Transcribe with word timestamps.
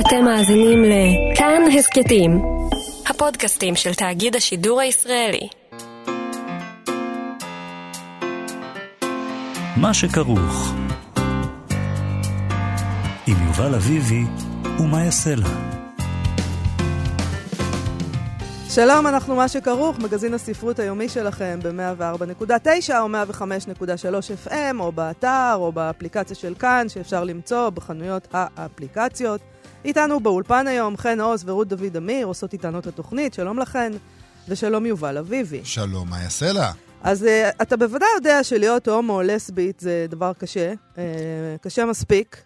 אתם 0.00 0.24
מאזינים 0.24 0.84
לכאן 0.84 1.62
הסכתים, 1.78 2.42
הפודקאסטים 3.06 3.76
של 3.76 3.94
תאגיד 3.94 4.36
השידור 4.36 4.80
הישראלי. 4.80 5.48
מה 9.76 9.94
שכרוך 9.94 10.74
עם 13.26 13.36
יובל 13.46 13.74
אביבי 13.74 14.22
ומה 14.78 15.04
יעשה 15.04 15.34
לה. 15.34 15.48
שלום, 18.70 19.06
אנחנו 19.06 19.36
מה 19.36 19.48
שכרוך, 19.48 19.98
מגזין 19.98 20.34
הספרות 20.34 20.78
היומי 20.78 21.08
שלכם 21.08 21.58
ב-104.9 21.62 22.92
או 22.98 23.08
105.3 23.08 24.48
FM, 24.48 24.80
או 24.80 24.92
באתר, 24.92 25.54
או 25.54 25.72
באפליקציה 25.72 26.36
של 26.36 26.54
כאן, 26.54 26.86
שאפשר 26.88 27.24
למצוא 27.24 27.70
בחנויות 27.70 28.28
האפליקציות. 28.32 29.55
איתנו 29.84 30.20
באולפן 30.20 30.66
היום 30.66 30.96
חן 30.96 31.20
עוז 31.20 31.42
ורות 31.46 31.68
דוד 31.68 31.96
אמיר, 31.96 32.26
עושות 32.26 32.52
איתנו 32.52 32.78
את 32.78 32.86
התוכנית, 32.86 33.34
שלום 33.34 33.58
לכן, 33.58 33.92
ושלום 34.48 34.86
יובל 34.86 35.18
אביבי. 35.18 35.60
שלום, 35.64 36.10
מה 36.10 36.22
יעשה 36.22 36.52
לה? 36.52 36.72
אז 37.02 37.22
uh, 37.22 37.26
אתה 37.62 37.76
בוודאי 37.76 38.08
יודע 38.16 38.44
שלהיות 38.44 38.88
הומו 38.88 39.12
או 39.12 39.22
לסבית 39.22 39.80
זה 39.80 40.06
דבר 40.08 40.32
קשה, 40.38 40.72
uh, 40.94 40.98
קשה 41.60 41.84
מספיק, 41.84 42.36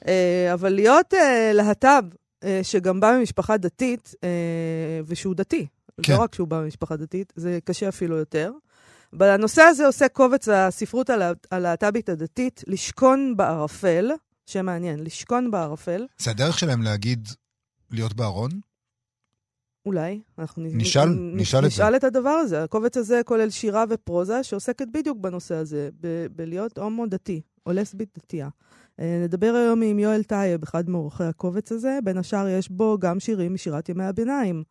uh, 0.00 0.06
אבל 0.52 0.72
להיות 0.72 1.14
uh, 1.14 1.16
להט"ב 1.52 2.04
אה, 2.44 2.60
שגם 2.62 3.00
בא 3.00 3.16
ממשפחה 3.18 3.56
דתית, 3.56 4.14
אה, 4.24 4.28
ושהוא 5.06 5.34
דתי. 5.34 5.66
כן. 6.02 6.12
לא 6.12 6.18
רק 6.18 6.34
שהוא 6.34 6.48
בא 6.48 6.60
ממשפחה 6.60 6.96
דתית, 6.96 7.32
זה 7.36 7.58
קשה 7.64 7.88
אפילו 7.88 8.16
יותר. 8.16 8.52
אבל 9.12 9.26
הנושא 9.26 9.62
הזה 9.62 9.86
עושה 9.86 10.08
קובץ 10.08 10.48
הספרות 10.48 11.10
הלהט"בית 11.50 12.08
הדתית, 12.08 12.64
לשכון 12.66 13.36
בערפל, 13.36 14.10
שם 14.48 14.66
מעניין, 14.66 15.04
לשכון 15.04 15.50
בערפל. 15.50 16.06
זה 16.18 16.30
הדרך 16.30 16.58
שלהם 16.58 16.82
להגיד 16.82 17.28
להיות 17.90 18.14
בארון? 18.14 18.50
אולי. 19.86 20.20
אנחנו 20.38 20.62
נשאל, 20.66 21.08
נ, 21.08 21.36
נשאל, 21.36 21.66
נשאל 21.66 21.96
את, 21.96 21.98
את 21.98 22.04
הדבר 22.04 22.30
הזה. 22.30 22.62
הקובץ 22.62 22.96
הזה 22.96 23.20
כולל 23.24 23.50
שירה 23.50 23.84
ופרוזה 23.90 24.42
שעוסקת 24.42 24.86
בדיוק 24.92 25.18
בנושא 25.18 25.54
הזה, 25.54 25.88
ב- 26.00 26.26
בלהיות 26.36 26.78
הומו 26.78 27.06
דתי, 27.06 27.40
או 27.66 27.72
לסבית 27.72 28.08
דתייה. 28.18 28.48
אה, 29.00 29.20
נדבר 29.24 29.54
היום 29.54 29.82
עם 29.82 29.98
יואל 29.98 30.22
טייב, 30.22 30.62
אחד 30.62 30.90
מעורכי 30.90 31.24
הקובץ 31.24 31.72
הזה. 31.72 31.98
בין 32.04 32.18
השאר 32.18 32.48
יש 32.48 32.68
בו 32.70 32.98
גם 33.00 33.20
שירים 33.20 33.54
משירת 33.54 33.88
ימי 33.88 34.04
הביניים. 34.04 34.62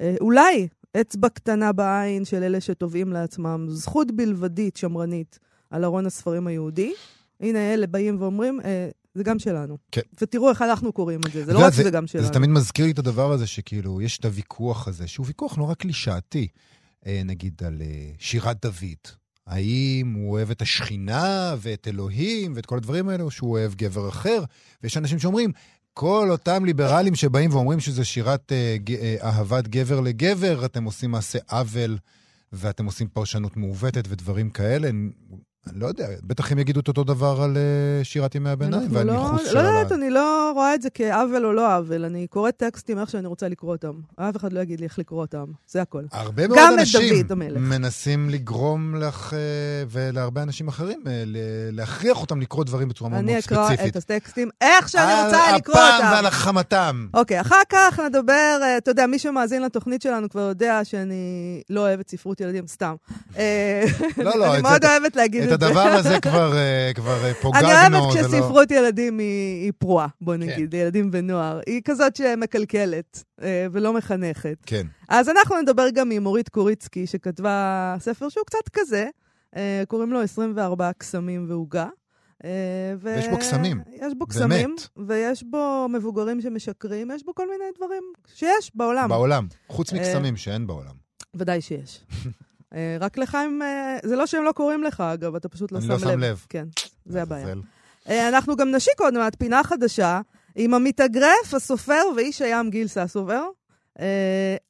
אה, 0.00 0.14
אולי 0.20 0.68
אצבע 1.00 1.28
קטנה 1.28 1.72
בעין 1.72 2.24
של 2.24 2.42
אלה 2.42 2.60
שתובעים 2.60 3.12
לעצמם 3.12 3.66
זכות 3.68 4.12
בלבדית 4.12 4.76
שמרנית 4.76 5.38
על 5.70 5.84
ארון 5.84 6.06
הספרים 6.06 6.46
היהודי. 6.46 6.92
הנה 7.40 7.74
אלה 7.74 7.86
באים 7.86 8.16
ואומרים, 8.20 8.60
אה, 8.60 8.88
זה 9.20 9.24
גם 9.24 9.38
שלנו. 9.38 9.78
כן. 9.92 10.00
ותראו 10.20 10.50
איך 10.50 10.62
אנחנו 10.62 10.92
קוראים 10.92 11.20
את 11.26 11.32
זה, 11.32 11.44
זה 11.44 11.52
לא 11.52 11.58
רק 11.58 11.72
שזה 11.72 11.90
גם 11.90 12.06
שלנו. 12.06 12.26
זה 12.26 12.32
תמיד 12.32 12.50
מזכיר 12.50 12.84
לי 12.84 12.90
את 12.90 12.98
הדבר 12.98 13.32
הזה, 13.32 13.46
שכאילו, 13.46 14.02
יש 14.02 14.18
את 14.18 14.24
הוויכוח 14.24 14.88
הזה, 14.88 15.06
שהוא 15.06 15.26
ויכוח 15.26 15.56
נורא 15.56 15.74
קלישאתי, 15.74 16.48
נגיד 17.06 17.62
על 17.66 17.82
שירת 18.18 18.56
דוד. 18.62 19.14
האם 19.46 20.12
הוא 20.14 20.30
אוהב 20.30 20.50
את 20.50 20.62
השכינה 20.62 21.54
ואת 21.58 21.88
אלוהים 21.88 22.52
ואת 22.56 22.66
כל 22.66 22.76
הדברים 22.76 23.08
האלה, 23.08 23.22
או 23.22 23.30
שהוא 23.30 23.50
אוהב 23.50 23.74
גבר 23.74 24.08
אחר? 24.08 24.44
ויש 24.82 24.96
אנשים 24.96 25.18
שאומרים, 25.18 25.52
כל 25.94 26.28
אותם 26.30 26.64
ליברלים 26.64 27.14
שבאים 27.14 27.50
ואומרים 27.52 27.80
שזה 27.80 28.04
שירת 28.04 28.52
אה, 28.52 28.76
אה, 29.00 29.16
אהבת 29.22 29.68
גבר 29.68 30.00
לגבר, 30.00 30.64
אתם 30.64 30.84
עושים 30.84 31.10
מעשה 31.10 31.38
עוול 31.50 31.98
ואתם 32.52 32.86
עושים 32.86 33.08
פרשנות 33.08 33.56
מעוותת 33.56 34.04
ודברים 34.08 34.50
כאלה. 34.50 34.90
אני 35.66 35.80
לא 35.80 35.86
יודע, 35.86 36.06
בטח 36.22 36.52
הם 36.52 36.58
יגידו 36.58 36.80
את 36.80 36.88
אותו 36.88 37.04
דבר 37.04 37.42
על 37.42 37.56
uh, 37.56 38.04
שירת 38.04 38.34
ימי 38.34 38.50
הביניים 38.50 38.88
והניחוס 38.90 39.42
לא, 39.44 39.50
שלה. 39.50 39.62
לא 39.62 39.68
יודעת, 39.68 39.92
אני 39.92 40.10
לא 40.10 40.52
רואה 40.54 40.74
את 40.74 40.82
זה 40.82 40.90
כעוול 40.90 41.46
או 41.46 41.52
לא 41.52 41.76
עוול. 41.76 42.04
אני 42.04 42.26
קוראת 42.26 42.56
טקסטים 42.56 42.98
איך 42.98 43.10
שאני 43.10 43.26
רוצה 43.26 43.48
לקרוא 43.48 43.72
אותם. 43.72 43.92
אף 44.16 44.36
אחד 44.36 44.52
לא 44.52 44.60
יגיד 44.60 44.80
לי 44.80 44.86
איך 44.86 44.98
לקרוא 44.98 45.20
אותם, 45.20 45.44
זה 45.66 45.82
הכל. 45.82 46.02
הרבה 46.12 46.48
מאוד 46.48 46.58
אנשים 46.78 47.26
מנסים 47.56 48.30
לגרום 48.30 48.94
לך 48.94 49.32
uh, 49.32 49.34
ולהרבה 49.90 50.42
אנשים 50.42 50.68
אחרים 50.68 51.02
uh, 51.04 51.08
להכריח 51.72 52.20
אותם 52.20 52.40
לקרוא 52.40 52.64
דברים 52.64 52.88
בצורה 52.88 53.10
מאוד 53.10 53.24
מאוד 53.24 53.40
ספציפית. 53.40 53.58
אני 53.58 53.74
אקרא 53.74 53.86
את 53.86 53.96
הטקסטים 53.96 54.50
איך 54.60 54.88
שאני 54.88 55.24
רוצה 55.24 55.56
לקרוא 55.56 55.76
אותם. 55.76 55.86
על 55.94 56.02
אפם 56.02 56.12
ועל 56.12 56.26
החמתם. 56.26 57.06
אוקיי, 57.14 57.40
אחר 57.40 57.62
כך 57.68 58.00
נדבר, 58.00 58.60
אתה 58.78 58.90
יודע, 58.90 59.06
מי 59.06 59.18
שמאזין 59.18 59.62
לתוכנית 59.62 60.02
שלנו 60.02 60.28
כבר 60.28 60.40
יודע 60.40 60.80
שאני 60.84 61.62
לא 61.70 61.80
אוהבת 61.80 62.08
ספרות 62.10 62.40
ילדים, 62.40 62.66
סתם. 62.66 62.94
לא, 63.36 64.38
לא, 64.38 64.46
אני 64.54 64.62
מאוד 64.62 64.84
אוהבת 64.84 65.16
להגיד 65.16 65.49
את 65.54 65.62
הדבר 65.62 65.80
הזה 65.80 66.20
כבר, 66.20 66.52
uh, 66.52 66.94
כבר 66.94 67.18
uh, 67.30 67.34
פוגגנו. 67.34 67.68
אני 67.86 67.98
אוהבת 67.98 68.16
כשספרות 68.16 68.70
ילדים 68.70 69.18
היא, 69.18 69.64
היא 69.64 69.72
פרועה, 69.78 70.06
בוא 70.20 70.34
כן. 70.34 70.42
נגיד, 70.42 70.70
כן. 70.70 70.76
ילדים 70.76 71.10
ונוער. 71.12 71.60
היא 71.66 71.80
כזאת 71.84 72.16
שמקלקלת 72.16 73.24
uh, 73.40 73.42
ולא 73.72 73.92
מחנכת. 73.92 74.56
כן. 74.66 74.86
אז 75.08 75.28
אנחנו 75.28 75.60
נדבר 75.60 75.90
גם 75.94 76.10
עם 76.10 76.26
אורית 76.26 76.48
קוריצקי, 76.48 77.06
שכתבה 77.06 77.96
ספר 78.00 78.28
שהוא 78.28 78.44
קצת 78.46 78.68
כזה, 78.72 79.08
קוראים 79.88 80.12
לו 80.12 80.22
24 80.22 80.90
קסמים 80.98 81.46
ועוגה. 81.48 81.86
ו... 82.44 82.48
ויש 83.00 83.28
בו 83.28 83.38
קסמים. 83.38 83.80
יש 83.92 84.12
בו 84.18 84.26
קסמים, 84.26 84.74
ויש 84.96 85.42
בו 85.42 85.86
מבוגרים 85.90 86.40
שמשקרים, 86.40 87.10
יש 87.10 87.24
בו 87.24 87.34
כל 87.34 87.48
מיני 87.50 87.64
דברים 87.76 88.02
שיש 88.34 88.70
בעולם. 88.74 89.08
בעולם, 89.08 89.46
חוץ 89.68 89.92
מקסמים 89.92 90.36
שאין 90.36 90.66
בעולם. 90.66 90.94
ודאי 91.34 91.60
שיש. 91.60 92.00
אה, 92.74 92.96
רק 93.00 93.18
לך 93.18 93.34
הם... 93.34 93.62
אה, 93.62 93.98
זה 94.02 94.16
לא 94.16 94.26
שהם 94.26 94.44
לא 94.44 94.52
קוראים 94.52 94.82
לך, 94.82 95.00
אגב, 95.00 95.34
אתה 95.34 95.48
פשוט 95.48 95.72
לא 95.72 95.80
שם 95.80 95.86
לב. 95.86 95.92
אני 95.92 96.04
לא 96.04 96.10
שם 96.12 96.20
לב. 96.20 96.46
כן, 96.48 96.66
זה 97.06 97.22
הבעיה. 97.22 97.54
אה, 98.08 98.28
אנחנו 98.28 98.56
גם 98.56 98.70
נשיק 98.70 99.00
עוד 99.00 99.14
מעט 99.14 99.36
פינה 99.38 99.64
חדשה 99.64 100.20
עם 100.54 100.74
המתאגרף, 100.74 101.54
הסופר 101.54 102.02
ואיש 102.16 102.42
הים 102.42 102.70
גיל 102.70 102.86
ססובר. 102.86 103.42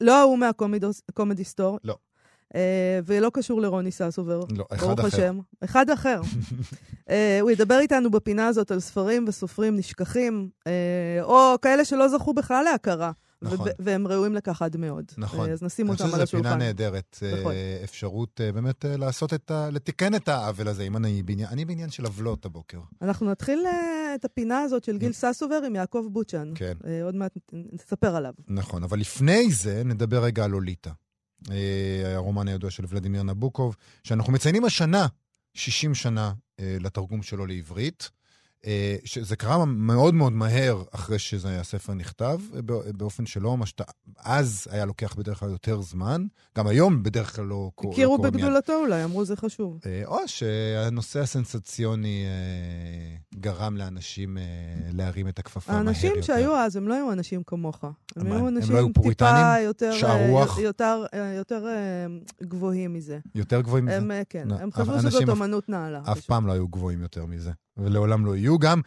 לא 0.00 0.21
ההוא 0.21 0.38
מהקומדי 0.38 1.44
סטור. 1.44 1.78
לא. 1.84 1.97
ולא 3.06 3.31
קשור 3.34 3.61
לרוני 3.61 3.93
ססובר. 3.93 4.41
לא, 4.50 4.65
אחד 4.72 4.99
אחר. 4.99 5.06
השם. 5.06 5.38
אחד 5.65 5.91
אחר. 5.91 6.21
הוא 7.41 7.50
ידבר 7.50 7.78
איתנו 7.78 8.11
בפינה 8.11 8.47
הזאת 8.47 8.71
על 8.71 8.81
ספרים 8.81 9.25
וסופרים 9.28 9.77
נשכחים, 9.77 10.49
או 11.22 11.55
כאלה 11.62 11.84
שלא 11.84 12.09
זכו 12.09 12.34
בכלל 12.34 12.65
להכרה. 12.65 13.12
נכון. 13.43 13.69
והם 13.78 14.06
ראויים 14.06 14.34
לכך 14.34 14.62
עד 14.62 14.77
מאוד. 14.77 15.05
נכון. 15.19 15.51
אז 15.51 15.62
נשים 15.62 15.89
אותם 15.89 16.05
על 16.05 16.23
השולחן. 16.23 16.23
אני 16.23 16.25
חושב 16.25 16.39
שזו 16.39 16.43
פינה 16.43 16.56
נהדרת. 16.56 17.19
נכון. 17.41 17.53
אפשרות 17.84 18.41
אה, 18.41 18.53
באמת 18.53 18.84
אה, 18.84 18.97
לעשות 18.97 19.34
את 19.34 19.51
ה... 19.51 19.71
לתקן 19.71 20.15
את 20.15 20.28
העוול 20.28 20.69
הזה, 20.69 20.83
אם 20.83 20.97
אני 20.97 21.23
בעניין... 21.23 21.49
אני 21.49 21.65
בעניין 21.65 21.91
של 21.91 22.05
עוולות 22.05 22.45
הבוקר. 22.45 22.81
אנחנו 23.03 23.31
נתחיל 23.31 23.67
אה, 23.67 24.15
את 24.15 24.25
הפינה 24.25 24.61
הזאת 24.61 24.84
של 24.84 24.99
גיל 24.99 25.12
ססובר 25.12 25.61
עם 25.67 25.75
יעקב 25.75 26.06
בוצ'ן. 26.12 26.53
כן. 26.55 26.73
עוד 27.03 27.15
מעט 27.15 27.39
נספר 27.53 28.17
עליו. 28.17 28.33
נכון, 28.49 28.83
אבל 28.83 28.99
לפני 28.99 29.53
זה 29.53 29.83
נדבר 29.84 30.25
רגע 30.25 30.45
על 30.45 30.50
לוליטה. 30.50 30.91
הרומן 32.15 32.49
הידוע 32.49 32.71
של 32.71 32.84
ולדימיר 32.89 33.23
נבוקוב, 33.23 33.77
שאנחנו 34.05 34.33
מציינים 34.33 34.65
השנה 34.65 35.06
60 35.55 35.95
שנה 35.95 36.33
לתרגום 36.59 37.23
שלו 37.23 37.47
לעברית. 37.47 38.11
אה, 38.66 38.97
שזה 39.04 39.37
קרה 39.37 39.65
מאוד 39.65 40.15
מאוד 40.15 40.32
מהר 40.32 40.82
אחרי 40.91 41.19
שהספר 41.19 41.94
נכתב, 41.94 42.38
באופן 42.97 43.26
שלא 43.26 43.56
ממש... 43.56 43.75
אז 44.19 44.66
היה 44.71 44.84
לוקח 44.84 45.15
בדרך 45.15 45.41
כלל 45.41 45.50
יותר 45.50 45.81
זמן, 45.81 46.26
גם 46.59 46.66
היום 46.66 47.03
בדרך 47.03 47.37
כלל 47.37 47.44
לא 47.44 47.70
קורה 47.75 47.88
מיד. 47.88 47.99
הכירו 47.99 48.19
בגדולתו 48.19 48.72
אולי, 48.72 49.04
אמרו 49.04 49.25
זה 49.25 49.37
חשוב. 49.37 49.78
אה, 49.87 50.03
או 50.06 50.19
שהנושא 50.26 51.20
הסנסציוני 51.20 52.25
אה, 52.25 53.38
גרם 53.41 53.76
לאנשים 53.76 54.38
להרים 54.93 55.28
את 55.28 55.38
הכפפה 55.38 55.72
מהר 55.72 55.81
יותר. 55.81 55.88
האנשים 55.88 56.22
שהיו 56.22 56.56
אז, 56.56 56.76
הם 56.76 56.88
לא 56.88 56.94
היו 56.94 57.12
אנשים 57.12 57.43
כמוך. 57.47 57.84
הם 58.16 58.32
היו 58.32 58.49
אנשים 58.49 58.76
הם 58.76 58.82
לא 58.82 59.03
טיפה 59.03 59.59
יותר... 59.60 59.93
יותר, 60.62 61.04
יותר 61.37 61.66
גבוהים 62.43 62.93
מזה. 62.93 63.19
יותר 63.34 63.60
גבוהים 63.60 63.84
מזה? 63.84 63.97
הם, 63.97 64.10
כן, 64.28 64.50
הם 64.50 64.72
חשבו 64.72 65.00
שזאת 65.00 65.28
אמנות 65.28 65.69
נעלה. 65.69 66.00
אף 66.12 66.20
פעם 66.20 66.47
לא 66.47 66.53
היו 66.53 66.69
גבוהים 66.69 67.03
יותר 67.03 67.26
מזה. 67.26 67.50
ולעולם 67.76 68.26
לא 68.26 68.36
יהיו 68.36 68.58
גם. 68.58 68.81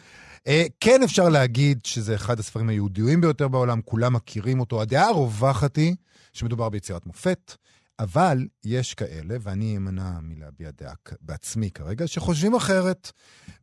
אה, 0.48 0.64
כן 0.80 1.04
אפשר 1.04 1.30
להגיד 1.30 1.80
שזה 1.86 2.16
אחד 2.16 2.40
הספרים 2.40 2.70
היהודיים 2.70 3.22
ביותר 3.22 3.48
בעולם, 3.48 3.82
כולם 3.82 4.14
מכירים 4.14 4.60
אותו. 4.60 4.82
הדעה 4.82 5.08
הרווחת 5.08 5.76
היא 5.76 5.96
שמדובר 6.34 6.70
ביצירת 6.70 7.06
מופת, 7.06 7.56
אבל 8.00 8.48
יש 8.66 8.94
כאלה, 8.94 9.36
ואני 9.42 9.78
אמנע 9.78 10.12
מלהביע 10.22 10.70
דעה 10.82 10.94
בעצמי 11.22 11.72
כרגע, 11.72 12.08
שחושבים 12.08 12.56
אחרת. 12.56 13.12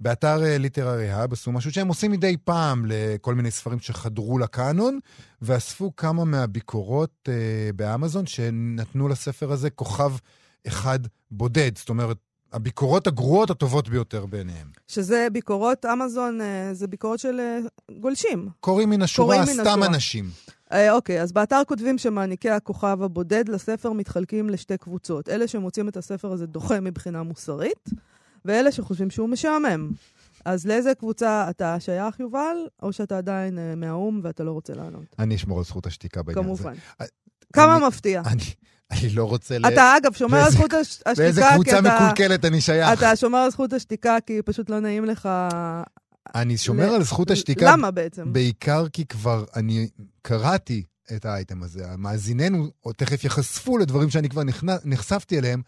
באתר 0.01 0.39
ליטררי 0.59 1.11
האב 1.11 1.33
עשו 1.33 1.53
משהו 1.53 1.73
שהם 1.73 1.89
עושים 1.89 2.11
מדי 2.11 2.37
פעם 2.45 2.85
לכל 2.89 3.35
מיני 3.35 3.51
ספרים 3.51 3.79
שחדרו 3.79 4.39
לקאנון, 4.39 4.99
ואספו 5.43 5.97
כמה 5.97 6.25
מהביקורות 6.25 7.29
אה, 7.29 7.73
באמזון 7.77 8.27
שנתנו 8.27 9.09
לספר 9.09 9.53
הזה 9.53 9.71
כוכב 9.71 10.13
אחד 10.67 10.99
בודד. 11.31 11.79
זאת 11.79 11.89
אומרת, 11.89 12.17
הביקורות 12.53 13.07
הגרועות 13.07 13.51
הטובות 13.51 13.89
ביותר 13.89 14.27
בעיניהם. 14.27 14.67
שזה 14.89 15.27
ביקורות, 15.33 15.85
אמזון 15.87 16.41
אה, 16.41 16.75
זה 16.75 16.87
ביקורות 16.87 17.19
של 17.19 17.41
אה, 17.41 17.59
גולשים. 18.01 18.49
קוראים 18.61 18.91
מן 18.91 19.03
השורה, 19.03 19.47
סתם. 19.47 19.83
אנשים. 19.83 20.31
אה, 20.73 20.93
אוקיי, 20.93 21.23
אז 21.23 21.33
באתר 21.33 21.63
כותבים 21.69 21.99
שמעניקי 21.99 22.51
הכוכב 22.51 23.03
הבודד 23.03 23.49
לספר 23.49 23.93
מתחלקים 23.93 24.51
לשתי 24.51 24.77
קבוצות. 24.79 25.29
אלה 25.29 25.49
שמוצאים 25.49 25.89
את 25.89 25.97
הספר 25.97 26.33
הזה 26.33 26.47
דוחה 26.47 26.81
מבחינה 26.81 27.23
מוסרית, 27.23 27.89
ואלה 28.45 28.73
שחושבים 28.73 29.11
שהוא 29.11 29.29
משעמם. 29.29 29.91
אז 30.45 30.67
לאיזה 30.67 30.95
קבוצה 30.95 31.47
אתה 31.51 31.77
שייך, 31.81 32.21
יובל, 32.21 32.57
או 32.83 32.93
שאתה 32.93 33.19
עדיין 33.19 33.59
אה, 33.59 33.75
מהאו"ם 33.77 34.21
ואתה 34.23 34.45
לא 34.45 34.53
רוצה 34.53 34.75
לענות? 34.75 35.05
אני 35.19 35.35
אשמור 35.35 35.59
על 35.59 35.65
זכות 35.65 35.87
השתיקה 35.87 36.23
בעניין 36.23 36.45
הזה. 36.51 36.63
כמובן. 36.63 36.75
כמה 37.53 37.77
אני- 37.77 37.87
מפתיע. 37.87 38.23
אני, 38.27 38.43
אני 38.91 39.11
לא 39.11 39.25
רוצה 39.25 39.59
ל... 39.59 39.67
אתה, 39.67 39.95
אגב, 39.97 40.13
שומר 40.15 40.37
על 40.37 40.43
באיזה- 40.43 40.57
זכות 40.59 40.73
הש- 40.73 40.87
השתיקה, 40.89 41.15
באיזה 41.17 41.43
כי 41.43 41.55
קבוצה 41.55 41.79
אתה... 41.79 41.97
מקולקלת 42.05 42.45
אני 42.45 42.61
שייך. 42.61 42.99
אתה 42.99 43.17
שומר 43.17 43.39
על 43.39 43.51
זכות 43.51 43.73
השתיקה 43.73 44.17
כי 44.27 44.43
פשוט 44.45 44.71
לא 44.71 44.81
נעים 44.81 45.05
לך... 45.05 45.29
אני 46.35 46.59
שומר 46.59 46.85
על 46.95 47.03
זכות 47.03 47.31
השתיקה 47.31 47.73
למה 47.73 47.91
בעצם? 47.91 48.33
בעיקר 48.33 48.89
כי 48.93 49.07
כבר 49.07 49.45
אני 49.57 49.89
קראתי 50.23 50.83
את 51.17 51.25
האייטם 51.25 51.63
הזה. 51.63 51.85
מאזיננו 51.99 52.71
תכף 52.97 53.25
ייחשפו 53.25 53.79
לדברים 53.79 54.11
שאני 54.11 54.29
כבר. 54.29 54.43
נחשפתי 54.85 55.39
אליהם, 55.39 55.63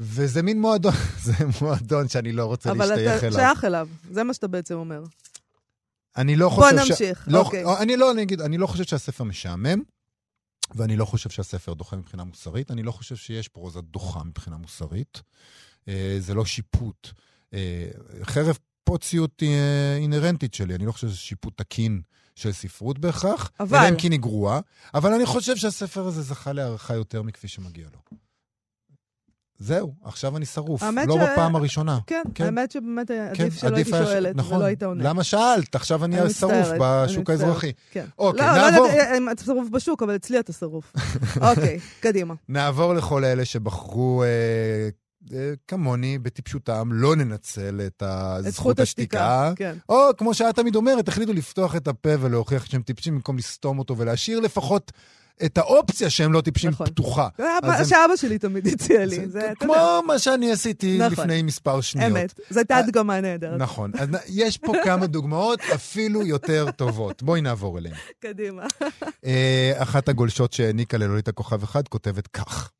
וזה 0.00 0.42
מין 0.42 0.60
מועדון, 0.60 0.92
זה 1.24 1.32
מועדון 1.60 2.08
שאני 2.08 2.32
לא 2.32 2.44
רוצה 2.44 2.70
אבל 2.70 2.86
להשתייך 2.86 3.18
אתה 3.18 3.26
אליו. 3.26 3.38
שייך 3.38 3.64
אליו, 3.64 3.88
זה 4.10 4.24
מה 4.24 4.34
שאתה 4.34 4.46
בעצם 4.48 4.74
אומר. 4.74 5.02
אני 6.16 6.36
לא 6.36 6.48
בוא 6.48 6.56
חושב 6.64 6.84
ש... 6.84 6.90
נמשיך, 6.90 7.24
לא, 7.26 7.38
אוקיי. 7.38 7.64
אני 7.80 7.96
לא, 7.96 8.12
אני 8.12 8.22
אגיד, 8.22 8.40
אני 8.40 8.58
לא 8.58 8.66
חושב 8.66 8.84
שהספר 8.84 9.24
משעמם, 9.24 9.82
ואני 10.74 10.96
לא 10.96 11.04
חושב 11.04 11.30
שהספר 11.30 11.74
דוחה 11.74 11.96
מבחינה 11.96 12.24
מוסרית. 12.24 12.70
אני 12.70 12.82
לא 12.82 12.92
חושב 12.92 13.16
שיש 13.16 13.48
פרוזה 13.48 13.80
דוחה 13.80 14.24
מבחינה 14.24 14.56
מוסרית. 14.56 15.22
אה, 15.88 16.16
זה 16.18 16.34
לא 16.34 16.44
שיפוט. 16.44 17.08
אה, 17.54 17.88
חרף 18.22 18.58
פוציות 18.84 19.42
אה, 19.42 19.96
אינהרנטית 19.96 20.54
שלי, 20.54 20.74
אני 20.74 20.86
לא 20.86 20.92
חושב 20.92 21.08
שזה 21.08 21.16
שיפוט 21.16 21.58
תקין 21.58 22.00
של 22.34 22.52
ספרות 22.52 22.98
בהכרח, 22.98 23.50
אבל- 23.60 23.78
אלא 23.78 23.88
אם 23.88 23.94
כן 23.98 24.12
היא 24.12 24.20
גרועה, 24.20 24.60
אבל 24.94 25.12
אני 25.14 25.26
חושב 25.26 25.56
שהספר 25.56 26.06
הזה 26.06 26.22
זכה 26.22 26.52
להערכה 26.52 26.94
יותר 26.94 27.22
מכפי 27.22 27.48
שמגיע 27.48 27.86
לו. 27.92 28.18
זהו, 29.58 29.94
עכשיו 30.04 30.36
אני 30.36 30.46
שרוף, 30.46 30.82
לא 30.82 31.14
ש- 31.16 31.22
בפעם 31.22 31.56
הראשונה. 31.56 31.98
כן, 32.06 32.22
כן. 32.34 32.44
האמת 32.44 32.70
שבאמת 32.70 33.10
כן, 33.34 33.42
עדיף 33.44 33.58
שלא 33.60 33.76
הייתי 33.76 33.90
שואלת, 33.90 34.36
נכון. 34.36 34.56
ולא 34.56 34.64
היית 34.64 34.82
עונה. 34.82 35.04
למה 35.04 35.24
שאלת? 35.24 35.74
עכשיו 35.74 36.04
אני 36.04 36.20
אני 36.20 36.30
שרוף 36.30 36.52
מצטערת, 36.52 36.70
אני 36.72 36.78
בשוק 37.06 37.30
מצטערת. 37.30 37.40
האזרחי. 37.40 37.72
כן. 37.90 38.04
אוקיי, 38.18 38.46
לא, 38.46 38.56
לא 38.56 38.70
נעבור. 38.70 38.86
יודעת 38.86 39.08
אם 39.18 39.30
אתה 39.30 39.44
שרוף 39.44 39.68
בשוק, 39.68 40.02
אבל 40.02 40.16
אצלי 40.16 40.40
אתה 40.40 40.52
שרוף. 40.52 40.92
אוקיי, 41.50 41.78
קדימה. 42.00 42.34
נעבור 42.48 42.94
לכל 42.94 43.24
אלה 43.24 43.44
שבחרו, 43.44 44.22
אה, 44.22 44.28
אה, 45.38 45.52
כמוני, 45.68 46.18
בטיפשותם, 46.18 46.88
לא 46.92 47.16
לנצל 47.16 47.80
את 47.86 48.02
ה- 48.02 48.36
את 48.38 48.52
זכות 48.52 48.80
השתיקה. 48.80 49.52
כן. 49.56 49.74
או, 49.88 49.96
כמו 50.18 50.34
שאת 50.34 50.54
תמיד 50.56 50.76
אומרת, 50.76 51.08
החליטו 51.08 51.32
לפתוח 51.32 51.76
את 51.76 51.88
הפה 51.88 52.10
ולהוכיח 52.20 52.64
שהם 52.66 52.82
טיפשים 52.82 53.14
במקום 53.14 53.38
לסתום 53.38 53.78
אותו, 53.78 53.96
ולהשאיר 53.98 54.40
לפחות 54.40 54.92
את 55.44 55.58
האופציה 55.58 56.10
שהם 56.10 56.32
לא 56.32 56.40
טיפשים 56.40 56.70
נכון. 56.70 56.86
פתוחה. 56.86 57.28
זה 57.38 57.44
מה 57.62 57.76
הם- 57.76 57.84
שאבא 57.84 58.16
שלי 58.16 58.38
תמיד 58.38 58.66
הציע 58.66 59.04
לי. 59.06 59.16
זה 59.16 59.28
זה, 59.28 59.50
אתה 59.52 59.64
כמו 59.64 59.72
יודע, 59.74 59.98
מה 60.06 60.18
שאני 60.18 60.52
עשיתי 60.52 60.98
נכון. 60.98 61.12
לפני 61.12 61.42
מספר 61.42 61.80
שניות. 61.80 62.10
אמת. 62.12 62.40
זו 62.50 62.60
הייתה 62.60 62.74
אה, 62.74 62.78
הדגמה 62.78 63.20
נהדרת. 63.20 63.60
נכון. 63.60 63.90
אז 63.98 64.08
יש 64.28 64.58
פה 64.58 64.72
כמה 64.84 65.06
דוגמאות 65.16 65.60
אפילו 65.74 66.22
יותר 66.26 66.70
טובות. 66.70 67.22
בואי 67.22 67.40
נעבור 67.40 67.78
אליהן. 67.78 67.96
קדימה. 68.20 68.66
אה, 69.24 69.72
אחת 69.76 70.08
הגולשות 70.08 70.52
שהעניקה 70.52 70.96
ללולית 70.98 71.28
הכוכב 71.28 71.62
אחד 71.62 71.88
כותבת 71.88 72.26
כך: 72.26 72.70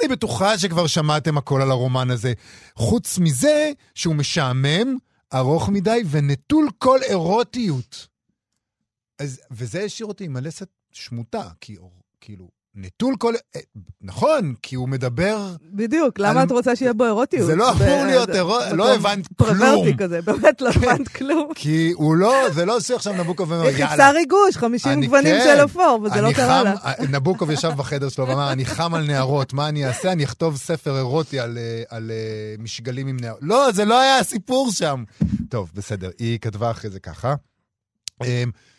אני 0.00 0.08
בטוחה 0.08 0.58
שכבר 0.58 0.86
שמעתם 0.86 1.38
הכל 1.38 1.62
על 1.62 1.70
הרומן 1.70 2.10
הזה. 2.10 2.32
חוץ 2.74 3.18
מזה 3.18 3.70
שהוא 3.94 4.14
משעמם, 4.14 4.96
ארוך 5.34 5.68
מדי 5.68 6.02
ונטול 6.10 6.68
כל 6.78 6.98
אירוטיות. 7.02 8.06
אז, 9.18 9.40
וזה 9.50 9.82
השאיר 9.82 10.06
אותי 10.06 10.24
עם 10.24 10.36
הלסת 10.36 10.68
שמוטה, 10.92 11.48
כי 11.60 11.76
כאילו, 12.20 12.48
נטול 12.74 13.14
כל... 13.18 13.34
אה, 13.56 13.60
נכון, 14.02 14.54
כי 14.62 14.76
הוא 14.76 14.88
מדבר... 14.88 15.54
בדיוק, 15.72 16.18
למה 16.18 16.40
על- 16.40 16.46
את 16.46 16.52
רוצה 16.52 16.76
שיהיה 16.76 16.92
בו 16.92 17.04
אירוטיות? 17.04 17.46
זה 17.46 17.56
לא 17.56 17.72
אמור 17.72 18.04
להיות 18.04 18.28
ב- 18.28 18.32
אירו- 18.32 18.58
מקום 18.66 18.78
לא 18.78 18.94
הבנת 18.94 19.26
פרוורטי 19.32 19.58
כלום. 19.82 19.96
כזה, 19.96 20.22
באמת 20.22 20.60
לא 20.60 20.68
הבנת 20.68 21.08
כלום. 21.08 21.50
כי 21.54 21.92
הוא 21.94 22.16
לא, 22.16 22.50
זה 22.54 22.64
לא 22.64 22.80
שעכשיו 22.80 23.12
נבוקוב 23.12 23.50
ואומר, 23.50 23.64
יאללה. 23.68 23.88
חיפשה 23.88 24.10
ריגוש, 24.10 24.56
50 24.56 24.92
אני 24.92 25.06
גוונים 25.06 25.34
כן. 25.34 25.54
של 25.58 25.64
אפור, 25.64 26.00
וזה 26.04 26.20
לא 26.20 26.32
קרה 26.32 26.62
לה. 26.62 26.74
אה, 26.84 26.92
נבוקוב 27.10 27.50
ישב 27.50 27.70
בחדר 27.76 28.08
שלו 28.08 28.28
ואמר, 28.28 28.52
אני 28.52 28.64
חם 28.64 28.94
על 28.94 29.06
נערות, 29.06 29.52
מה 29.52 29.68
אני 29.68 29.86
אעשה? 29.86 30.12
אני 30.12 30.24
אכתוב 30.24 30.56
ספר 30.56 30.96
אירוטי 30.96 31.40
על, 31.40 31.58
אה, 31.58 31.82
על 31.88 32.10
אה, 32.10 32.16
משגלים 32.62 33.06
עם 33.06 33.16
נערות. 33.20 33.40
לא, 33.42 33.72
זה 33.72 33.84
לא 33.84 34.00
היה 34.00 34.18
הסיפור 34.18 34.70
שם. 34.72 35.04
טוב, 35.48 35.70
בסדר, 35.74 36.10
היא 36.18 36.38
כתבה 36.38 36.70
אחרי 36.70 36.90
זה 36.90 37.00
ככה. 37.00 37.34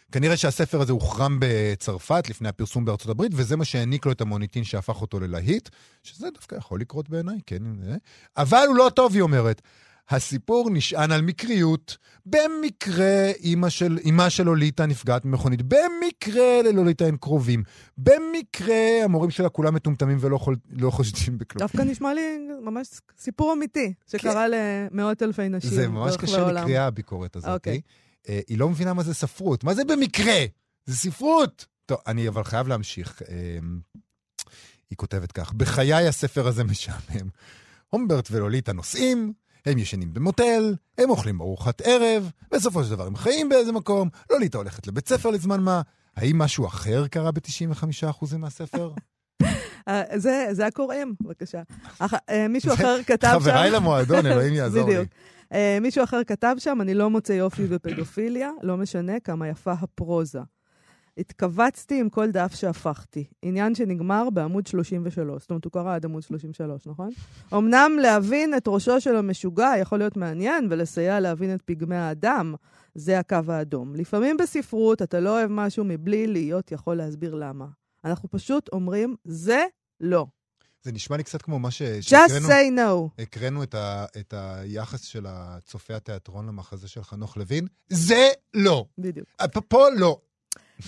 אה, 0.09 0.13
כנראה 0.13 0.37
שהספר 0.37 0.81
הזה 0.81 0.91
הוחרם 0.91 1.37
בצרפת 1.39 2.29
לפני 2.29 2.49
הפרסום 2.49 2.85
בארצות 2.85 3.09
הברית, 3.09 3.31
וזה 3.35 3.57
מה 3.57 3.65
שהעניק 3.65 4.05
לו 4.05 4.11
את 4.11 4.21
המוניטין 4.21 4.63
שהפך 4.63 5.01
אותו 5.01 5.19
ללהיט, 5.19 5.69
שזה 6.03 6.27
דווקא 6.33 6.55
יכול 6.55 6.81
לקרות 6.81 7.09
בעיניי, 7.09 7.39
כן. 7.45 7.63
אה. 7.89 7.95
אבל 8.37 8.63
הוא 8.67 8.75
לא 8.75 8.91
טוב, 8.95 9.13
היא 9.13 9.21
אומרת. 9.21 9.61
הסיפור 10.09 10.69
נשען 10.69 11.11
על 11.11 11.21
מקריות. 11.21 11.97
במקרה 12.25 13.31
אימא 13.39 13.69
של, 13.69 13.97
אימה 13.97 14.29
של 14.29 14.43
לוליטה 14.43 14.85
נפגעת 14.85 15.25
ממכונית. 15.25 15.61
במקרה 15.61 16.61
ללוליטה 16.63 17.05
אין 17.05 17.17
קרובים. 17.17 17.63
במקרה 17.97 19.03
המורים 19.03 19.31
שלה 19.31 19.49
כולם 19.49 19.75
מטומטמים 19.75 20.17
ולא 20.19 20.37
חול, 20.37 20.55
לא 20.71 20.89
חושדים 20.89 21.37
בכלום. 21.37 21.59
דווקא 21.59 21.81
נשמע 21.81 22.13
לי 22.13 22.21
ממש 22.61 22.87
סיפור 23.17 23.53
אמיתי, 23.53 23.93
שקרה 24.07 24.45
למאות 24.47 25.23
אלפי 25.23 25.49
נשים 25.49 25.69
כן. 25.69 25.75
זה 25.75 25.87
ממש 25.87 26.17
קשה. 26.17 26.51
לקריאה, 26.51 26.87
הביקורת 26.87 27.35
הזאת. 27.35 27.49
אוקיי. 27.49 27.81
אה, 28.29 28.39
היא 28.47 28.57
לא 28.57 28.69
מבינה 28.69 28.93
מה 28.93 29.03
זה 29.03 29.13
ספרות. 29.13 29.63
מה 29.63 29.73
זה 29.73 29.85
במקרה? 29.85 30.45
זה 30.85 30.95
ספרות! 30.95 31.65
טוב, 31.85 31.97
אני 32.07 32.27
אבל 32.27 32.43
חייב 32.43 32.67
להמשיך. 32.67 33.21
אה, 33.29 33.59
היא 34.89 34.97
כותבת 34.97 35.31
כך: 35.31 35.53
בחיי 35.53 36.07
הספר 36.07 36.47
הזה 36.47 36.63
משעמם. 36.63 37.29
הומברט 37.89 38.27
ולוליטה 38.31 38.73
נוסעים, 38.73 39.33
הם 39.65 39.77
ישנים 39.77 40.13
במוטל, 40.13 40.75
הם 40.97 41.09
אוכלים 41.09 41.41
ארוחת 41.41 41.81
ערב, 41.81 42.31
בסופו 42.51 42.83
של 42.83 42.89
דבר 42.89 43.07
הם 43.07 43.15
חיים 43.15 43.49
באיזה 43.49 43.71
מקום, 43.71 44.09
לוליטה 44.31 44.57
הולכת 44.57 44.87
לבית 44.87 45.07
ספר 45.07 45.29
לזמן 45.29 45.61
מה. 45.61 45.81
האם 46.15 46.37
משהו 46.37 46.67
אחר 46.67 47.07
קרה 47.07 47.31
ב-95% 47.31 48.37
מהספר? 48.37 48.91
אה, 49.87 50.19
זה 50.51 50.65
הקוראים, 50.67 51.15
בבקשה. 51.23 51.61
אה, 52.01 52.47
מישהו 52.49 52.73
אחר 52.73 53.03
כתב 53.03 53.31
שם... 53.33 53.39
חבריי 53.39 53.71
למועדון, 53.71 54.25
אלוהים 54.25 54.53
יעזור 54.59 54.89
לי. 54.89 54.95
בדיוק. 54.95 55.09
אה, 55.53 55.77
מישהו 55.81 56.03
אחר 56.03 56.23
כתב 56.23 56.55
שם, 56.59 56.81
אני 56.81 56.93
לא 56.93 57.09
מוצא 57.09 57.33
יופי 57.33 57.67
בפדופיליה, 57.67 58.51
לא 58.61 58.77
משנה 58.77 59.19
כמה 59.19 59.47
יפה 59.47 59.71
הפרוזה. 59.71 60.39
התכווצתי 61.19 61.99
עם 61.99 62.09
כל 62.09 62.31
דף 62.31 62.55
שהפכתי. 62.55 63.25
עניין 63.41 63.75
שנגמר 63.75 64.29
בעמוד 64.29 64.67
33. 64.67 65.41
זאת 65.41 65.49
אומרת, 65.49 65.65
הוא 65.65 65.71
קרא 65.71 65.95
עד 65.95 66.05
עמוד 66.05 66.23
33, 66.23 66.87
נכון? 66.87 67.09
אמנם 67.53 67.91
להבין 68.01 68.57
את 68.57 68.67
ראשו 68.67 69.01
של 69.01 69.15
המשוגע 69.15 69.71
יכול 69.81 69.97
להיות 69.97 70.17
מעניין 70.17 70.67
ולסייע 70.69 71.19
להבין 71.19 71.55
את 71.55 71.61
פגמי 71.65 71.95
האדם, 71.95 72.55
זה 72.95 73.19
הקו 73.19 73.37
האדום. 73.47 73.95
לפעמים 73.95 74.37
בספרות 74.37 75.01
אתה 75.01 75.19
לא 75.19 75.29
אוהב 75.39 75.51
משהו 75.51 75.83
מבלי 75.83 76.27
להיות 76.27 76.71
יכול 76.71 76.95
להסביר 76.95 77.35
למה. 77.35 77.65
אנחנו 78.05 78.29
פשוט 78.29 78.69
אומרים, 78.73 79.15
זה 79.25 79.63
לא. 80.01 80.25
זה 80.83 80.91
נשמע 80.91 81.17
לי 81.17 81.23
קצת 81.23 81.41
כמו 81.41 81.59
מה 81.59 81.71
ש... 81.71 81.81
Just 82.09 82.43
say 82.47 82.77
no. 82.77 83.21
הקראנו 83.21 83.63
את, 83.63 83.75
ה, 83.75 84.05
את 84.19 84.33
היחס 84.37 85.01
של 85.03 85.25
הצופי 85.29 85.93
התיאטרון 85.93 86.47
למחזה 86.47 86.87
של 86.87 87.03
חנוך 87.03 87.37
לוין. 87.37 87.67
זה 87.89 88.27
לא. 88.53 88.85
בדיוק. 88.97 89.27
פה- 89.53 89.61
פה 89.61 89.85
לא. 89.97 90.19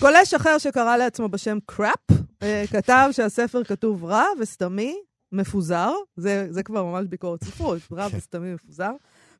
גולש 0.00 0.34
אחר 0.34 0.58
שקרא 0.58 0.96
לעצמו 0.96 1.28
בשם 1.28 1.58
קראפ, 1.66 2.10
אה, 2.42 2.64
כתב 2.72 3.08
שהספר 3.12 3.64
כתוב 3.64 4.04
רע 4.04 4.24
וסתמי, 4.40 4.96
מפוזר, 5.32 5.92
זה, 6.16 6.46
זה 6.50 6.62
כבר 6.62 6.84
ממש 6.84 7.06
ביקורת 7.08 7.44
ספרות, 7.44 7.80
רע 7.92 8.10
כן. 8.10 8.16
וסתמי 8.16 8.54
מפוזר. 8.54 8.90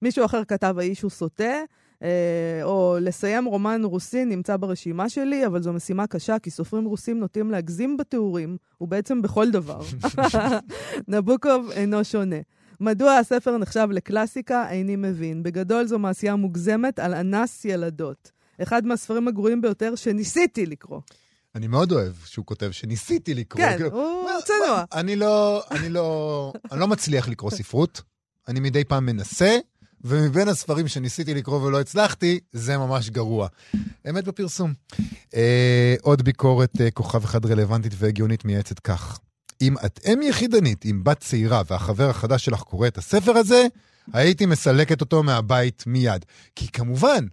מישהו 0.03 0.25
אחר 0.25 0.45
כתב 0.45 0.75
האיש 0.79 1.03
הוא 1.03 1.11
סוטה, 1.11 1.45
אה, 1.45 1.63
או 2.63 2.97
לסיים 3.01 3.45
רומן 3.45 3.81
רוסי 3.85 4.25
נמצא 4.25 4.57
ברשימה 4.57 5.09
שלי, 5.09 5.47
אבל 5.47 5.63
זו 5.63 5.73
משימה 5.73 6.07
קשה, 6.07 6.39
כי 6.39 6.51
סופרים 6.51 6.85
רוסים 6.85 7.19
נוטים 7.21 7.51
להגזים 7.51 7.97
בתיאורים, 7.97 8.57
ובעצם 8.81 9.23
בכל 9.23 9.51
דבר. 9.51 9.81
נבוקוב 11.09 11.71
אינו 11.71 12.05
שונה. 12.05 12.37
מדוע 12.81 13.13
הספר 13.13 13.59
נחשב 13.59 13.89
לקלאסיקה? 13.91 14.71
איני 14.71 14.97
מבין. 14.97 15.43
בגדול 15.43 15.87
זו 15.87 15.99
מעשייה 15.99 16.37
מוגזמת 16.37 16.99
על 16.99 17.15
אנס 17.15 17.65
ילדות. 17.65 18.31
אחד 18.63 18.87
מהספרים 18.87 19.29
הגרועים 19.29 19.61
ביותר 19.61 19.95
שניסיתי 19.95 20.67
לקרוא. 20.67 21.01
אני 21.55 21.67
מאוד 21.67 21.93
אוהב 21.93 22.13
שהוא 22.25 22.47
כותב 22.47 22.71
שניסיתי 22.71 23.35
לקרוא. 23.35 23.65
כן, 23.65 23.75
כאילו, 23.77 23.91
הוא 23.91 24.25
מה- 24.25 24.31
צנוע. 24.45 24.85
אני 24.93 25.17
לא, 25.17 25.63
אני 25.71 25.89
לא, 25.89 26.53
אני 26.73 26.81
לא 26.81 26.89
מצליח 26.89 27.29
לקרוא 27.29 27.51
ספרות. 27.51 28.03
אני 28.49 28.61
מדי 28.61 28.85
פעם 28.85 29.07
מנסה, 29.07 29.59
ומבין 30.05 30.49
הספרים 30.49 30.89
שניסיתי 30.89 31.35
לקרוא 31.35 31.63
ולא 31.63 31.81
הצלחתי, 31.81 32.41
זה 32.53 32.79
ממש 32.79 33.11
גרוע. 33.11 33.49
אמת 34.11 34.25
בפרסום. 34.25 34.73
אה, 35.35 35.95
עוד 36.03 36.23
ביקורת 36.23 36.81
אה, 36.81 36.91
כוכב 36.91 37.25
אחד 37.25 37.47
רלוונטית 37.47 37.93
והגיונית 37.97 38.45
מייעצת 38.45 38.79
כך. 38.79 39.19
אם 39.63 39.75
את 39.87 40.01
אם 40.07 40.21
יחידנית 40.23 40.85
עם 40.85 41.05
בת 41.05 41.21
צעירה 41.21 41.63
והחבר 41.71 42.11
החדש 42.11 42.45
שלך 42.45 42.61
קורא 42.61 42.87
את 42.87 42.99
הספר 42.99 43.37
הזה, 43.37 43.67
הייתי 44.13 44.47
מסלקת 44.47 45.01
אותו 45.01 45.23
מהבית 45.23 45.85
מיד. 45.87 46.25
כי 46.57 46.69
כמובן 46.69 47.27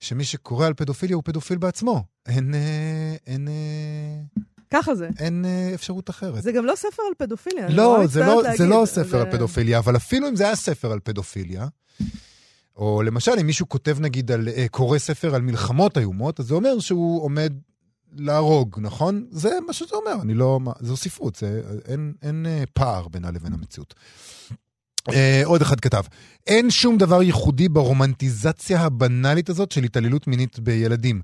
שמי 0.00 0.24
שקורא 0.24 0.66
על 0.66 0.74
פדופיליה 0.74 1.16
הוא 1.16 1.22
פדופיל 1.26 1.58
בעצמו. 1.58 2.04
אין, 2.26 2.54
אה, 2.54 3.16
אין, 3.26 3.48
אה, 3.48 4.42
ככה 4.70 4.94
זה. 4.94 5.08
אין 5.18 5.44
אה, 5.44 5.70
אפשרות 5.74 6.10
אחרת. 6.10 6.42
זה 6.42 6.52
גם 6.52 6.64
לא 6.64 6.74
ספר 6.76 7.02
על 7.08 7.14
פדופיליה. 7.18 7.68
לא, 7.68 7.82
נורא 7.82 8.06
זה 8.06 8.20
לא, 8.20 8.42
להגיד. 8.42 8.58
זה 8.58 8.66
לא 8.66 8.82
ספר 8.86 9.20
על 9.20 9.30
פדופיליה, 9.30 9.78
אבל 9.78 9.96
אפילו 9.96 10.28
אם 10.28 10.36
זה 10.36 10.44
היה 10.44 10.56
ספר 10.56 10.92
על 10.92 11.00
פדופיליה, 11.00 11.66
או 12.76 13.02
למשל, 13.02 13.32
אם 13.40 13.46
מישהו 13.46 13.68
כותב 13.68 13.96
נגיד 14.00 14.32
על, 14.32 14.48
אה, 14.48 14.66
קורא 14.70 14.98
ספר 14.98 15.34
על 15.34 15.42
מלחמות 15.42 15.98
איומות, 15.98 16.40
אז 16.40 16.46
זה 16.46 16.54
אומר 16.54 16.78
שהוא 16.78 17.22
עומד 17.22 17.52
להרוג, 18.12 18.76
נכון? 18.80 19.26
זה 19.30 19.50
מה 19.66 19.72
שזה 19.72 19.96
אומר, 19.96 20.22
אני 20.22 20.34
לא... 20.34 20.60
מה- 20.60 20.72
זו 20.80 20.96
ספרות, 20.96 21.36
זה, 21.36 21.62
אין, 21.88 22.12
אין 22.22 22.46
אה, 22.46 22.64
פער 22.72 23.08
בינה 23.08 23.30
לבין 23.30 23.52
המציאות. 23.52 23.94
אה, 25.12 25.42
עוד 25.44 25.62
אחד 25.62 25.80
כתב, 25.80 26.02
אין 26.46 26.70
שום 26.70 26.98
דבר 26.98 27.22
ייחודי 27.22 27.68
ברומנטיזציה 27.68 28.80
הבנאלית 28.80 29.48
הזאת 29.48 29.72
של 29.72 29.84
התעללות 29.84 30.26
מינית 30.26 30.58
בילדים. 30.58 31.20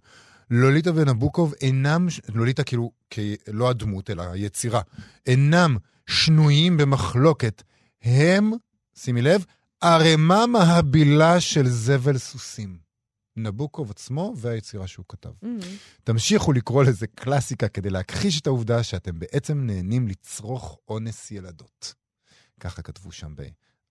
לוליטה 0.55 0.91
ונבוקוב 0.95 1.55
אינם, 1.61 2.07
לוליטה 2.35 2.65
כאילו, 2.65 2.91
כי 3.11 3.37
לא 3.49 3.71
הדמות, 3.71 4.11
אלא 4.11 4.23
היצירה, 4.23 4.81
אינם 5.27 5.77
שנויים 6.07 6.77
במחלוקת. 6.77 7.63
הם, 8.03 8.53
שימי 8.95 9.23
לב, 9.23 9.45
ערימה 9.81 10.47
מהבילה 10.47 11.41
של 11.41 11.69
זבל 11.69 12.19
סוסים. 12.19 12.79
נבוקוב 13.37 13.91
עצמו 13.91 14.35
והיצירה 14.37 14.87
שהוא 14.87 15.05
כתב. 15.09 15.31
Mm. 15.45 15.47
תמשיכו 16.05 16.53
לקרוא 16.53 16.85
לזה 16.85 17.07
קלאסיקה 17.07 17.69
כדי 17.69 17.91
להכחיש 17.91 18.41
את 18.41 18.47
העובדה 18.47 18.83
שאתם 18.83 19.19
בעצם 19.19 19.67
נהנים 19.67 20.09
לצרוך 20.09 20.79
אונס 20.89 21.31
ילדות. 21.31 21.95
ככה 22.61 22.83
כתבו 22.83 23.13
שם 23.13 23.35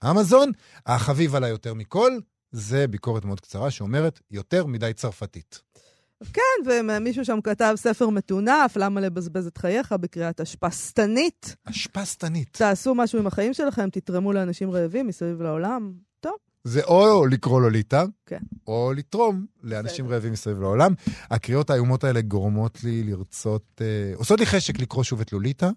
באמזון. 0.01 0.51
החביב 0.85 1.35
עליי 1.35 1.49
יותר 1.49 1.73
מכל, 1.73 2.11
זה 2.51 2.87
ביקורת 2.87 3.25
מאוד 3.25 3.39
קצרה 3.39 3.71
שאומרת 3.71 4.19
יותר 4.31 4.65
מדי 4.65 4.91
צרפתית. 4.95 5.61
כן, 6.33 6.69
ומישהו 6.71 7.25
שם 7.25 7.41
כתב 7.43 7.73
ספר 7.75 8.09
מטונף, 8.09 8.73
למה 8.75 9.01
לבזבז 9.01 9.47
את 9.47 9.57
חייך 9.57 9.91
בקריאת 9.91 10.41
אשפה 10.41 10.71
שטנית. 10.71 11.55
אשפה 11.65 12.05
שטנית. 12.05 12.49
תעשו 12.51 12.95
משהו 12.95 13.19
עם 13.19 13.27
החיים 13.27 13.53
שלכם, 13.53 13.89
תתרמו 13.89 14.33
לאנשים 14.33 14.71
רעבים 14.71 15.07
מסביב 15.07 15.41
לעולם. 15.41 15.93
טוב, 16.19 16.33
זה 16.63 16.83
או 16.83 17.25
לקרוא 17.25 17.61
לוליטה, 17.61 18.05
כן. 18.25 18.39
או 18.67 18.93
לתרום 18.95 19.45
לאנשים 19.63 20.05
בסדר. 20.05 20.15
רעבים 20.15 20.31
מסביב 20.31 20.59
לעולם. 20.61 20.93
הקריאות 21.31 21.69
האיומות 21.69 22.03
האלה 22.03 22.21
גורמות 22.21 22.83
לי 22.83 23.03
לרצות, 23.03 23.81
אה, 23.81 24.15
עושות 24.15 24.39
לי 24.39 24.45
חשק 24.45 24.79
לקרוא 24.79 25.03
שוב 25.03 25.21
את 25.21 25.33
לוליטה, 25.33 25.69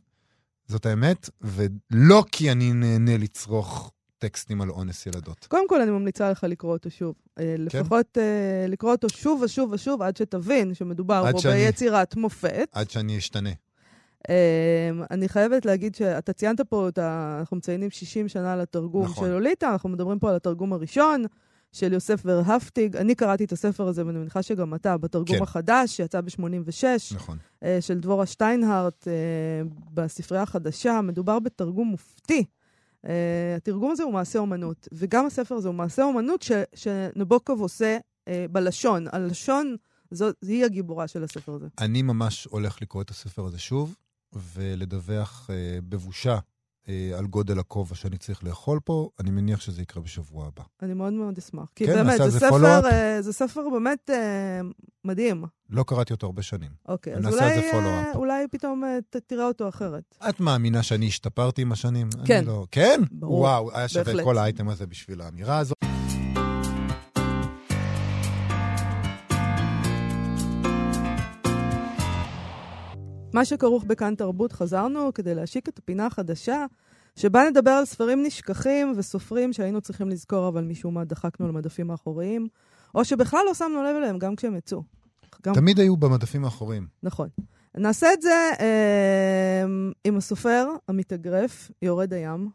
זאת 0.67 0.87
האמת, 0.87 1.31
ולא 1.41 2.25
כי 2.33 2.53
אני 2.53 2.73
נהנה 2.73 3.17
לצרוך 3.17 3.93
טקסטים 4.29 4.61
על 4.61 4.71
אונס 4.71 5.07
ילדות. 5.07 5.47
קודם 5.51 5.69
כל 5.69 5.83
אני 5.83 5.91
ממליצה 5.91 6.31
לך 6.31 6.45
לקרוא 6.49 6.73
אותו 6.73 6.91
שוב. 6.91 7.15
כן? 7.37 7.43
אה, 7.43 7.55
לפחות 7.59 8.19
אה, 8.19 8.67
לקרוא 8.69 8.93
אותו 8.93 9.09
שוב 9.09 9.43
ושוב 9.43 9.73
ושוב, 9.73 10.03
עד 10.03 10.17
שתבין 10.17 10.75
שמדובר 10.75 11.23
עד 11.27 11.35
פה 11.35 11.41
שאני- 11.41 11.55
ביצירת 11.55 12.17
מופת. 12.17 12.69
עד 12.73 12.91
שאני 12.91 13.19
אשתנה. 13.19 13.51
אמ, 14.29 14.35
אני 15.11 15.29
חייבת 15.29 15.65
להגיד 15.67 15.95
שאתה 15.95 16.33
ציינת 16.33 16.61
פה, 16.61 16.89
את 16.89 16.99
ה... 16.99 17.37
אנחנו 17.41 17.57
מציינים 17.57 17.91
60 17.91 18.29
שנה 18.29 18.57
לתרגום 18.57 19.05
נכון. 19.05 19.25
של 19.27 19.33
לוליטה, 19.33 19.69
אנחנו 19.73 19.89
מדברים 19.89 20.19
פה 20.19 20.31
על 20.31 20.37
התרגום 20.37 20.73
הראשון 20.73 21.25
של 21.73 21.93
יוסף 21.93 22.23
ורהפטיג. 22.25 22.97
אני 22.97 23.15
קראתי 23.15 23.45
את 23.45 23.53
הספר 23.53 23.89
הזה, 23.89 24.07
ואני 24.07 24.19
מניחה 24.19 24.43
שגם 24.43 24.75
אתה, 24.75 24.97
בתרגום 24.97 25.37
כן. 25.37 25.43
החדש, 25.43 25.97
שיצא 25.97 26.21
ב-86, 26.21 26.85
נכון. 27.15 27.39
של 27.81 28.01
דבורה 28.01 28.27
שטיינהרט, 28.27 29.09
אה, 29.09 29.13
בספרייה 29.95 30.43
החדשה. 30.43 31.01
מדובר 31.01 31.39
בתרגום 31.39 31.89
מופתי. 31.89 32.45
אה, 33.09 33.57
התרגום 33.57 33.91
הזה 33.91 34.03
הוא 34.03 34.13
מעשה 34.13 34.39
אומנות, 34.39 34.89
וגם 34.93 35.27
הספר 35.27 35.55
הזה 35.55 35.69
הוא 35.69 35.75
מעשה 35.75 36.03
אומנות 36.03 36.43
ש... 36.43 36.53
שנבוקוב 36.75 37.61
עושה 37.61 37.99
אה, 38.29 38.47
בלשון. 38.51 39.07
הלשון, 39.13 39.77
זו, 40.11 40.27
היא 40.43 40.65
הגיבורה 40.65 41.09
של 41.09 41.25
הספר 41.25 41.53
הזה. 41.53 41.67
אני 41.79 42.03
ממש 42.03 42.45
הולך 42.45 42.83
לקרוא 42.83 43.03
את 43.03 43.11
הספר 43.11 43.45
הזה 43.45 43.59
שוב, 43.59 43.97
ולדווח 44.33 45.51
אה, 45.51 45.79
בבושה 45.89 46.39
על 47.19 47.27
גודל 47.27 47.59
הכובע 47.59 47.95
שאני 47.95 48.19
צריך 48.19 48.45
לאכול 48.45 48.81
פה. 48.85 49.09
אני 49.21 49.31
מניח 49.31 49.61
שזה 49.61 49.83
יקרה 49.83 50.03
בשבוע 50.03 50.47
הבא. 50.47 50.63
אני 50.83 50.95
מאוד 50.95 51.13
מאוד 51.13 51.39
אשמח. 51.39 51.73
כי 51.75 51.87
כן, 51.87 51.95
באמת, 51.95 52.19
זה 52.19 52.31
זה 52.31 52.39
ספר? 52.39 52.87
אה, 52.87 53.23
זה 53.23 53.33
ספר 53.33 53.69
באמת 53.73 54.11
אה, 54.11 54.61
מדהים. 55.05 55.45
לא 55.71 55.85
קראתי 55.87 56.13
אותו 56.13 56.27
הרבה 56.27 56.43
שנים. 56.43 56.71
אוקיי, 56.89 57.15
אז 57.15 57.27
אולי, 57.27 57.73
אה. 57.73 58.13
אולי 58.15 58.49
פתאום 58.51 58.85
אה, 58.85 58.99
תראה 59.27 59.47
אותו 59.47 59.69
אחרת. 59.69 60.15
את 60.29 60.41
מאמינה 60.41 60.83
שאני 60.83 61.07
השתפרתי 61.07 61.63
עם 61.63 61.73
השנים? 61.73 62.09
כן. 62.25 62.45
לא... 62.47 62.67
כן? 62.71 63.01
ברור, 63.13 63.41
וואו, 63.41 63.77
היה 63.77 63.89
שווה. 63.89 64.25
כל 64.25 64.39
האייטם 64.39 64.69
הזה 64.69 64.87
בשביל 64.87 65.21
האמירה 65.21 65.59
הזאת. 65.59 65.79
מה 73.35 73.45
שכרוך 73.45 73.85
בכאן 73.85 74.15
תרבות, 74.15 74.53
חזרנו 74.53 75.15
כדי 75.15 75.35
להשיק 75.35 75.69
את 75.69 75.79
הפינה 75.79 76.07
החדשה, 76.07 76.67
שבה 77.17 77.43
נדבר 77.51 77.71
על 77.71 77.85
ספרים 77.85 78.23
נשכחים 78.23 78.93
וסופרים 78.97 79.53
שהיינו 79.53 79.81
צריכים 79.81 80.09
לזכור, 80.09 80.49
אבל 80.49 80.65
משום 80.65 80.95
מה 80.95 81.05
דחקנו 81.05 81.49
למדפים 81.49 81.91
האחוריים, 81.91 82.49
או 82.95 83.05
שבכלל 83.05 83.41
לא 83.47 83.55
שמנו 83.55 83.83
לב 83.83 83.97
אליהם 83.97 84.19
גם 84.19 84.37
כשהם 84.37 84.57
יצאו. 84.57 84.83
גם 85.43 85.55
תמיד 85.55 85.79
היו 85.81 85.97
במדפים 85.97 86.45
האחוריים. 86.45 86.87
נכון. 87.03 87.29
נעשה 87.75 88.13
את 88.13 88.23
זה 88.23 88.51
אה, 88.61 89.65
עם 90.05 90.17
הסופר 90.17 90.69
המתאגרף, 90.89 91.71
יורד 91.83 92.13
הים. 92.13 92.49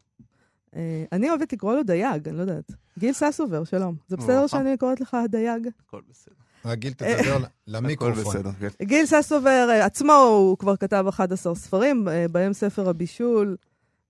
אה, 0.76 1.06
אני 1.12 1.30
אוהבת 1.30 1.54
לקרוא 1.54 1.74
לו 1.74 1.84
דייג, 1.84 2.28
אני 2.28 2.38
לא 2.38 2.42
יודעת. 2.42 2.72
גיל 3.00 3.14
ססובר, 3.14 3.64
שלום. 3.64 3.96
זה 4.08 4.18
בסדר. 4.18 4.48
שאני 4.48 4.78
קוראת 4.78 5.02
לך 5.02 5.18
דייג? 5.30 5.68
הכל 5.88 6.02
בסדר. 6.10 6.36
רגיל, 6.66 6.94
אה, 7.02 7.18
תדבר 7.24 7.38
למיקרופון. 7.68 8.24
בסדר, 8.24 8.52
כן. 8.60 8.86
גיל 8.86 9.06
ססובר 9.06 9.68
אה, 9.70 9.86
עצמו, 9.86 10.14
הוא 10.14 10.58
כבר 10.58 10.76
כתב 10.76 11.06
11 11.10 11.56
ספרים, 11.56 12.08
אה, 12.08 12.26
בהם 12.28 12.54
ספר 12.54 12.90
הבישול, 12.90 13.56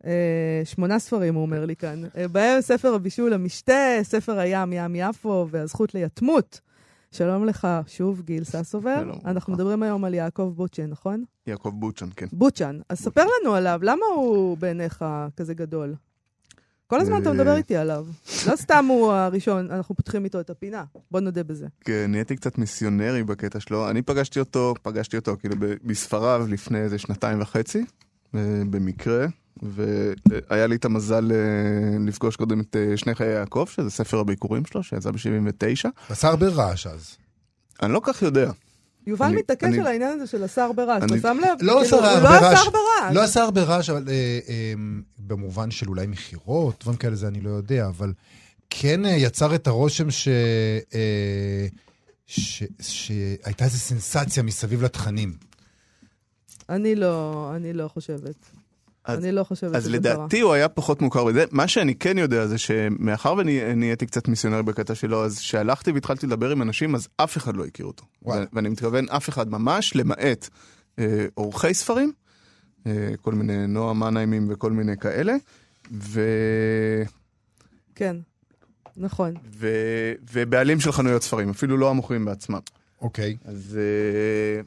אה, 0.05 0.61
שמונה 0.63 0.99
ספרים, 0.99 1.35
הוא 1.35 1.41
אומר 1.41 1.65
לי 1.65 1.75
כאן, 1.75 2.03
בהם 2.31 2.61
ספר 2.61 2.93
הבישול 2.93 3.33
המשתה, 3.33 3.97
ספר 4.03 4.39
הים, 4.39 4.73
ים 4.73 4.95
יפו, 4.95 5.47
והזכות 5.51 5.93
ליתמות. 5.93 6.59
שלום 7.11 7.45
לך, 7.45 7.67
שוב, 7.87 8.21
גיל 8.21 8.43
ססובר. 8.43 8.99
שלום, 8.99 9.19
אנחנו. 9.25 9.53
מדברים 9.53 9.83
היום 9.83 10.05
על 10.05 10.13
יעקב 10.13 10.53
בוצ'ן, 10.55 10.89
נכון? 10.89 11.23
יעקב 11.47 11.71
בוצ'ן, 11.73 12.07
כן. 12.15 12.25
בוצ'ן. 12.33 12.79
אז 12.89 12.99
ספר 12.99 13.23
לנו 13.41 13.55
עליו, 13.55 13.79
למה 13.83 14.05
הוא 14.15 14.57
בעיניך 14.57 15.05
כזה 15.37 15.53
גדול? 15.53 15.95
כל 16.89 16.99
הזמן 16.99 17.21
אתה 17.21 17.29
אה, 17.29 17.33
מדבר 17.33 17.55
איתי 17.55 17.75
עליו. 17.75 18.05
לא 18.47 18.55
סתם 18.55 18.85
הוא 18.89 19.11
הראשון, 19.11 19.71
אנחנו 19.71 19.95
פותחים 19.95 20.23
איתו 20.23 20.39
את 20.39 20.49
הפינה. 20.49 20.83
בוא 21.11 21.19
נודה 21.19 21.43
בזה. 21.43 21.67
כן, 21.81 22.05
נהייתי 22.11 22.35
קצת 22.35 22.57
מיסיונרי 22.57 23.23
בקטע 23.23 23.59
שלו. 23.59 23.89
אני 23.89 24.01
פגשתי 24.01 24.39
אותו, 24.39 24.73
פגשתי 24.81 25.17
אותו 25.17 25.35
כאילו 25.39 25.55
ב- 25.59 25.73
בספריו 25.83 26.45
לפני 26.49 26.79
איזה 26.79 26.97
שנתיים 26.97 27.41
וחצי, 27.41 27.85
אה, 28.35 28.39
במקרה, 28.69 29.25
והיה 29.63 30.67
לי 30.67 30.75
את 30.75 30.85
המזל 30.85 31.31
אה, 31.31 31.97
לפגוש 32.07 32.35
קודם 32.35 32.59
את 32.59 32.75
אה, 32.75 32.97
שני 32.97 33.15
חיי 33.15 33.29
יעקב, 33.31 33.65
שזה 33.69 33.89
ספר 33.89 34.19
הביקורים 34.19 34.65
שלו, 34.65 34.83
שיצא 34.83 35.11
ב-79. 35.11 35.89
עשה 36.09 36.27
הרבה 36.27 36.47
רעש 36.47 36.87
אז. 36.87 37.17
אני 37.83 37.93
לא 37.93 38.01
כך 38.03 38.21
יודע. 38.21 38.51
יובל 39.07 39.25
אני- 39.25 39.35
מתעקש 39.35 39.63
אני- 39.63 39.79
על 39.79 39.87
העניין 39.87 40.11
הזה 40.11 40.27
של 40.27 40.43
השר 40.43 40.71
ברעש, 40.71 41.03
אתה 41.03 41.19
שם 41.21 41.37
לב? 41.41 41.57
לא 41.61 41.81
כאילו, 41.83 41.97
הרבה 42.05 42.23
לא 42.29 42.35
עשה 42.37 42.47
רעש. 42.49 42.65
הרבה 42.65 42.77
רעש. 43.01 43.15
לא 43.15 43.21
עשה 43.23 43.41
הרבה 43.43 43.63
רעש, 43.63 43.89
אבל 43.89 44.03
אה, 44.09 44.13
אה, 44.49 44.73
במובן 45.19 45.71
של 45.71 45.87
אולי 45.89 46.07
מכירות, 46.07 46.75
דברים 46.81 46.97
כאלה, 46.97 47.15
זה 47.15 47.27
אני 47.27 47.41
לא 47.41 47.49
יודע, 47.49 47.87
אבל 47.87 48.13
כן 48.69 49.05
אה, 49.05 49.11
יצר 49.11 49.55
את 49.55 49.67
הרושם 49.67 50.11
ש... 50.11 50.27
אה, 50.93 51.67
ש- 52.27 52.63
שהייתה 52.81 53.65
איזו 53.65 53.77
סנסציה 53.77 54.43
מסביב 54.43 54.83
לתכנים. 54.83 55.33
אני 56.69 56.95
לא, 56.95 57.51
אני 57.55 57.73
לא 57.73 57.87
חושבת. 57.87 58.35
אז- 59.09 59.23
אני 59.23 59.31
לא 59.31 59.43
חושבת 59.43 59.75
אז 59.75 59.83
שזה 59.83 59.89
קרה. 59.99 60.13
לדעתי 60.13 60.39
הוא 60.39 60.53
היה 60.53 60.69
פחות 60.69 61.01
מוכר 61.01 61.25
בזה. 61.25 61.45
מה 61.51 61.67
שאני 61.67 61.95
כן 61.95 62.17
יודע 62.17 62.47
זה 62.47 62.57
שמאחר 62.57 63.33
ואני 63.33 63.75
נהייתי 63.75 64.05
קצת 64.05 64.27
מיסיונרי 64.27 64.63
בקטע 64.63 64.95
שלו, 64.95 65.25
אז 65.25 65.39
כשהלכתי 65.39 65.91
והתחלתי 65.91 66.27
לדבר 66.27 66.49
עם 66.51 66.61
אנשים, 66.61 66.95
אז 66.95 67.07
אף 67.17 67.37
אחד 67.37 67.55
לא 67.55 67.65
הכיר 67.65 67.85
אותו. 67.85 68.03
ואני 68.53 68.69
מתכוון 68.69 69.05
אף 69.09 69.29
אחד 69.29 69.51
ממש, 69.51 69.95
למעט 69.95 70.49
אה, 70.99 71.25
עורכי 71.33 71.73
ספרים, 71.73 72.11
אה, 72.87 73.09
כל 73.21 73.33
מיני 73.33 73.67
נועה 73.67 73.93
מנהיימים 73.93 74.47
וכל 74.49 74.71
מיני 74.71 74.97
כאלה, 74.97 75.35
ו... 75.91 76.21
כן, 77.95 78.15
נכון. 78.97 79.33
ו... 79.55 79.67
ובעלים 80.33 80.79
של 80.79 80.91
חנויות 80.91 81.23
ספרים, 81.23 81.49
אפילו 81.49 81.77
לא 81.77 81.89
המוכרים 81.89 82.25
בעצמם. 82.25 82.59
אוקיי. 83.01 83.37
אז, 83.45 83.79
אה, 83.81 84.61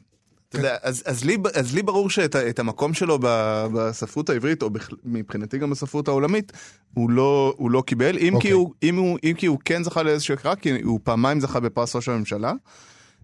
יודע, 0.57 0.75
אז, 0.81 1.03
אז, 1.05 1.23
לי, 1.23 1.37
אז 1.53 1.75
לי 1.75 1.81
ברור 1.81 2.09
שאת 2.09 2.59
המקום 2.59 2.93
שלו 2.93 3.19
ב- 3.21 3.65
בספרות 3.73 4.29
העברית, 4.29 4.61
או 4.63 4.69
מבחינתי 5.05 5.57
גם 5.57 5.69
בספרות 5.69 6.07
העולמית, 6.07 6.51
הוא 6.93 7.09
לא, 7.09 7.53
הוא 7.57 7.71
לא 7.71 7.83
קיבל, 7.85 8.17
אם, 8.17 8.35
אוקיי. 8.35 8.49
כי 8.49 8.53
הוא, 8.53 8.73
אם, 8.83 8.95
הוא, 8.95 9.17
אם 9.23 9.33
כי 9.37 9.45
הוא 9.45 9.59
כן 9.65 9.83
זכה 9.83 10.03
לאיזשהו 10.03 10.33
הכרה, 10.33 10.55
כי 10.55 10.81
הוא 10.81 10.99
פעמיים 11.03 11.39
זכה 11.39 11.59
בפרס 11.59 11.95
ראש 11.95 12.09
הממשלה. 12.09 12.53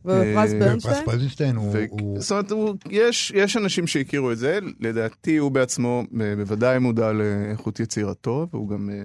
ופרס 0.05 0.53
אה, 0.53 0.59
ברנשטיין? 0.59 0.95
פרס 0.95 1.05
פרזינשטיין 1.05 1.55
הוא... 1.55 1.69
ו... 1.73 1.85
הוא- 1.89 2.19
זאת 2.21 2.31
אומרת, 2.31 2.51
הוא, 2.51 2.75
יש, 2.89 3.31
יש 3.35 3.57
אנשים 3.57 3.87
שהכירו 3.87 4.31
את 4.31 4.37
זה, 4.37 4.59
לדעתי 4.79 5.37
הוא 5.37 5.51
בעצמו 5.51 6.03
בוודאי 6.37 6.79
מודע 6.79 7.11
לאיכות 7.11 7.79
יצירתו, 7.79 8.47
והוא 8.53 8.69
גם... 8.69 8.89
אה, 8.89 8.95
אה, 8.95 9.03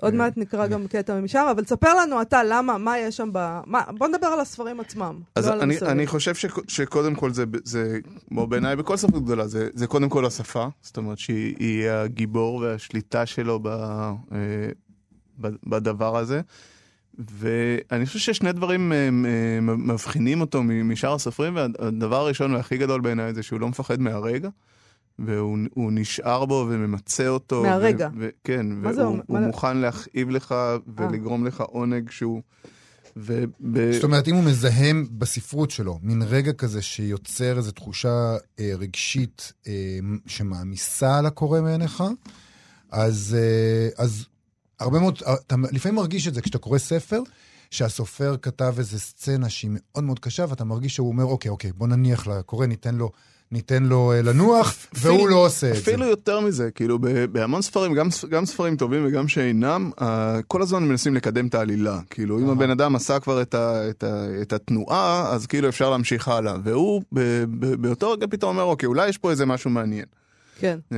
עוד 0.00 0.12
אה, 0.12 0.18
מעט 0.18 0.36
נקרא 0.36 0.66
גם 0.66 0.86
קטע 0.86 1.20
משם, 1.20 1.46
אבל 1.50 1.64
תספר 1.64 1.94
לנו 2.02 2.22
אתה 2.22 2.44
למה, 2.44 2.78
מה 2.78 2.98
יש 2.98 3.16
שם 3.16 3.28
ב... 3.32 3.60
מה- 3.66 3.84
בוא 3.98 4.08
נדבר 4.08 4.26
על 4.26 4.40
הספרים 4.40 4.80
עצמם. 4.80 5.20
אז 5.36 5.46
לא 5.48 5.52
על 5.52 5.60
אני, 5.82 6.06
חושב 6.06 6.34
ש, 6.34 6.46
שקודם 6.68 7.14
כל 7.14 7.32
זה, 7.32 7.44
זה 7.64 7.98
כמו 8.28 8.46
בעיניי 8.46 8.76
בכל 8.76 8.96
ספרות 8.96 9.24
גדולה, 9.24 9.46
זה, 9.46 9.68
זה 9.74 9.86
קודם 9.86 10.08
כל 10.08 10.26
השפה, 10.26 10.66
זאת 10.82 10.96
אומרת 10.96 11.18
שהיא 11.18 11.54
היא 11.58 11.88
הגיבור 11.88 12.56
והשליטה 12.56 13.26
שלו 13.26 13.60
ב, 13.62 13.68
בדבר 15.66 16.16
הזה. 16.16 16.40
ואני 17.18 18.06
חושב 18.06 18.18
ששני 18.18 18.52
דברים 18.52 18.92
אה, 18.92 18.96
אה, 18.98 19.60
מבחינים 19.60 20.40
אותו 20.40 20.62
משאר 20.62 21.14
הסופרים, 21.14 21.56
והדבר 21.56 22.16
הראשון 22.16 22.54
והכי 22.54 22.78
גדול 22.78 23.00
בעיניי 23.00 23.34
זה 23.34 23.42
שהוא 23.42 23.60
לא 23.60 23.68
מפחד 23.68 24.00
מהרגע, 24.00 24.48
והוא 25.18 25.58
הוא 25.74 25.92
נשאר 25.92 26.44
בו 26.44 26.66
וממצה 26.70 27.28
אותו. 27.28 27.62
מהרגע. 27.62 28.08
ו- 28.16 28.18
ו- 28.20 28.28
כן, 28.44 28.66
זה 28.92 29.02
והוא? 29.06 29.18
הוא 29.26 29.38
מה- 29.40 29.46
מוכן 29.46 29.76
להכאיב 29.76 30.30
לך 30.30 30.54
ולגרום 30.96 31.46
לך 31.46 31.60
עונג 31.60 32.10
שהוא... 32.10 32.42
וב- 33.16 33.44
זאת 33.92 34.04
אומרת, 34.04 34.28
אם 34.28 34.34
הוא 34.34 34.44
מזהם 34.44 35.06
בספרות 35.10 35.70
שלו, 35.70 35.98
מין 36.02 36.22
רגע 36.22 36.52
כזה 36.52 36.82
שיוצר 36.82 37.56
איזו 37.58 37.70
תחושה 37.72 38.36
אה, 38.60 38.72
רגשית 38.78 39.52
אה, 39.66 39.72
שמעמיסה 40.26 41.18
על 41.18 41.26
הקורא 41.26 41.60
מעיניך, 41.60 42.02
אז, 42.90 43.36
אה, 43.38 44.04
אז 44.04 44.26
הרבה 44.82 45.00
מאוד, 45.00 45.18
אתה 45.46 45.56
לפעמים 45.72 45.96
מרגיש 45.96 46.28
את 46.28 46.34
זה 46.34 46.42
כשאתה 46.42 46.58
קורא 46.58 46.78
ספר, 46.78 47.22
שהסופר 47.70 48.36
כתב 48.42 48.74
איזו 48.78 48.98
סצנה 48.98 49.48
שהיא 49.48 49.70
מאוד 49.74 50.04
מאוד 50.04 50.18
קשה, 50.18 50.44
ואתה 50.48 50.64
מרגיש 50.64 50.94
שהוא 50.94 51.08
אומר, 51.08 51.24
אוקיי, 51.24 51.50
אוקיי, 51.50 51.72
בוא 51.72 51.86
נניח 51.86 52.26
לקורא, 52.26 52.66
ניתן 52.66 52.94
לו, 52.94 53.10
ניתן 53.52 53.82
לו 53.82 54.12
אה, 54.12 54.22
לנוח, 54.22 54.74
והוא 54.94 55.28
לא 55.28 55.46
עושה 55.46 55.68
את 55.68 55.74
זה. 55.74 55.80
אפילו 55.80 56.06
יותר 56.06 56.40
מזה, 56.40 56.70
כאילו 56.70 56.98
ב- 56.98 57.24
בהמון 57.24 57.62
ספרים, 57.62 57.94
גם, 57.94 58.08
גם 58.30 58.46
ספרים 58.46 58.76
טובים 58.76 59.06
וגם 59.06 59.28
שאינם, 59.28 59.90
uh, 60.00 60.04
כל 60.46 60.62
הזמן 60.62 60.82
מנסים 60.88 61.14
לקדם 61.14 61.46
את 61.46 61.54
העלילה. 61.54 62.00
כאילו 62.10 62.38
אם. 62.38 62.50
הבן 62.50 62.70
אדם 62.70 62.96
עשה 62.96 63.20
כבר 63.20 63.42
את, 63.42 63.54
ה, 63.54 63.90
את, 63.90 64.02
ה, 64.02 64.26
את 64.42 64.52
התנועה, 64.52 65.32
אז 65.32 65.46
כאילו 65.46 65.68
אפשר 65.68 65.90
להמשיך 65.90 66.28
הלאה. 66.28 66.56
והוא 66.64 67.02
ב, 67.12 67.20
ב, 67.58 67.74
באותו 67.74 68.10
רגע 68.12 68.26
פתאום 68.30 68.56
אומר, 68.56 68.70
אוקיי, 68.70 68.86
אולי 68.86 69.08
יש 69.08 69.18
פה 69.18 69.30
איזה 69.30 69.46
משהו 69.46 69.70
מעניין. 69.70 70.04
כן. 70.58 70.78
Uh, 70.90 70.94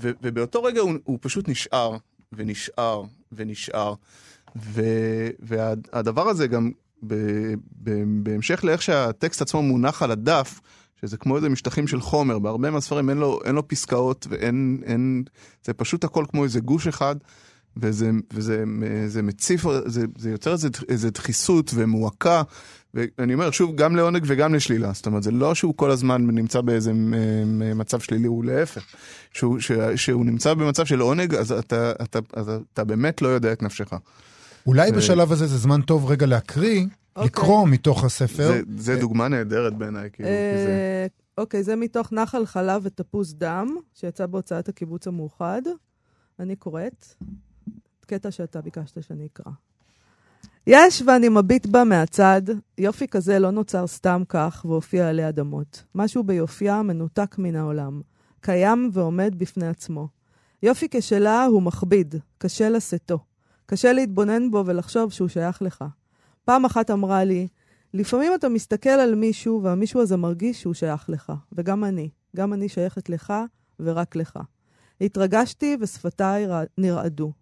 ו, 0.00 0.10
ובאותו 0.22 0.62
רגע 0.62 0.80
הוא, 0.80 0.92
הוא 1.04 1.18
פשוט 1.20 1.48
נשאר, 1.48 1.96
ונשאר, 2.32 3.02
ונשאר. 3.32 3.94
ו, 4.56 4.82
והדבר 5.40 6.28
הזה 6.28 6.46
גם, 6.46 6.70
ב, 7.06 7.14
ב, 7.82 8.02
בהמשך 8.22 8.64
לאיך 8.64 8.82
שהטקסט 8.82 9.42
עצמו 9.42 9.62
מונח 9.62 10.02
על 10.02 10.10
הדף, 10.10 10.60
שזה 11.00 11.16
כמו 11.16 11.36
איזה 11.36 11.48
משטחים 11.48 11.88
של 11.88 12.00
חומר, 12.00 12.38
בהרבה 12.38 12.70
מהספרים 12.70 13.10
אין 13.10 13.18
לו, 13.18 13.40
אין 13.44 13.54
לו 13.54 13.68
פסקאות 13.68 14.26
ואין, 14.30 14.82
אין, 14.84 15.24
זה 15.64 15.72
פשוט 15.72 16.04
הכל 16.04 16.24
כמו 16.28 16.44
איזה 16.44 16.60
גוש 16.60 16.86
אחד, 16.86 17.16
וזה, 17.78 18.10
וזה 18.32 18.64
זה 19.06 19.22
מציף, 19.22 19.64
זה, 19.86 20.06
זה 20.18 20.30
יוצר 20.30 20.54
איזה 20.88 21.10
דחיסות 21.10 21.70
ומועקה, 21.74 22.42
ואני 22.94 23.34
אומר 23.34 23.50
שוב, 23.50 23.76
גם 23.76 23.96
לעונג 23.96 24.24
וגם 24.26 24.54
לשלילה, 24.54 24.92
זאת 24.92 25.06
אומרת, 25.06 25.22
זה 25.22 25.30
לא 25.30 25.54
שהוא 25.54 25.74
כל 25.76 25.90
הזמן 25.90 26.26
נמצא 26.26 26.60
באיזה 26.60 26.90
אה, 26.90 27.74
מצב 27.74 28.00
שלילי, 28.00 28.26
הוא 28.26 28.44
להפך. 28.44 28.84
שהוא, 29.32 29.60
ש, 29.60 29.72
שהוא 29.96 30.24
נמצא 30.24 30.54
במצב 30.54 30.84
של 30.84 31.00
עונג, 31.00 31.34
אז 31.34 31.52
אתה, 31.52 31.92
אתה, 32.02 32.18
אז 32.32 32.50
אתה 32.72 32.84
באמת 32.84 33.22
לא 33.22 33.28
יודע 33.28 33.52
את 33.52 33.62
נפשך. 33.62 33.92
אולי 34.66 34.90
ו- 34.90 34.94
בשלב 34.94 35.32
הזה 35.32 35.46
זה 35.46 35.58
זמן 35.58 35.82
טוב 35.82 36.10
רגע 36.10 36.26
להקריא, 36.26 36.86
אוקיי. 37.16 37.26
לקרוא 37.26 37.68
מתוך 37.68 38.04
הספר. 38.04 38.48
זה, 38.48 38.60
זה 38.76 38.96
דוגמה 39.00 39.28
נהדרת 39.28 39.74
בעיניי, 39.74 40.10
כאילו, 40.12 40.28
כי 40.28 40.64
זה... 40.64 40.68
אה, 40.68 41.06
אוקיי, 41.38 41.62
זה 41.62 41.76
מתוך 41.76 42.12
נחל 42.12 42.46
חלב 42.46 42.82
ותפוז 42.84 43.34
דם, 43.34 43.76
שיצא 43.94 44.26
בהוצאת 44.26 44.68
הקיבוץ 44.68 45.06
המאוחד. 45.06 45.62
אני 46.40 46.56
קוראת. 46.56 47.06
קטע 48.08 48.30
שאתה 48.30 48.60
ביקשת 48.60 49.02
שאני 49.02 49.26
אקרא. 49.26 49.52
יש 50.66 51.02
ואני 51.06 51.28
מביט 51.28 51.66
בה 51.66 51.84
מהצד, 51.84 52.42
יופי 52.78 53.08
כזה 53.08 53.38
לא 53.38 53.50
נוצר 53.50 53.86
סתם 53.86 54.22
כך 54.28 54.66
והופיע 54.68 55.08
עלי 55.08 55.28
אדמות. 55.28 55.84
משהו 55.94 56.24
ביופייה 56.24 56.82
מנותק 56.82 57.38
מן 57.38 57.56
העולם. 57.56 58.00
קיים 58.40 58.90
ועומד 58.92 59.34
בפני 59.38 59.68
עצמו. 59.68 60.08
יופי 60.62 60.88
כשלה 60.90 61.44
הוא 61.44 61.62
מכביד, 61.62 62.14
קשה 62.38 62.68
לשאתו. 62.68 63.18
קשה 63.66 63.92
להתבונן 63.92 64.50
בו 64.50 64.62
ולחשוב 64.66 65.12
שהוא 65.12 65.28
שייך 65.28 65.62
לך. 65.62 65.84
פעם 66.44 66.64
אחת 66.64 66.90
אמרה 66.90 67.24
לי, 67.24 67.48
לפעמים 67.94 68.34
אתה 68.34 68.48
מסתכל 68.48 68.90
על 68.90 69.14
מישהו, 69.14 69.62
והמישהו 69.62 70.00
הזה 70.00 70.16
מרגיש 70.16 70.60
שהוא 70.60 70.74
שייך 70.74 71.10
לך. 71.10 71.32
וגם 71.52 71.84
אני. 71.84 72.10
גם 72.36 72.52
אני 72.52 72.68
שייכת 72.68 73.08
לך, 73.08 73.32
ורק 73.80 74.16
לך. 74.16 74.38
התרגשתי 75.00 75.76
ושפתיי 75.80 76.46
נרעדו. 76.78 77.32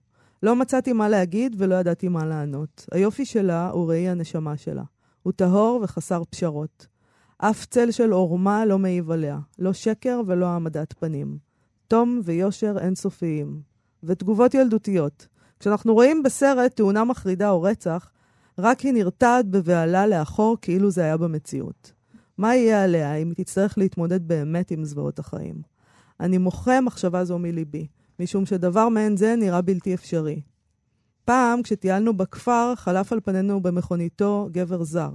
לא 0.46 0.56
מצאתי 0.56 0.92
מה 0.92 1.08
להגיד 1.08 1.56
ולא 1.58 1.74
ידעתי 1.74 2.08
מה 2.08 2.24
לענות. 2.24 2.86
היופי 2.92 3.24
שלה 3.24 3.70
הוא 3.70 3.88
ראי 3.88 4.08
הנשמה 4.08 4.56
שלה. 4.56 4.82
הוא 5.22 5.32
טהור 5.32 5.80
וחסר 5.82 6.22
פשרות. 6.30 6.86
אף 7.38 7.66
צל 7.66 7.90
של 7.90 8.12
עורמה 8.12 8.64
לא 8.64 8.78
מעיב 8.78 9.10
עליה. 9.10 9.38
לא 9.58 9.72
שקר 9.72 10.20
ולא 10.26 10.46
העמדת 10.46 10.92
פנים. 10.92 11.38
תום 11.88 12.20
ויושר 12.24 12.76
אינסופיים. 12.78 13.60
ותגובות 14.02 14.54
ילדותיות. 14.54 15.26
כשאנחנו 15.60 15.94
רואים 15.94 16.22
בסרט 16.22 16.76
תאונה 16.76 17.04
מחרידה 17.04 17.50
או 17.50 17.62
רצח, 17.62 18.10
רק 18.58 18.80
היא 18.80 18.92
נרתעת 18.92 19.46
בבהלה 19.46 20.06
לאחור 20.06 20.56
כאילו 20.62 20.90
זה 20.90 21.02
היה 21.02 21.16
במציאות. 21.16 21.92
מה 22.38 22.54
יהיה 22.54 22.84
עליה 22.84 23.14
אם 23.14 23.28
היא 23.36 23.44
תצטרך 23.44 23.78
להתמודד 23.78 24.28
באמת 24.28 24.70
עם 24.70 24.84
זוועות 24.84 25.18
החיים? 25.18 25.62
אני 26.20 26.38
מוחה 26.38 26.80
מחשבה 26.80 27.24
זו 27.24 27.38
מליבי, 27.38 27.86
משום 28.20 28.46
שדבר 28.46 28.88
מעין 28.88 29.16
זה 29.16 29.36
נראה 29.36 29.62
בלתי 29.62 29.94
אפשרי. 29.94 30.40
פעם, 31.24 31.62
כשטיילנו 31.62 32.16
בכפר, 32.16 32.74
חלף 32.76 33.12
על 33.12 33.20
פנינו 33.20 33.60
במכוניתו 33.60 34.48
גבר 34.52 34.84
זר. 34.84 35.10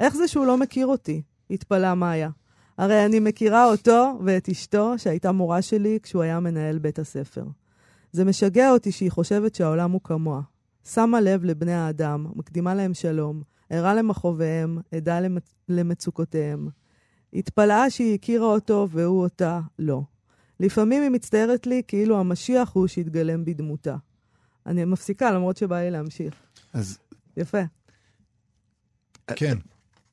איך 0.00 0.16
זה 0.16 0.28
שהוא 0.28 0.46
לא 0.46 0.56
מכיר 0.56 0.86
אותי? 0.86 1.22
התפלאה 1.50 1.94
מאיה. 1.94 2.30
הרי 2.78 3.06
אני 3.06 3.20
מכירה 3.20 3.66
אותו 3.66 4.18
ואת 4.24 4.48
אשתו, 4.48 4.94
שהייתה 4.96 5.32
מורה 5.32 5.62
שלי 5.62 5.98
כשהוא 6.02 6.22
היה 6.22 6.40
מנהל 6.40 6.78
בית 6.78 6.98
הספר. 6.98 7.44
זה 8.12 8.24
משגע 8.24 8.70
אותי 8.70 8.92
שהיא 8.92 9.10
חושבת 9.10 9.54
שהעולם 9.54 9.90
הוא 9.90 10.00
כמוה. 10.04 10.40
שמה 10.84 11.20
לב 11.20 11.44
לבני 11.44 11.74
האדם, 11.74 12.26
מקדימה 12.34 12.74
להם 12.74 12.94
שלום, 12.94 13.42
ערה 13.70 13.94
למכאוביהם, 13.94 14.78
עדה 14.94 15.20
למצ... 15.20 15.54
למצוקותיהם. 15.68 16.68
התפלאה 17.32 17.90
שהיא 17.90 18.14
הכירה 18.14 18.46
אותו 18.46 18.88
והוא 18.90 19.22
אותה 19.22 19.60
לא. 19.78 20.02
לפעמים 20.60 21.02
היא 21.02 21.10
מצטערת 21.10 21.66
לי 21.66 21.82
כאילו 21.88 22.20
המשיח 22.20 22.70
הוא 22.72 22.86
שהתגלם 22.86 23.44
בדמותה. 23.44 23.96
אני 24.66 24.84
מפסיקה 24.84 25.30
למרות 25.30 25.56
שבא 25.56 25.80
לי 25.80 25.90
להמשיך. 25.90 26.34
אז 26.72 26.98
יפה. 27.36 27.60
כן. 29.36 29.58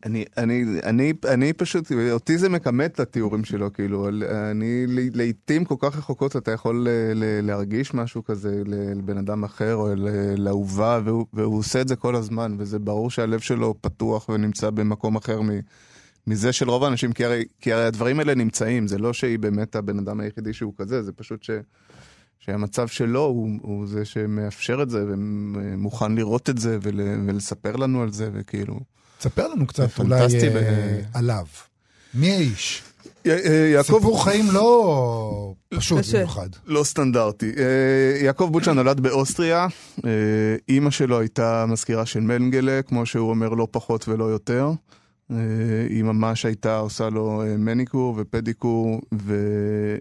אני, 0.05 0.25
אני, 0.38 0.63
אני, 0.83 1.13
אני 1.25 1.53
פשוט, 1.53 1.91
אותי 2.12 2.38
זה 2.38 2.49
מכמת 2.49 2.91
את 2.93 2.99
התיאורים 2.99 3.43
שלו, 3.45 3.73
כאילו, 3.73 4.10
אני 4.51 4.86
ל- 4.88 5.17
לעיתים 5.17 5.65
כל 5.65 5.75
כך 5.79 5.97
רחוקות 5.97 6.36
אתה 6.36 6.51
יכול 6.51 6.88
ל- 6.88 7.13
ל- 7.13 7.45
להרגיש 7.47 7.93
משהו 7.93 8.23
כזה 8.23 8.62
ל- 8.65 8.97
לבן 8.97 9.17
אדם 9.17 9.43
אחר 9.43 9.75
או 9.75 9.95
ל- 9.95 10.10
לאהובה, 10.38 10.99
והוא, 11.05 11.25
והוא 11.33 11.57
עושה 11.57 11.81
את 11.81 11.88
זה 11.88 11.95
כל 11.95 12.15
הזמן, 12.15 12.55
וזה 12.60 12.79
ברור 12.79 13.10
שהלב 13.12 13.39
שלו 13.39 13.75
פתוח 13.81 14.29
ונמצא 14.29 14.69
במקום 14.69 15.15
אחר 15.15 15.41
מ, 15.41 15.49
מזה 16.27 16.53
של 16.53 16.69
רוב 16.69 16.83
האנשים, 16.83 17.13
כי 17.13 17.25
הרי, 17.25 17.45
כי 17.61 17.73
הרי 17.73 17.85
הדברים 17.85 18.19
האלה 18.19 18.35
נמצאים, 18.35 18.87
זה 18.87 18.97
לא 18.97 19.13
שהיא 19.13 19.39
באמת 19.39 19.75
הבן 19.75 19.99
אדם 19.99 20.19
היחידי 20.19 20.53
שהוא 20.53 20.73
כזה, 20.77 21.03
זה 21.03 21.11
פשוט 21.11 21.43
ש... 21.43 21.49
שהמצב 22.39 22.87
שלו 22.87 23.23
הוא, 23.23 23.49
הוא 23.61 23.87
זה 23.87 24.05
שמאפשר 24.05 24.81
את 24.81 24.89
זה 24.89 25.05
ומוכן 25.07 26.15
לראות 26.15 26.49
את 26.49 26.57
זה 26.57 26.77
ול, 26.81 26.99
ולספר 27.27 27.75
לנו 27.75 28.01
על 28.01 28.11
זה 28.11 28.29
וכאילו. 28.33 28.79
תספר 29.17 29.47
לנו 29.47 29.67
קצת 29.67 29.99
אולי 29.99 30.21
אה, 30.21 30.27
בעיניי. 30.27 31.03
עליו. 31.13 31.45
מי 32.13 32.31
האיש? 32.31 32.83
אה, 33.27 33.69
יעקב 33.73 33.97
סיפור 33.97 34.23
חיים 34.23 34.45
לא 34.51 35.53
פשוט. 35.69 36.05
במיוחד. 36.13 36.49
לא 36.65 36.83
סטנדרטי. 36.83 37.51
אה, 37.57 38.25
יעקב 38.25 38.49
בוצ'ה 38.51 38.73
נולד 38.73 38.99
באוסטריה, 38.99 39.67
אימא 40.69 40.91
שלו 40.91 41.19
הייתה 41.19 41.65
מזכירה 41.67 42.05
של 42.05 42.19
מנגלה, 42.19 42.81
כמו 42.81 43.05
שהוא 43.05 43.29
אומר, 43.29 43.49
לא 43.49 43.67
פחות 43.71 44.07
ולא 44.07 44.25
יותר. 44.25 44.71
אה, 45.31 45.37
היא 45.89 46.03
ממש 46.03 46.45
הייתה 46.45 46.77
עושה 46.77 47.09
לו 47.09 47.43
אה, 47.43 47.57
מניקור 47.57 48.15
ופדיקור, 48.17 49.01
ו... 49.13 49.35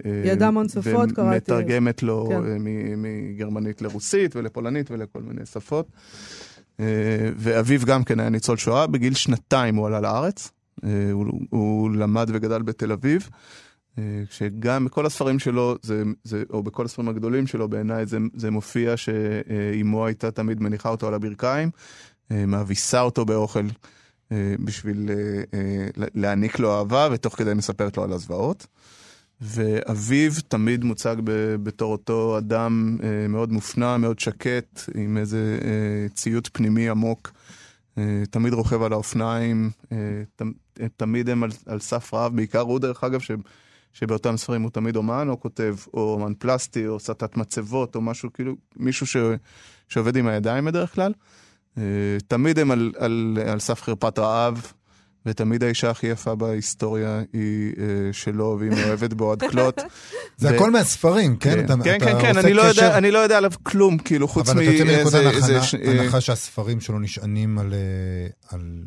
אה, 0.04 0.30
ידעה 0.32 0.48
המון 0.48 0.68
שפות, 0.68 1.12
קראתי. 1.12 1.20
ומתרגמת 1.20 2.02
לו 2.02 2.28
כן. 2.28 2.56
מגרמנית 2.96 3.82
לרוסית 3.82 4.36
ולפולנית 4.36 4.90
ולכל 4.90 5.22
מיני 5.22 5.46
שפות. 5.46 5.90
ואביו 7.36 7.80
גם 7.86 8.04
כן 8.04 8.20
היה 8.20 8.28
ניצול 8.28 8.56
שואה, 8.56 8.86
בגיל 8.86 9.14
שנתיים 9.14 9.76
הוא 9.76 9.86
עלה 9.86 10.00
לארץ. 10.00 10.50
הוא, 11.12 11.26
הוא 11.50 11.90
למד 11.90 12.30
וגדל 12.32 12.62
בתל 12.62 12.92
אביב. 12.92 13.28
אה, 13.98 14.22
שגם 14.30 14.84
בכל 14.84 15.06
הספרים 15.06 15.38
שלו, 15.38 15.76
זה, 15.82 16.02
זה, 16.24 16.42
או 16.50 16.62
בכל 16.62 16.84
הספרים 16.84 17.08
הגדולים 17.08 17.46
שלו, 17.46 17.68
בעיניי 17.68 18.06
זה, 18.06 18.18
זה 18.34 18.50
מופיע 18.50 18.96
שאימו 18.96 20.06
הייתה 20.06 20.30
תמיד 20.30 20.62
מניחה 20.62 20.88
אותו 20.88 21.08
על 21.08 21.14
הברכיים, 21.14 21.70
מאביסה 22.30 23.00
אותו 23.00 23.24
באוכל 23.24 23.66
בשביל 24.64 25.10
אה, 25.10 25.58
אה, 25.58 25.86
להעניק 26.14 26.58
לו 26.58 26.78
אהבה, 26.78 27.08
ותוך 27.12 27.34
כדי 27.38 27.54
מספרת 27.54 27.96
לו 27.96 28.04
על 28.04 28.12
הזוועות. 28.12 28.66
ואביו 29.40 30.32
תמיד 30.48 30.84
מוצג 30.84 31.16
בתור 31.62 31.92
אותו 31.92 32.38
אדם 32.38 32.98
אה, 33.02 33.28
מאוד 33.28 33.52
מופנע, 33.52 33.96
מאוד 33.96 34.18
שקט, 34.18 34.80
עם 34.94 35.16
איזה 35.16 35.58
אה, 35.64 36.08
ציות 36.14 36.50
פנימי 36.52 36.88
עמוק. 36.88 37.32
אה, 37.98 38.22
תמיד 38.30 38.52
רוכב 38.52 38.82
על 38.82 38.92
האופניים, 38.92 39.70
אה, 39.92 39.98
תמיד 40.96 41.28
הם 41.28 41.42
על, 41.42 41.50
על 41.66 41.80
סף 41.80 42.14
רעב, 42.14 42.36
בעיקר 42.36 42.60
הוא 42.60 42.78
דרך 42.78 43.04
אגב, 43.04 43.20
ש, 43.20 43.30
שבאותם 43.92 44.36
ספרים 44.36 44.62
הוא 44.62 44.70
תמיד 44.70 44.96
אומן 44.96 45.28
או 45.28 45.40
כותב, 45.40 45.76
או 45.94 46.14
אומן 46.14 46.34
פלסטי, 46.34 46.86
או 46.86 47.00
סטת 47.00 47.36
מצבות, 47.36 47.94
או 47.94 48.00
משהו 48.00 48.32
כאילו, 48.32 48.56
מישהו 48.76 49.06
ש, 49.06 49.16
שעובד 49.88 50.16
עם 50.16 50.26
הידיים 50.26 50.64
בדרך 50.64 50.94
כלל. 50.94 51.12
אה, 51.12 51.45
תמיד 52.28 52.58
הם 52.58 52.70
על, 52.70 52.92
על, 52.98 53.38
על 53.46 53.58
סף 53.60 53.82
חרפת 53.82 54.18
רעב, 54.18 54.72
ותמיד 55.26 55.64
האישה 55.64 55.90
הכי 55.90 56.06
יפה 56.06 56.34
בהיסטוריה 56.34 57.22
היא 57.32 57.72
אה, 57.78 57.84
שלו, 58.12 58.56
והיא 58.60 58.70
מאוהבת 58.70 59.12
בו 59.12 59.32
עד 59.32 59.42
כלות. 59.50 59.80
זה 60.36 60.48
ו- 60.50 60.54
הכל 60.54 60.70
מהספרים, 60.70 61.36
כן? 61.36 61.50
כן, 61.54 61.64
אתה- 61.64 61.74
כן, 61.84 61.96
אתה 61.96 62.04
כן, 62.06 62.20
כן, 62.20 62.38
אני 62.38 62.54
לא 62.54 62.62
יודע- 62.62 62.98
אני 62.98 63.10
לא 63.10 63.18
יודע 63.18 63.36
עליו 63.38 63.50
כלום, 63.62 63.98
כאילו, 63.98 64.28
חוץ 64.28 64.48
אבל 64.48 64.62
אתה 64.62 64.70
יוצא 64.72 64.84
מנקודת 64.84 65.24
מאיזה... 65.24 65.56
הנחה- 65.56 65.76
אה, 65.84 66.00
הנחה 66.02 66.20
שהספרים 66.20 66.80
שלו 66.80 66.98
נשענים 66.98 67.58
על, 67.58 67.74
אה, 67.74 67.78
על 68.56 68.82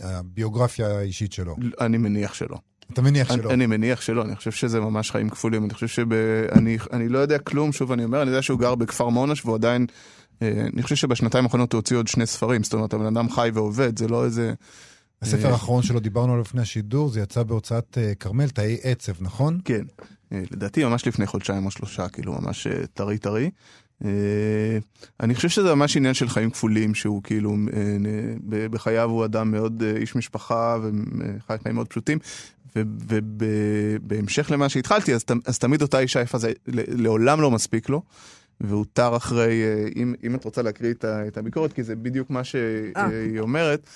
הביוגרפיה 0.00 0.98
האישית 0.98 1.32
שלו. 1.32 1.56
אני 1.80 1.98
מניח 1.98 2.34
שלא. 2.34 2.56
אתה 2.92 3.02
מניח 3.02 3.30
אני, 3.30 3.42
שלא. 3.42 3.50
אני 3.50 3.66
מניח 3.66 4.00
שלא, 4.00 4.22
אני 4.22 4.36
חושב 4.36 4.50
שזה 4.50 4.80
ממש 4.80 5.10
חיים 5.10 5.28
כפולים. 5.30 5.64
אני 5.64 5.74
חושב 5.74 5.88
שב... 5.88 6.12
אני, 6.52 6.78
אני 6.92 7.08
לא 7.08 7.18
יודע 7.18 7.38
כלום, 7.38 7.72
שוב 7.72 7.92
אני 7.92 8.04
אומר, 8.04 8.22
אני 8.22 8.30
יודע 8.30 8.42
שהוא 8.42 8.58
גר 8.60 8.74
בכפר 8.74 9.08
מונש 9.08 9.44
והוא 9.44 9.54
עדיין... 9.54 9.86
אה, 10.42 10.66
אני 10.72 10.82
חושב 10.82 10.96
שבשנתיים 10.96 11.44
האחרונות 11.44 11.72
הוא 11.72 11.78
הוציא 11.78 11.96
עוד 11.96 12.08
שני 12.08 12.26
ספרים, 12.26 12.64
זאת 12.64 12.72
אומרת, 12.72 12.94
הבן 12.94 13.06
אדם 13.06 13.30
חי 13.30 13.50
ועובד, 13.54 13.98
זה 13.98 14.08
לא 14.08 14.24
איזה... 14.24 14.54
הספר 15.22 15.46
אה, 15.46 15.52
האחרון 15.52 15.82
שלו, 15.82 16.00
דיברנו 16.00 16.32
עליו 16.32 16.42
לפני 16.42 16.60
השידור, 16.60 17.08
זה 17.08 17.20
יצא 17.20 17.42
בהוצאת 17.42 17.98
אה, 17.98 18.14
כרמל, 18.14 18.48
תאי 18.48 18.76
עצב, 18.82 19.12
נכון? 19.20 19.58
כן. 19.64 19.82
לדעתי 20.30 20.84
ממש 20.84 21.06
לפני 21.06 21.26
חודשיים 21.26 21.66
או 21.66 21.70
שלושה, 21.70 22.08
כאילו 22.08 22.32
ממש 22.32 22.66
טרי 22.94 23.18
טרי. 23.18 23.50
אני 25.20 25.34
חושב 25.34 25.48
שזה 25.48 25.74
ממש 25.74 25.96
עניין 25.96 26.14
של 26.14 26.28
חיים 26.28 26.50
כפולים, 26.50 26.94
שהוא 26.94 27.22
כאילו, 27.22 27.56
בחייו 28.70 29.10
הוא 29.10 29.24
אדם 29.24 29.50
מאוד 29.50 29.82
איש 29.96 30.16
משפחה 30.16 30.78
וחי 30.82 31.54
חיים 31.62 31.74
מאוד 31.74 31.88
פשוטים. 31.88 32.18
ובהמשך 32.76 34.50
למה 34.50 34.68
שהתחלתי, 34.68 35.14
אז, 35.14 35.24
אז 35.46 35.58
תמיד 35.58 35.82
אותה 35.82 35.98
אישה 35.98 36.20
יפה, 36.20 36.38
זה 36.38 36.52
לעולם 36.66 37.40
לא 37.40 37.50
מספיק 37.50 37.88
לו. 37.88 38.02
והוא 38.62 38.84
תר 38.92 39.16
אחרי, 39.16 39.62
אה, 39.62 39.88
אם, 39.96 40.14
אם 40.24 40.34
את 40.34 40.44
רוצה 40.44 40.62
להקריא 40.62 40.90
את, 40.90 41.04
את 41.04 41.36
הביקורת, 41.36 41.72
כי 41.72 41.82
זה 41.82 41.96
בדיוק 41.96 42.30
מה 42.30 42.44
שהיא 42.44 43.40
אומרת, 43.40 43.86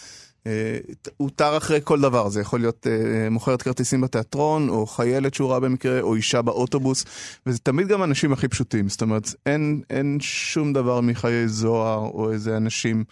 אה, 0.46 0.78
הוא 1.16 1.30
תר 1.36 1.56
אחרי 1.56 1.80
כל 1.84 2.00
דבר, 2.00 2.28
זה 2.28 2.40
יכול 2.40 2.60
להיות 2.60 2.86
אה, 2.86 3.30
מוכרת 3.30 3.62
כרטיסים 3.62 4.00
בתיאטרון, 4.00 4.68
או 4.68 4.86
חיילת 4.86 5.34
שהוא 5.34 5.50
ראה 5.50 5.60
במקרה, 5.60 6.00
או 6.00 6.14
אישה 6.14 6.42
באוטובוס, 6.42 7.04
וזה 7.46 7.58
תמיד 7.58 7.88
גם 7.88 8.00
האנשים 8.00 8.32
הכי 8.32 8.48
פשוטים, 8.48 8.88
זאת 8.88 9.02
אומרת, 9.02 9.34
אין, 9.46 9.82
אין 9.90 10.18
שום 10.20 10.72
דבר 10.72 11.00
מחיי 11.00 11.48
זוהר, 11.48 11.98
או 11.98 12.32
איזה 12.32 12.56
אנשים 12.56 13.04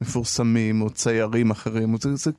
מפורסמים, 0.00 0.82
או 0.82 0.90
ציירים 0.90 1.50
אחרים, 1.50 1.96
זה, 2.00 2.16
זה, 2.16 2.30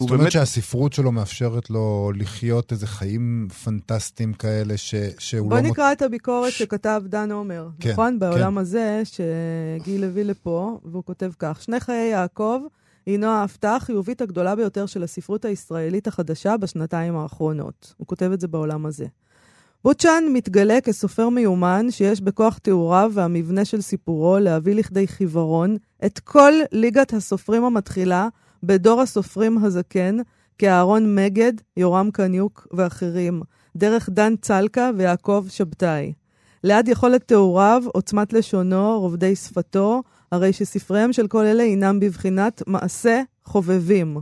זאת 0.00 0.10
אומרת 0.10 0.20
באמת, 0.20 0.32
שהספרות 0.32 0.92
שלו 0.92 1.12
מאפשרת 1.12 1.70
לו 1.70 2.12
לחיות 2.14 2.72
איזה 2.72 2.86
חיים 2.86 3.48
פנטסטיים 3.64 4.32
כאלה, 4.32 4.76
ש- 4.76 4.94
שהוא 5.18 5.48
בוא 5.50 5.56
לא... 5.58 5.62
מוצ- 5.62 5.70
נקרא 5.70 5.92
את 5.92 6.02
הביקורת 6.02 6.52
שכתב 6.52 7.02
דן 7.06 7.32
עומר, 7.32 7.68
כן, 7.80 7.90
נכון? 7.92 8.18
בעולם 8.18 8.58
הזה, 8.58 9.02
שגיל 9.04 10.04
הביא 10.04 10.22
לפה, 10.22 10.78
והוא 10.84 11.04
כותב 11.04 11.30
כך: 11.38 11.62
שני 11.62 11.80
חיי 11.80 12.10
יעקב 12.10 12.60
הינו 13.06 13.26
ההפתעה 13.26 13.76
החיובית 13.76 14.20
הגדולה 14.20 14.56
ביותר 14.56 14.86
של 14.86 15.02
הספרות 15.02 15.44
הישראלית 15.44 16.06
החדשה 16.06 16.56
בשנתיים 16.56 17.16
האחרונות. 17.16 17.94
הוא 17.96 18.06
כותב 18.06 18.30
את 18.32 18.40
זה 18.40 18.48
בעולם 18.48 18.86
הזה. 18.86 19.06
בוצ'אן 19.84 20.24
מתגלה 20.32 20.80
כסופר 20.80 21.28
מיומן 21.28 21.86
שיש 21.90 22.20
בכוח 22.20 22.58
תיאוריו 22.58 23.10
והמבנה 23.14 23.64
של 23.64 23.80
סיפורו 23.80 24.38
להביא 24.38 24.74
לכדי 24.74 25.06
חיוורון 25.06 25.76
את 26.06 26.18
כל 26.18 26.52
ליגת 26.72 27.12
הסופרים 27.12 27.64
המתחילה 27.64 28.28
בדור 28.62 29.00
הסופרים 29.00 29.64
הזקן, 29.64 30.16
כאהרון 30.58 31.14
מגד, 31.14 31.52
יורם 31.76 32.10
קניוק 32.10 32.66
ואחרים, 32.72 33.42
דרך 33.76 34.08
דן 34.08 34.34
צלקה 34.36 34.90
ויעקב 34.96 35.46
שבתאי. 35.48 36.12
ליד 36.64 36.88
יכולת 36.88 37.28
תיאוריו, 37.28 37.82
עוצמת 37.92 38.32
לשונו, 38.32 39.00
רובדי 39.00 39.36
שפתו, 39.36 40.02
הרי 40.32 40.52
שספריהם 40.52 41.12
של 41.12 41.26
כל 41.26 41.44
אלה 41.44 41.62
הינם 41.62 42.00
בבחינת 42.00 42.62
מעשה 42.66 43.22
חובבים. 43.44 44.16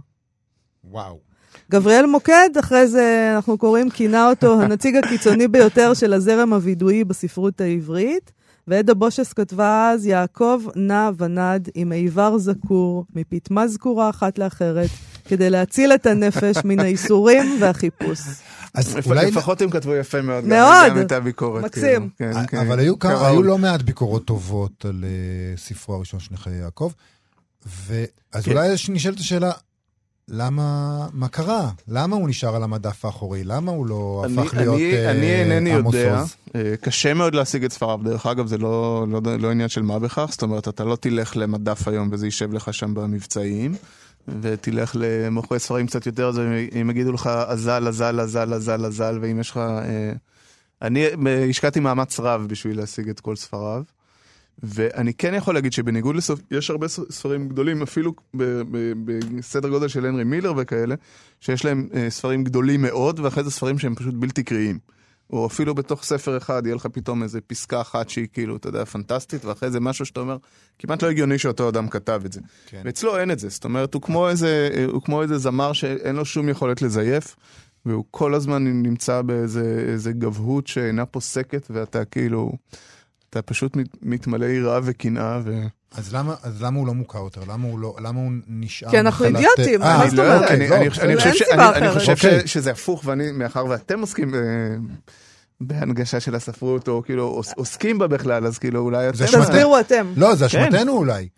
וואו. 0.85 1.19
גבריאל 1.71 2.07
מוקד, 2.07 2.51
אחרי 2.61 2.87
זה 2.87 3.33
אנחנו 3.37 3.59
קוראים, 3.59 3.91
כינה 3.91 4.31
אותו 4.31 4.55
הנציג 4.63 4.97
הקיצוני 4.97 5.49
ביותר 5.49 5.95
של 5.95 6.13
הזרם 6.13 6.53
הווידואי 6.53 7.05
בספרות 7.05 7.61
העברית. 7.61 8.33
ועדה 8.69 8.95
בושס 8.95 9.33
כתבה 9.33 9.91
אז, 9.95 10.07
יעקב 10.07 10.61
נע 10.77 11.11
ונד 11.19 11.69
עם 11.75 11.93
איבר 11.93 12.39
זקור, 12.39 13.05
מפטמה 13.15 13.69
זקורה 13.69 14.11
אחת 14.11 14.39
לאחרת, 14.39 14.91
כדי 15.25 15.51
להציל 15.51 15.93
את 15.93 16.07
הנפש 16.07 16.57
מן 16.65 16.81
הייסורים 16.81 17.57
והחיפוש. 17.61 18.19
אז 18.75 18.97
אולי... 19.07 19.31
לפחות 19.31 19.63
הם 19.63 19.71
כתבו 19.71 19.95
יפה 19.95 20.23
מאוד, 20.23 20.45
גם- 20.45 20.51
מאוד. 20.51 20.91
גם 20.91 21.01
את 21.01 21.13
הביקורת. 21.13 21.65
מקסים. 21.65 22.09
כאילו, 22.17 22.35
כן, 22.35 22.47
כן. 22.47 22.57
אבל 22.57 22.79
היו, 22.79 22.99
כמה. 22.99 23.29
היו 23.29 23.43
לא 23.43 23.59
מעט 23.59 23.83
ביקורות 23.83 24.25
טובות 24.25 24.85
על 24.85 25.05
uh, 25.05 25.61
ספרו 25.61 25.95
הראשון, 25.95 26.21
שני 26.21 26.37
חיי 26.37 26.55
יעקב. 26.57 26.93
ואז 27.87 28.45
כן. 28.45 28.51
אולי 28.51 28.69
יש- 28.69 28.91
נשאלת 28.91 29.19
השאלה, 29.21 29.53
למה, 30.31 30.63
מה 31.13 31.29
קרה? 31.29 31.71
למה 31.89 32.17
הוא 32.17 32.29
נשאר 32.29 32.57
על 32.57 32.63
המדף 32.63 33.05
האחורי? 33.05 33.45
למה 33.45 33.71
הוא 33.73 33.87
לא 33.87 34.23
אני- 34.25 34.41
הפך 34.43 34.55
להיות 34.55 34.75
אני- 34.75 34.95
אה, 34.95 35.11
אני 35.11 35.35
אינני 35.35 35.75
עמוס 35.75 35.95
יודע, 35.95 36.21
עוז? 36.21 36.35
אה, 36.55 36.75
קשה 36.81 37.15
מאוד 37.15 37.35
להשיג 37.35 37.65
את 37.65 37.73
ספריו, 37.73 38.01
דרך 38.05 38.27
אגב 38.27 38.47
זה 38.47 38.59
לא, 38.59 39.07
לא, 39.11 39.21
לא 39.39 39.51
עניין 39.51 39.69
של 39.69 39.83
מה 39.83 39.99
בכך, 39.99 40.29
זאת 40.31 40.43
אומרת 40.43 40.69
אתה 40.69 40.85
לא 40.85 40.97
תלך 40.97 41.37
למדף 41.37 41.89
היום 41.89 42.09
וזה 42.13 42.27
יישב 42.27 42.53
לך 42.53 42.75
שם 42.75 42.95
במבצעים, 42.95 43.75
ותלך 44.41 44.97
למוכרי 45.01 45.59
ספרים 45.59 45.87
קצת 45.87 46.07
יותר, 46.07 46.29
אז 46.29 46.39
הם- 46.39 46.53
הם 46.73 46.91
יגידו 46.91 47.13
לך 47.13 47.27
אזל, 47.27 47.89
אזל, 47.89 48.21
אזל, 48.21 48.55
אזל, 48.55 48.85
אזל, 48.87 49.19
ואם 49.23 49.41
יש 49.41 49.51
לך... 49.51 49.57
אה, 49.57 50.13
אני 50.83 51.07
אה, 51.07 51.45
השקעתי 51.51 51.81
מאמץ 51.81 52.21
רב 52.21 52.47
בשביל 52.49 52.77
להשיג 52.79 53.09
את 53.09 53.21
כל 53.21 53.37
ספריו. 53.37 53.83
ואני 54.63 55.15
כן 55.15 55.35
יכול 55.35 55.55
להגיד 55.55 55.73
שבניגוד 55.73 56.17
לסוף, 56.17 56.41
יש 56.51 56.71
הרבה 56.71 56.89
ספרים 56.89 57.49
גדולים, 57.49 57.83
אפילו 57.83 58.13
בסדר 59.39 59.69
גודל 59.69 59.89
של 59.89 60.07
הנרי 60.07 60.25
מילר 60.25 60.53
וכאלה, 60.57 60.95
שיש 61.41 61.65
להם 61.65 61.89
אה, 61.95 62.11
ספרים 62.11 62.45
גדולים 62.45 62.83
מאוד, 62.83 63.21
ואחרי 63.21 63.45
זה 63.45 63.51
ספרים 63.51 63.79
שהם 63.79 63.95
פשוט 63.95 64.15
בלתי 64.15 64.43
קריאים. 64.43 64.79
או 65.31 65.47
אפילו 65.47 65.75
בתוך 65.75 66.05
ספר 66.05 66.37
אחד 66.37 66.67
יהיה 66.67 66.77
לך 66.77 66.87
פתאום 66.93 67.23
איזה 67.23 67.41
פסקה 67.41 67.81
אחת 67.81 68.09
שהיא 68.09 68.29
כאילו, 68.33 68.57
אתה 68.57 68.69
יודע, 68.69 68.85
פנטסטית, 68.85 69.45
ואחרי 69.45 69.71
זה 69.71 69.81
משהו 69.81 70.07
שאתה 70.07 70.21
אומר, 70.21 70.37
כמעט 70.79 71.03
לא 71.03 71.09
הגיוני 71.09 71.39
שאותו 71.39 71.69
אדם 71.69 71.89
כתב 71.89 72.23
את 72.25 72.33
זה. 72.33 72.41
כן. 72.67 72.83
ואצלו 72.85 73.19
אין 73.19 73.31
את 73.31 73.39
זה, 73.39 73.49
זאת 73.49 73.65
אומרת, 73.65 73.95
הוא 73.95 74.03
כמו 74.03 74.29
איזה, 74.29 74.69
אה, 74.75 74.85
הוא 74.85 75.03
כמו 75.03 75.23
איזה 75.23 75.39
זמר 75.39 75.73
שאין 75.73 76.17
לו 76.17 76.25
שום 76.25 76.49
יכולת 76.49 76.83
לזייף, 76.83 77.37
והוא 77.87 78.05
כל 78.11 78.35
הזמן 78.35 78.83
נמצא 78.83 79.23
באיזה 79.23 79.85
איזה 79.89 80.13
גבהות 80.13 80.67
שאינה 80.67 81.07
פוסקת, 81.07 81.67
ואתה 81.71 82.05
כאילו, 82.05 82.53
אתה 83.31 83.43
פשוט 83.43 83.77
מת- 83.77 83.97
מתמלא 84.03 84.45
יראה 84.47 84.79
וקנאה, 84.85 85.41
ו... 85.45 85.63
אז 85.97 86.15
למה, 86.15 86.35
אז 86.43 86.63
למה 86.63 86.79
הוא 86.79 86.87
לא 86.87 86.95
מוכר 86.95 87.19
יותר? 87.19 87.41
למה 87.49 87.67
הוא, 87.69 87.79
לא, 87.79 87.95
למה 88.01 88.21
הוא 88.21 88.31
נשאר 88.49 88.91
כי 88.91 89.01
אנחנו 89.01 89.25
אידיוטים, 89.25 89.83
אה, 89.83 89.97
מה 89.97 90.03
אני 90.03 90.11
זאת 90.11 90.19
לא 90.19 90.35
אומרת? 90.35 90.51
אני- 90.51 90.69
לא, 90.69 90.77
אני- 90.77 90.89
בסדר. 90.89 91.05
אני 91.05 91.17
חושב 91.17 91.27
אין 91.29 91.35
ש- 91.39 91.43
סיבה 91.43 91.69
אני- 91.69 91.77
אני 91.77 91.87
אחרת. 91.89 91.99
חושב 91.99 92.13
אוקיי. 92.13 92.47
ש- 92.49 92.53
שזה 92.53 92.71
הפוך, 92.71 93.03
ואני, 93.05 93.33
מאחר 93.33 93.67
ואתם 93.67 94.01
עוסקים 94.01 94.35
אה, 94.35 94.41
בהנגשה 95.61 96.21
של 96.21 96.35
הספרות, 96.35 96.89
או 96.89 97.03
כאילו 97.05 97.25
עוס- 97.29 97.53
עוסקים 97.57 97.99
בה 97.99 98.07
בכלל, 98.07 98.47
אז 98.47 98.59
כאילו 98.59 98.81
אולי 98.81 99.09
אתם... 99.09 99.17
תסבירו 99.43 99.81
אתם. 99.81 100.13
לא, 100.17 100.35
זה 100.35 100.47
כן. 100.49 100.63
אשמתנו 100.63 100.93
אולי. 100.93 101.29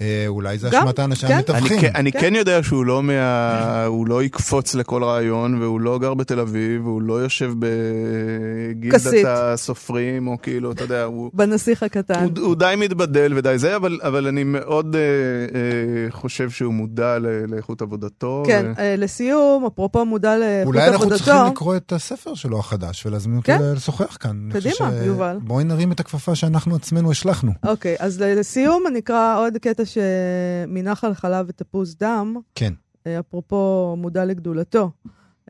אה, 0.00 0.24
אולי 0.26 0.58
זה 0.58 0.68
אשמת 0.68 0.98
האנשים 0.98 1.28
כן. 1.28 1.34
אני, 1.34 1.40
המתווכים. 1.40 1.80
כן- 1.80 1.90
אני 1.94 2.12
כן. 2.12 2.20
כן 2.20 2.34
יודע 2.34 2.62
שהוא 2.62 2.86
לא 2.86 3.02
מה... 3.02 3.84
הוא 3.84 4.06
לא 4.06 4.22
יקפוץ 4.22 4.74
לכל 4.74 5.04
רעיון, 5.04 5.62
והוא 5.62 5.80
לא 5.80 5.98
גר 5.98 6.14
בתל 6.14 6.40
אביב, 6.40 6.86
והוא 6.86 7.02
לא 7.02 7.14
יושב 7.14 7.52
בגילדת. 7.58 9.24
הסופרים, 9.26 10.28
או 10.28 10.36
כאילו, 10.42 10.72
אתה 10.72 10.84
יודע, 10.84 11.04
הוא... 11.04 11.30
בנסיך 11.34 11.82
הקטן. 11.82 12.24
הוא, 12.24 12.30
הוא 12.46 12.54
די 12.54 12.74
מתבדל 12.78 13.32
ודי 13.36 13.58
זה, 13.58 13.76
אבל, 13.76 13.98
אבל 14.02 14.26
אני 14.26 14.44
מאוד 14.44 14.96
אה, 14.96 15.00
אה, 15.00 16.10
חושב 16.10 16.50
שהוא 16.50 16.74
מודע 16.74 17.18
ל, 17.18 17.26
לאיכות 17.48 17.82
עבודתו. 17.82 18.42
כן, 18.46 18.72
ו... 18.76 18.80
אה, 18.80 18.94
לסיום, 18.96 19.66
אפרופו 19.66 20.04
מודע 20.04 20.38
לאיכות 20.38 20.74
אולי 20.74 20.88
אנחנו 20.88 21.08
צריכים 21.10 21.34
עבודתו, 21.34 21.52
לקרוא 21.52 21.76
את 21.76 21.92
הספר 21.92 22.34
שלו 22.34 22.58
החדש 22.58 23.06
ולהזמין 23.06 23.36
אותו 23.36 23.46
כן. 23.46 23.58
לשוחח 23.76 24.16
כאן. 24.20 24.50
אני 24.54 24.60
קדימה, 24.60 24.90
יובל. 25.04 25.36
בואי 25.42 25.64
נרים 25.64 25.92
את 25.92 26.00
הכפפה 26.00 26.34
שאנחנו 26.34 26.76
עצמנו 26.76 27.10
השלכנו. 27.10 27.52
אוקיי, 27.66 27.96
אז 27.98 28.20
לסיום 28.20 28.84
אני 28.86 28.98
אקרא 28.98 29.38
עוד 29.38 29.54
קטע 29.60 29.81
שמנחל 29.84 31.14
חלב 31.14 31.46
ותפוז 31.48 31.96
דם, 31.96 32.36
כן. 32.54 32.72
אה, 33.06 33.18
אפרופו 33.18 33.94
מודע 33.98 34.24
לגדולתו. 34.24 34.90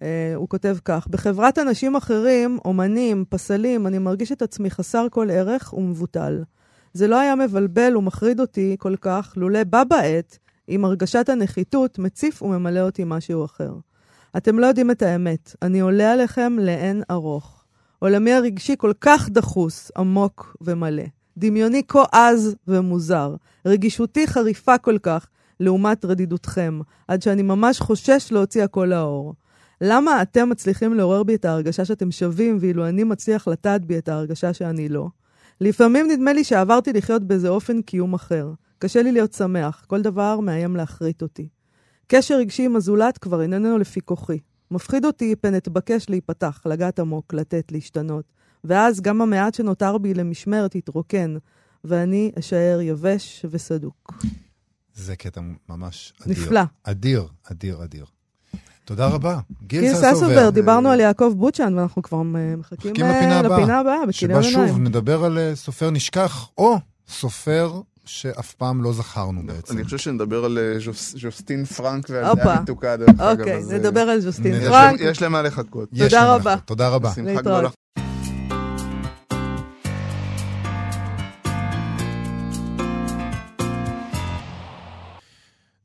אה, 0.03 0.33
הוא 0.37 0.49
כותב 0.49 0.77
כך: 0.85 1.07
בחברת 1.11 1.59
אנשים 1.59 1.97
אחרים, 1.97 2.59
אומנים, 2.65 3.25
פסלים, 3.29 3.87
אני 3.87 3.99
מרגיש 3.99 4.33
את 4.33 4.43
עצמי 4.43 4.71
חסר 4.71 5.07
כל 5.11 5.31
ערך 5.31 5.73
ומבוטל. 5.73 6.43
זה 6.93 7.07
לא 7.09 7.21
היה 7.21 7.35
מבלבל 7.35 7.97
ומחריד 7.97 8.41
אותי 8.41 8.77
כל 8.79 8.97
כך, 9.01 9.33
לולא 9.37 9.65
בה 9.65 9.85
בעת, 9.85 10.39
עם 10.69 10.85
הרגשת 10.85 11.29
הנחיתות, 11.29 11.99
מציף 11.99 12.43
וממלא 12.43 12.81
אותי 12.81 13.03
משהו 13.07 13.45
אחר. 13.45 13.73
אתם 14.37 14.59
לא 14.59 14.67
יודעים 14.67 14.91
את 14.91 15.03
האמת, 15.03 15.57
אני 15.63 15.81
עולה 15.81 16.13
עליכם 16.13 16.57
לאין 16.61 17.03
ארוך. 17.11 17.65
עולמי 17.99 18.33
הרגשי 18.33 18.75
כל 18.79 18.93
כך 19.01 19.29
דחוס, 19.29 19.91
עמוק 19.97 20.57
ומלא. 20.61 21.03
דמיוני 21.39 21.83
כה 21.89 22.05
עז 22.13 22.57
ומוזר. 22.69 23.35
רגישותי 23.67 24.27
חריפה 24.27 24.79
כל 24.79 24.99
כך, 24.99 25.27
לעומת 25.61 26.05
רדידותכם, 26.05 26.81
עד 27.09 27.23
שאני 27.23 27.43
ממש 27.43 27.81
חושש 27.81 28.29
להוציא 28.33 28.65
הכל 28.65 28.87
לאור. 28.91 29.35
למה 29.81 30.23
אתם 30.23 30.49
מצליחים 30.49 30.95
לעורר 30.95 31.23
בי 31.23 31.35
את 31.35 31.45
ההרגשה 31.45 31.85
שאתם 31.85 32.11
שווים, 32.11 32.59
ואילו 32.61 32.89
אני 32.89 33.05
מצליח 33.05 33.49
לטעת 33.49 33.85
בי 33.85 33.99
את 33.99 34.09
ההרגשה 34.09 34.53
שאני 34.53 34.89
לא? 34.89 35.09
לפעמים 35.61 36.11
נדמה 36.11 36.33
לי 36.33 36.45
שעברתי 36.45 36.93
לחיות 36.93 37.25
באיזה 37.25 37.49
אופן 37.49 37.83
קיום 37.83 38.15
אחר. 38.15 38.53
קשה 38.79 39.03
לי 39.03 39.13
להיות 39.13 39.33
שמח, 39.33 39.85
כל 39.89 40.03
דבר 40.03 40.41
מאיים 40.41 40.77
להחריט 40.77 41.23
אותי. 41.23 41.49
קשר 42.07 42.37
רגשי 42.37 42.65
עם 42.65 42.77
הזולת 42.77 43.19
כבר 43.19 43.43
איננו 43.43 43.79
לפי 43.79 44.01
כוחי. 44.01 44.39
מפחיד 44.71 45.05
אותי 45.05 45.37
פן 45.37 45.57
אתבקש 45.57 46.09
להיפתח, 46.09 46.63
לגעת 46.67 46.99
עמוק, 46.99 47.35
לתת, 47.35 47.73
להשתנות. 47.73 48.25
ואז 48.65 49.01
גם 49.01 49.23
המעט 49.23 49.55
שנותר 49.55 49.99
בי 49.99 50.15
למשמרת 50.15 50.75
יתרוקן, 50.75 51.37
ואני 51.85 52.33
אשאר 52.39 52.79
יבש 52.81 53.45
וסדוק. 53.51 54.13
זה 54.95 55.17
קטע 55.17 55.41
ממש 55.69 56.13
אדיר. 56.23 56.43
נפלא. 56.45 56.61
אדיר, 56.85 57.27
אדיר, 57.51 57.85
אדיר. 57.85 58.05
תודה 58.85 59.07
רבה. 59.07 59.39
גיל 59.67 59.95
ססובר. 59.95 60.51
דיברנו 60.51 60.89
על 60.91 61.01
יעקב 61.01 61.33
בוצ'ן, 61.37 61.79
ואנחנו 61.79 62.03
כבר 62.03 62.23
מחכים 62.23 62.57
מחכים 62.93 63.07
אה, 63.07 63.43
לפינה 63.43 63.79
הבאה. 63.79 64.07
לפינה 64.07 64.43
שבה. 64.43 64.43
שוב 64.69 64.79
נדבר 64.79 65.25
על 65.25 65.39
אה, 65.39 65.57
סופר 65.57 65.91
נשכח, 65.91 66.49
או 66.59 66.77
סופר 67.09 67.81
שאף 68.05 68.55
פעם 68.55 68.83
לא 68.83 68.93
זכרנו 68.93 69.47
בעצם. 69.47 69.75
אני 69.77 69.85
חושב 69.85 69.99
שנדבר 69.99 70.45
על 70.45 70.59
אה, 70.59 70.79
ז'וס- 70.79 71.15
ז'וסטין 71.21 71.65
פרנק 71.65 72.07
ועל. 72.11 72.35
דעה 72.37 72.63
מתוקה, 72.63 72.97
דרך 72.97 73.09
אגב. 73.21 73.41
אוקיי, 73.41 73.63
נדבר 73.79 74.01
על 74.01 74.21
ז'וסטין 74.21 74.61
פרנק. 74.69 75.01
יש 75.01 75.23
להם 75.23 75.33
מה 75.33 75.43
לחכות. 75.43 75.89
תודה 75.99 76.35
רבה. 76.35 76.57
תודה 76.65 76.89
רבה. 76.89 77.13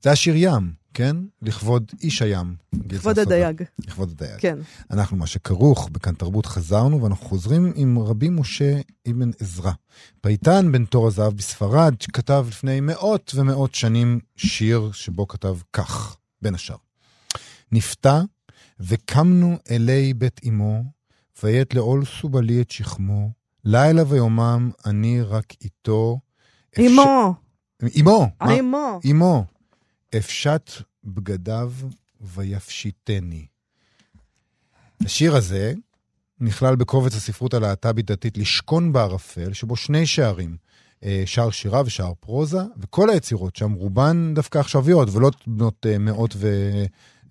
זה 0.01 0.11
השיר 0.11 0.33
ים, 0.37 0.71
כן? 0.93 1.15
לכבוד 1.41 1.91
איש 2.03 2.21
הים. 2.21 2.55
גיל 2.75 2.99
כבוד 2.99 3.15
ססובר. 3.15 3.35
הדייג, 3.35 3.63
לכבוד 3.79 4.09
הדייג. 4.09 4.39
כן. 4.39 4.57
אנחנו, 4.91 5.17
מה 5.17 5.27
שכרוך, 5.27 5.89
בכאן 5.91 6.13
תרבות 6.13 6.45
חזרנו, 6.45 7.03
ואנחנו 7.03 7.25
חוזרים 7.25 7.73
עם 7.75 7.99
רבי 7.99 8.29
משה 8.29 8.79
אבן 9.09 9.29
עזרא. 9.39 9.71
פייטן 10.21 10.71
בן 10.71 10.85
תור 10.85 11.07
הזהב 11.07 11.33
בספרד, 11.33 11.95
שכתב 12.01 12.45
לפני 12.49 12.79
מאות 12.79 13.31
ומאות 13.35 13.75
שנים 13.75 14.19
שיר 14.35 14.91
שבו 14.93 15.27
כתב 15.27 15.57
כך, 15.73 16.17
בין 16.41 16.55
השאר. 16.55 16.75
נפתע, 17.71 18.21
וקמנו 18.79 19.57
אלי 19.71 20.13
בית 20.13 20.41
אמו, 20.47 20.83
ויית 21.43 21.73
לעול 21.73 22.05
סובלי 22.05 22.61
את 22.61 22.71
שכמו, 22.71 23.29
לילה 23.65 24.03
ויומם 24.07 24.71
אני 24.85 25.21
רק 25.21 25.53
איתו. 25.63 26.19
אמו? 26.79 27.33
אמו. 27.99 28.27
אמו, 29.11 29.45
אפשט 30.15 30.71
בגדיו 31.03 31.73
ויפשיטני. 32.21 33.45
השיר 35.05 35.35
הזה 35.35 35.73
נכלל 36.39 36.75
בקובץ 36.75 37.15
הספרות 37.15 37.53
הלהט"בית-דתית 37.53 38.37
לשכון 38.37 38.93
בערפל, 38.93 39.53
שבו 39.53 39.75
שני 39.75 40.05
שערים, 40.05 40.57
אה, 41.03 41.23
שער 41.25 41.49
שירה 41.49 41.81
ושער 41.85 42.13
פרוזה, 42.19 42.61
וכל 42.77 43.09
היצירות 43.09 43.55
שם, 43.55 43.71
רובן 43.73 44.33
דווקא 44.35 44.57
עכשוויות, 44.57 45.09
ולא 45.11 45.31
בנות 45.47 45.85
אה, 45.89 45.97
מאות 45.97 46.33
ו... 46.37 46.47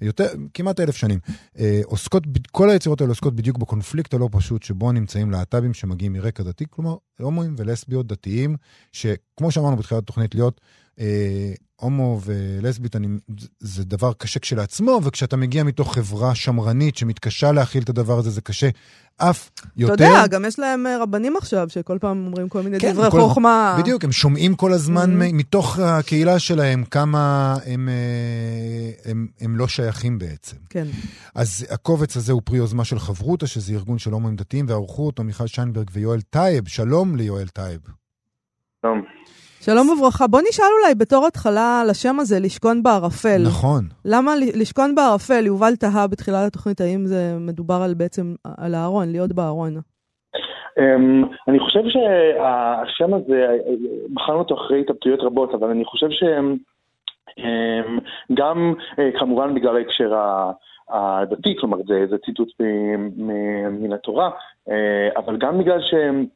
יותר, 0.00 0.26
כמעט 0.54 0.80
אלף 0.80 0.96
שנים. 0.96 1.18
אה, 1.58 1.80
עוסקות, 1.84 2.22
כל 2.50 2.70
היצירות 2.70 3.00
האלה 3.00 3.10
עוסקות 3.10 3.36
בדיוק 3.36 3.58
בקונפליקט 3.58 4.14
הלא 4.14 4.28
פשוט 4.32 4.62
שבו 4.62 4.92
נמצאים 4.92 5.30
להט"בים 5.30 5.74
שמגיעים 5.74 6.12
מרקע 6.12 6.42
דתי, 6.42 6.64
כלומר, 6.70 6.96
הומואים 7.18 7.54
ולסביות 7.58 8.06
דתיים, 8.06 8.56
שכמו 8.92 9.50
שאמרנו 9.50 9.76
בתחילת 9.76 10.02
התוכנית, 10.02 10.34
להיות 10.34 10.60
אה, 11.00 11.52
הומו 11.76 12.20
ולסבית, 12.24 12.96
אני, 12.96 13.06
זה- 13.38 13.48
זה 13.58 13.84
דבר 13.84 14.12
קשה 14.12 14.40
כשלעצמו, 14.40 15.00
וכשאתה 15.04 15.36
מגיע 15.36 15.64
מתוך 15.64 15.94
חברה 15.94 16.34
שמרנית 16.34 16.96
שמתקשה 16.96 17.52
להכיל 17.52 17.82
את 17.82 17.88
הדבר 17.88 18.18
הזה, 18.18 18.30
זה 18.30 18.40
קשה 18.40 18.68
אף 19.16 19.50
יותר. 19.76 19.94
אתה 19.94 20.04
יודע, 20.04 20.26
גם 20.26 20.44
יש 20.44 20.58
להם 20.58 20.86
אה, 20.86 20.98
רבנים 21.02 21.36
עכשיו, 21.36 21.68
שכל 21.70 21.98
פעם 22.00 22.26
אומרים 22.26 22.48
כל 22.48 22.62
מיני 22.62 22.80
כן, 22.80 22.92
דברי 22.92 23.10
כל- 23.10 23.20
חוכמה. 23.20 23.76
בדיוק, 23.80 24.04
הם 24.04 24.12
שומעים 24.12 24.54
כל 24.54 24.72
הזמן 24.72 25.10
Mhm. 25.22 25.24
מ- 25.32 25.36
מתוך 25.36 25.78
הקהילה 25.78 26.38
שלהם 26.38 26.84
כמה 26.84 27.54
הם, 27.66 27.88
אה, 27.88 29.10
הם, 29.10 29.26
הם 29.40 29.56
לא 29.56 29.68
שייכים 29.68 30.18
בעצם. 30.18 30.56
כן. 30.70 30.86
אז 31.34 31.66
הקובץ 31.70 32.16
הזה 32.16 32.32
הוא 32.32 32.42
פרי 32.44 32.58
יוזמה 32.58 32.84
של 32.84 32.98
חברותא, 32.98 33.46
שזה 33.46 33.72
ארגון 33.72 33.98
של 33.98 34.10
הומואים 34.12 34.36
דתיים, 34.36 34.66
וערכו 34.68 35.06
אותו 35.06 35.24
מיכל 35.24 35.46
שיינברג 35.46 35.90
ויואל 35.92 36.20
טייב. 36.20 36.68
שלום 36.68 37.16
ליואל 37.16 37.48
טייב. 37.48 37.80
שלום. 38.82 39.02
שלום 39.66 39.88
וברכה. 39.88 40.26
בוא 40.26 40.40
נשאל 40.48 40.64
אולי 40.80 40.94
בתור 40.94 41.26
התחלה 41.26 41.80
על 41.82 41.90
השם 41.90 42.20
הזה, 42.20 42.36
לשכון 42.40 42.82
בערפל. 42.82 43.42
נכון. 43.46 43.82
למה 44.04 44.32
לשכון 44.60 44.94
בערפל? 44.94 45.46
יובל 45.46 45.76
תהה 45.76 46.06
בתחילת 46.06 46.46
התוכנית, 46.46 46.80
האם 46.80 47.06
זה 47.06 47.36
מדובר 47.40 47.80
על 47.84 47.94
בעצם, 47.94 48.34
על 48.58 48.74
הארון, 48.74 49.12
להיות 49.12 49.32
בארון. 49.32 49.72
אמ, 50.78 51.24
אני 51.48 51.58
חושב 51.60 51.80
שהשם 51.88 53.14
הזה, 53.14 53.46
בחרנו 54.14 54.38
אותו 54.38 54.54
אחרי 54.54 54.80
התלבטויות 54.80 55.20
רבות, 55.20 55.54
אבל 55.54 55.70
אני 55.70 55.84
חושב 55.84 56.08
שגם 58.30 58.74
כמובן 59.18 59.54
בגלל 59.54 59.76
ההקשר 59.76 60.14
ה- 60.14 60.52
הדתי, 60.90 61.56
כלומר 61.60 61.76
זה, 61.86 62.06
זה 62.10 62.16
ציטוט 62.24 62.48
מן 63.70 63.92
התורה, 63.92 64.30
אה, 64.68 65.08
אבל 65.16 65.36
גם 65.36 65.58
בגלל 65.58 65.80
שהם... 65.80 66.26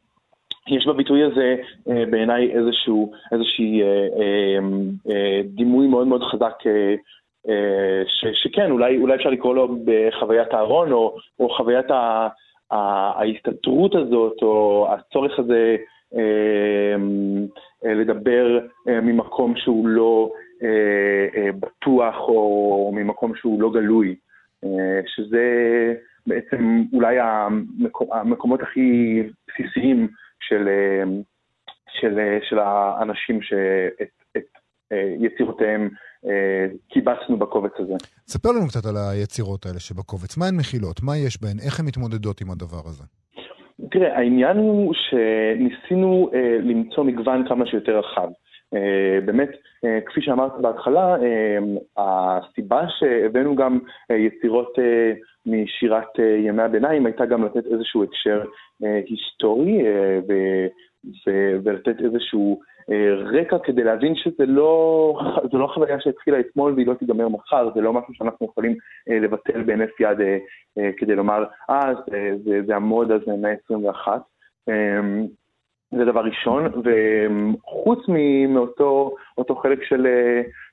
יש 0.70 0.86
בביטוי 0.86 1.24
הזה 1.24 1.56
אה, 1.90 2.04
בעיניי 2.10 2.52
איזשהו, 2.52 3.12
איזושהי 3.32 3.82
אה, 3.82 3.88
אה, 3.88 4.58
אה, 5.10 5.40
דימוי 5.44 5.86
מאוד 5.86 6.06
מאוד 6.06 6.22
חזק 6.22 6.54
אה, 6.66 6.94
אה, 7.48 8.02
ש, 8.06 8.42
שכן, 8.42 8.70
אולי, 8.70 8.98
אולי 8.98 9.14
אפשר 9.14 9.30
לקרוא 9.30 9.54
לו 9.54 9.76
בחוויית 9.84 10.54
הארון 10.54 10.92
או, 10.92 11.16
או 11.40 11.56
חוויית 11.56 11.90
ה, 11.90 12.28
ה, 12.70 12.76
ההסתתרות 13.20 13.94
הזאת 13.94 14.42
או 14.42 14.86
הצורך 14.92 15.38
הזה 15.38 15.76
אה, 16.16 16.94
אה, 17.84 17.94
לדבר 17.94 18.58
אה, 18.88 19.00
ממקום 19.00 19.56
שהוא 19.56 19.88
לא 19.88 20.30
אה, 20.62 21.40
אה, 21.40 21.52
בטוח 21.52 22.14
או 22.18 22.92
ממקום 22.94 23.34
שהוא 23.34 23.62
לא 23.62 23.70
גלוי, 23.70 24.14
אה, 24.64 25.00
שזה 25.06 25.44
בעצם 26.26 26.82
אולי 26.92 27.16
המקומות 28.12 28.62
הכי 28.62 29.22
בסיסיים 29.48 30.08
של, 30.40 30.68
אה, 30.68 31.02
של, 32.00 32.18
אה, 32.18 32.38
של 32.48 32.58
האנשים 32.58 33.42
שאת 33.42 34.10
את, 34.36 34.42
אה, 34.92 35.14
יצירותיהם 35.18 35.88
קיבצנו 36.88 37.38
בקובץ 37.38 37.72
הזה. 37.78 37.94
ספר 38.26 38.48
לנו 38.48 38.68
קצת 38.68 38.86
על 38.86 38.94
היצירות 38.96 39.66
האלה 39.66 39.80
שבקובץ. 39.80 40.36
מה 40.36 40.46
הן 40.46 40.56
מכילות? 40.56 41.02
מה 41.02 41.16
יש 41.16 41.42
בהן? 41.42 41.56
איך 41.66 41.80
הן 41.80 41.86
מתמודדות 41.86 42.40
עם 42.40 42.50
הדבר 42.50 42.82
הזה? 42.84 43.04
תראה, 43.90 44.18
העניין 44.18 44.56
הוא 44.56 44.94
שניסינו 44.94 46.30
אה, 46.34 46.58
למצוא 46.62 47.04
מגוון 47.04 47.48
כמה 47.48 47.66
שיותר 47.66 47.98
רחב. 47.98 48.28
אה, 48.74 49.18
באמת, 49.24 49.48
אה, 49.84 49.98
כפי 50.06 50.22
שאמרת 50.22 50.52
בהתחלה, 50.60 51.16
אה, 51.16 51.58
הסיבה 51.96 52.82
שהבאנו 52.88 53.56
גם 53.56 53.78
יצירות 54.10 54.78
משירת 55.46 56.18
ימי 56.18 56.62
הביניים 56.62 57.06
הייתה 57.06 57.26
גם 57.26 57.44
לתת 57.44 57.66
איזשהו 57.66 58.04
הקשר 58.04 58.42
היסטורי 58.80 59.82
ו- 60.28 60.66
ולתת 61.64 62.00
איזשהו 62.00 62.60
רקע 63.32 63.58
כדי 63.58 63.84
להבין 63.84 64.14
שזה 64.14 64.46
לא, 64.46 65.14
לא 65.52 65.66
חוויה 65.66 66.00
שהתחילה 66.00 66.40
אתמול 66.40 66.72
והיא 66.72 66.86
לא 66.86 66.94
תיגמר 66.94 67.28
מחר, 67.28 67.70
זה 67.74 67.80
לא 67.80 67.92
משהו 67.92 68.14
שאנחנו 68.14 68.46
יכולים 68.46 68.76
לבטל 69.06 69.62
בהינף 69.62 70.00
יד 70.00 70.18
כדי 70.96 71.14
לומר, 71.14 71.44
אה, 71.70 71.92
זה, 72.10 72.30
זה, 72.44 72.60
זה 72.66 72.76
המוד 72.76 73.10
הזה 73.10 73.24
מהמאה 73.26 73.52
ה-21. 73.52 74.08
זה 75.96 76.04
דבר 76.04 76.20
ראשון, 76.20 76.64
וחוץ 76.64 77.98
מאותו 78.48 79.14
אותו 79.38 79.56
חלק 79.56 79.84
של, 79.84 80.06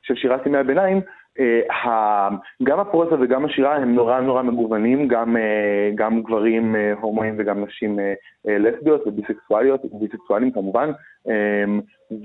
של 0.03 0.15
שירת 0.15 0.45
ימי 0.45 0.57
הביניים, 0.57 1.01
אה, 1.39 2.29
גם 2.63 2.79
הפרוזה 2.79 3.15
וגם 3.19 3.45
השירה 3.45 3.75
הם 3.75 3.95
נורא 3.95 4.19
נורא 4.19 4.41
מגוונים, 4.41 5.07
גם, 5.07 5.37
אה, 5.37 5.89
גם 5.95 6.21
גברים 6.21 6.75
אה, 6.75 6.93
הומואים 7.01 7.35
וגם 7.37 7.63
נשים 7.65 7.99
לסביות 8.45 9.07
וביסקסואליות, 9.07 9.85
וביסקסואלים 9.85 10.51
כמובן, 10.51 10.91
אה, 11.29 11.65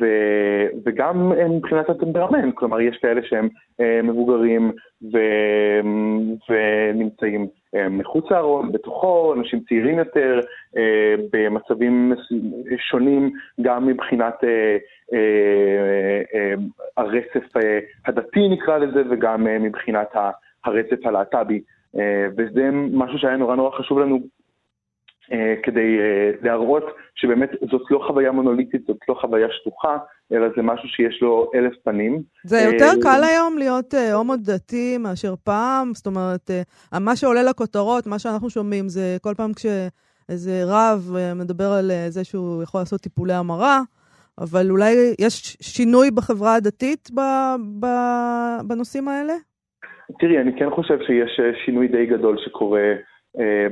ו, 0.00 0.06
וגם 0.86 1.32
מבחינת 1.50 1.90
הטמפרמנט, 1.90 2.54
כלומר 2.54 2.80
יש 2.80 2.96
כאלה 2.96 3.20
שהם 3.22 3.48
מבוגרים 4.02 4.72
ו, 5.12 5.18
ונמצאים 6.48 7.40
אה, 7.40 7.46
מחוץ 7.90 8.30
לארון, 8.30 8.72
בתוכו, 8.72 9.34
אנשים 9.34 9.60
צעירים 9.68 9.98
יותר, 9.98 10.40
אה, 10.76 11.14
במצבים 11.32 12.12
שונים 12.90 13.32
גם 13.60 13.86
מבחינת 13.86 14.44
אה, 14.44 14.76
אה, 15.12 16.22
אה, 16.34 16.54
הרצף 16.96 17.56
אה, 17.56 17.78
הדתי 18.06 18.48
נקרא 18.48 18.78
לזה 18.78 19.02
וגם 19.10 19.46
אה, 19.46 19.58
מבחינת 19.58 20.08
הרצף 20.64 21.06
הלהט"בי. 21.06 21.62
אה, 21.98 22.26
וזה 22.36 22.70
משהו 22.72 23.18
שהיה 23.18 23.36
נורא 23.36 23.56
נורא 23.56 23.78
חשוב 23.78 23.98
לנו 23.98 24.16
אה, 24.16 24.20
כדי 25.62 25.98
אה, 26.00 26.30
להראות 26.42 26.84
שבאמת 27.14 27.50
זאת 27.70 27.82
לא 27.90 28.04
חוויה 28.06 28.32
מונוליטית, 28.32 28.82
זאת 28.86 28.96
לא 29.08 29.14
חוויה 29.20 29.46
שטוחה, 29.50 29.96
אלא 30.32 30.48
זה 30.56 30.62
משהו 30.62 30.88
שיש 30.88 31.22
לו 31.22 31.50
אלף 31.54 31.72
פנים. 31.84 32.22
זה 32.44 32.60
יותר 32.60 32.84
אה, 32.84 33.02
קל 33.02 33.24
היום 33.24 33.58
להיות 33.58 33.94
אה, 33.94 34.12
הומו 34.12 34.36
דתי 34.36 34.98
מאשר 34.98 35.34
פעם? 35.44 35.94
זאת 35.94 36.06
אומרת, 36.06 36.50
אה, 36.94 36.98
מה 36.98 37.16
שעולה 37.16 37.42
לכותרות, 37.42 38.06
מה 38.06 38.18
שאנחנו 38.18 38.50
שומעים, 38.50 38.88
זה 38.88 39.16
כל 39.22 39.34
פעם 39.36 39.50
כשאיזה 39.52 40.62
רב 40.66 41.12
אה, 41.16 41.34
מדבר 41.34 41.72
על 41.78 41.90
אה, 41.90 42.06
זה 42.08 42.24
שהוא 42.24 42.62
יכול 42.62 42.80
לעשות 42.80 43.00
טיפולי 43.00 43.34
המרה, 43.34 43.80
אבל 44.38 44.70
אולי 44.70 44.94
יש 45.20 45.56
שינוי 45.60 46.10
בחברה 46.10 46.54
הדתית 46.54 47.08
ב, 47.14 47.20
ב, 47.80 47.86
בנושאים 48.66 49.08
האלה? 49.08 49.34
תראי, 50.18 50.38
אני 50.38 50.58
כן 50.58 50.70
חושב 50.70 50.98
שיש 51.06 51.40
אה, 51.40 51.50
שינוי 51.64 51.88
די 51.88 52.06
גדול 52.06 52.36
שקורה 52.44 52.80
אה, 52.80 52.94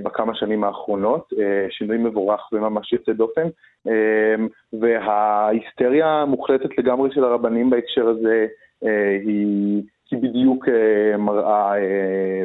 בכמה 0.02 0.34
שנים 0.34 0.64
האחרונות, 0.64 1.32
אה, 1.38 1.44
שינוי 1.70 1.98
מבורך 1.98 2.40
וממש 2.52 2.92
יוצא 2.92 3.12
דופן, 3.12 3.46
אה, 3.88 4.34
וההיסטריה 4.80 6.06
המוחלטת 6.06 6.78
לגמרי 6.78 7.10
של 7.14 7.24
הרבנים 7.24 7.70
בהקשר 7.70 8.08
הזה 8.08 8.46
אה, 8.84 9.18
היא... 9.26 9.82
היא 10.10 10.18
בדיוק 10.22 10.68
אה, 10.68 11.16
מראה 11.16 11.72
אה, 11.76 11.80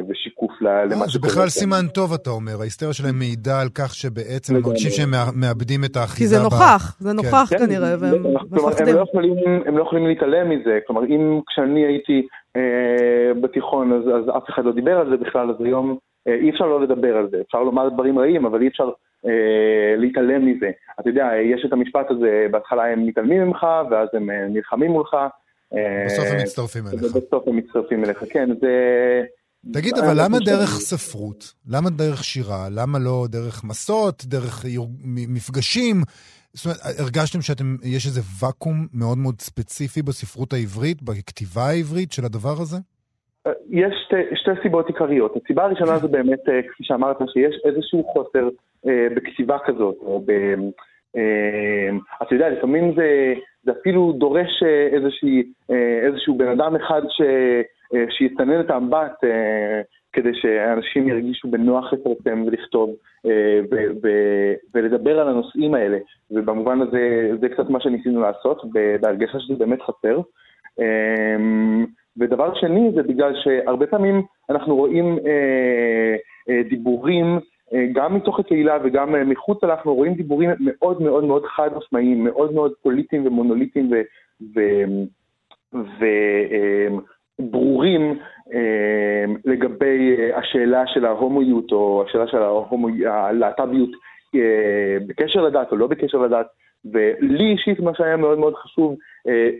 ושיקוף 0.08 0.50
למה 0.62 0.70
אה, 0.80 1.06
זה 1.06 1.10
שקורה 1.12 1.28
בכלל 1.28 1.42
כאן. 1.42 1.48
סימן 1.48 1.86
טוב, 1.94 2.12
אתה 2.12 2.30
אומר. 2.30 2.52
ההיסטריה 2.60 2.92
שלהם 2.92 3.18
מעידה 3.18 3.60
על 3.60 3.68
כך 3.74 3.94
שבעצם 3.94 4.54
הם. 4.54 4.62
מרגישים 4.62 4.90
שהם 4.90 5.10
מא- 5.10 5.32
מאבדים 5.46 5.84
את 5.84 5.92
כי 5.92 5.98
האחיזה 5.98 6.36
זה 6.36 6.40
ב- 6.40 6.44
נוכח, 6.44 6.96
זה 7.00 7.12
נוכח 7.12 7.46
כן, 7.50 7.58
כנראה, 7.58 7.96
זה- 7.96 8.06
והם 8.12 8.22
מפחדים. 8.52 8.94
לא, 8.94 9.00
יכולים, 9.00 9.34
הם 9.66 9.78
לא 9.78 9.82
יכולים 9.82 10.06
להתעלם 10.06 10.50
מזה. 10.50 10.78
כלומר, 10.86 11.04
אם 11.04 11.40
כשאני 11.46 11.86
הייתי 11.86 12.26
אה, 12.56 12.62
בתיכון, 13.40 13.92
אז, 13.92 14.02
אז 14.24 14.36
אף 14.36 14.50
אחד 14.50 14.64
לא 14.64 14.72
דיבר 14.72 14.96
על 14.98 15.10
זה 15.10 15.16
בכלל, 15.16 15.50
אז 15.50 15.56
היום 15.64 15.90
אה, 15.90 15.96
אי 16.26 16.50
אפשר 16.50 16.66
לא 16.66 16.82
לדבר 16.82 17.16
על 17.16 17.28
זה. 17.30 17.40
אפשר 17.46 17.62
לומר 17.62 17.88
דברים 17.88 18.18
רעים, 18.18 18.46
אבל 18.46 18.62
אי 18.62 18.68
אפשר 18.68 18.90
אה, 19.26 19.96
להתעלם 19.96 20.46
מזה. 20.46 20.70
אתה 21.00 21.08
יודע, 21.08 21.28
יש 21.54 21.64
את 21.66 21.72
המשפט 21.72 22.10
הזה, 22.10 22.46
בהתחלה 22.50 22.84
הם 22.92 23.06
מתעלמים 23.06 23.42
ממך, 23.42 23.66
ואז 23.90 24.08
הם 24.12 24.30
אה, 24.30 24.48
נלחמים 24.48 24.90
מולך. 24.90 25.14
אה, 25.74 26.04
בסוף 26.06 26.26
הם 26.30 26.38
מצטרפים 26.42 26.86
אליך. 26.86 27.02
ובסוף 27.02 27.48
הם 27.48 27.56
מצטרפים 27.56 28.04
אליך, 28.04 28.24
כן, 28.30 28.48
זה... 28.60 28.70
תגיד, 29.72 29.98
אבל 29.98 30.24
למה 30.24 30.38
דרך 30.38 30.70
ספרות? 30.70 31.52
למה 31.68 31.90
דרך 31.90 32.24
שירה? 32.24 32.68
למה 32.70 32.98
לא 32.98 33.26
דרך 33.28 33.64
מסות, 33.64 34.24
דרך 34.24 34.64
מפגשים? 35.04 36.02
זאת 36.54 36.64
אומרת, 36.64 36.78
הרגשתם 36.98 37.42
שאתם, 37.42 37.76
יש 37.82 38.06
איזה 38.06 38.20
ואקום 38.40 38.86
מאוד 38.92 39.18
מאוד 39.18 39.40
ספציפי 39.40 40.02
בספרות 40.02 40.52
העברית, 40.52 41.02
בכתיבה 41.02 41.66
העברית 41.68 42.12
של 42.12 42.24
הדבר 42.24 42.60
הזה? 42.60 42.76
יש 43.70 43.94
שתי, 44.04 44.36
שתי 44.36 44.50
סיבות 44.62 44.86
עיקריות. 44.86 45.36
הסיבה 45.36 45.64
הראשונה 45.64 45.98
זה 45.98 46.08
באמת, 46.08 46.48
אה, 46.48 46.62
כפי 46.62 46.84
שאמרת, 46.84 47.16
שיש 47.32 47.60
איזשהו 47.64 48.04
חוסר 48.04 48.48
אה, 48.86 49.06
בכתיבה 49.16 49.58
כזאת, 49.66 49.96
או 50.02 50.22
ב... 50.26 50.30
אה, 51.16 51.96
אתה 52.22 52.34
יודע, 52.34 52.48
לפעמים 52.48 52.94
זה, 52.96 53.34
זה 53.62 53.72
אפילו 53.80 54.12
דורש 54.12 54.62
אה, 54.62 54.88
איזושהי, 54.92 55.42
אה, 55.70 56.06
איזשהו 56.06 56.38
בן 56.38 56.48
אדם 56.48 56.76
אחד 56.76 57.02
ש, 57.08 57.20
אה, 57.94 58.04
שיסנן 58.10 58.60
את 58.60 58.70
האמבט 58.70 59.24
אה, 59.24 59.80
כדי 60.12 60.34
שאנשים 60.34 61.08
ירגישו 61.08 61.48
בנוח 61.48 61.92
לפרסם 61.92 62.42
ולכתוב 62.46 62.90
אה, 63.26 63.60
ו- 63.70 63.92
ו- 64.02 64.54
ולדבר 64.74 65.20
על 65.20 65.28
הנושאים 65.28 65.74
האלה. 65.74 65.98
ובמובן 66.30 66.80
הזה, 66.80 67.30
זה 67.40 67.48
קצת 67.48 67.70
מה 67.70 67.80
שניסינו 67.80 68.20
לעשות, 68.20 68.62
בהרגשה 69.00 69.40
שזה 69.40 69.54
באמת 69.54 69.82
חסר. 69.82 70.20
אה, 70.80 71.36
ודבר 72.18 72.54
שני 72.54 72.90
זה 72.94 73.02
בגלל 73.02 73.32
שהרבה 73.44 73.86
פעמים 73.86 74.22
אנחנו 74.50 74.76
רואים 74.76 75.18
אה, 75.26 76.16
אה, 76.48 76.62
דיבורים, 76.68 77.38
אה, 77.74 77.86
גם 77.92 78.14
מתוך 78.14 78.40
הקהילה 78.40 78.78
וגם 78.84 79.14
אה, 79.14 79.24
מחוץ 79.24 79.64
אנחנו 79.64 79.94
רואים 79.94 80.14
דיבורים 80.14 80.50
מאוד 80.60 81.02
מאוד 81.02 81.24
מאוד 81.24 81.44
חד 81.44 81.70
משמעיים, 81.76 82.24
מאוד 82.24 82.52
מאוד 82.52 82.72
פוליטיים 82.82 83.26
ומונוליטיים 83.26 83.90
וברורים 87.38 88.18
אה, 88.54 89.24
לגבי 89.44 90.16
אה, 90.18 90.38
השאלה 90.38 90.86
של 90.86 91.04
ההומואיות 91.04 91.72
או 91.72 92.04
השאלה 92.08 92.26
של 92.26 92.38
הלהט"ביות 93.06 93.90
אה, 94.34 94.96
בקשר 95.06 95.42
לדת 95.42 95.72
או 95.72 95.76
לא 95.76 95.86
בקשר 95.86 96.18
לדת. 96.18 96.46
ולי 96.92 97.44
אישית 97.44 97.80
מה 97.80 97.94
שהיה 97.94 98.16
מאוד 98.16 98.38
מאוד 98.38 98.54
חשוב 98.54 98.92
אה, 98.92 98.96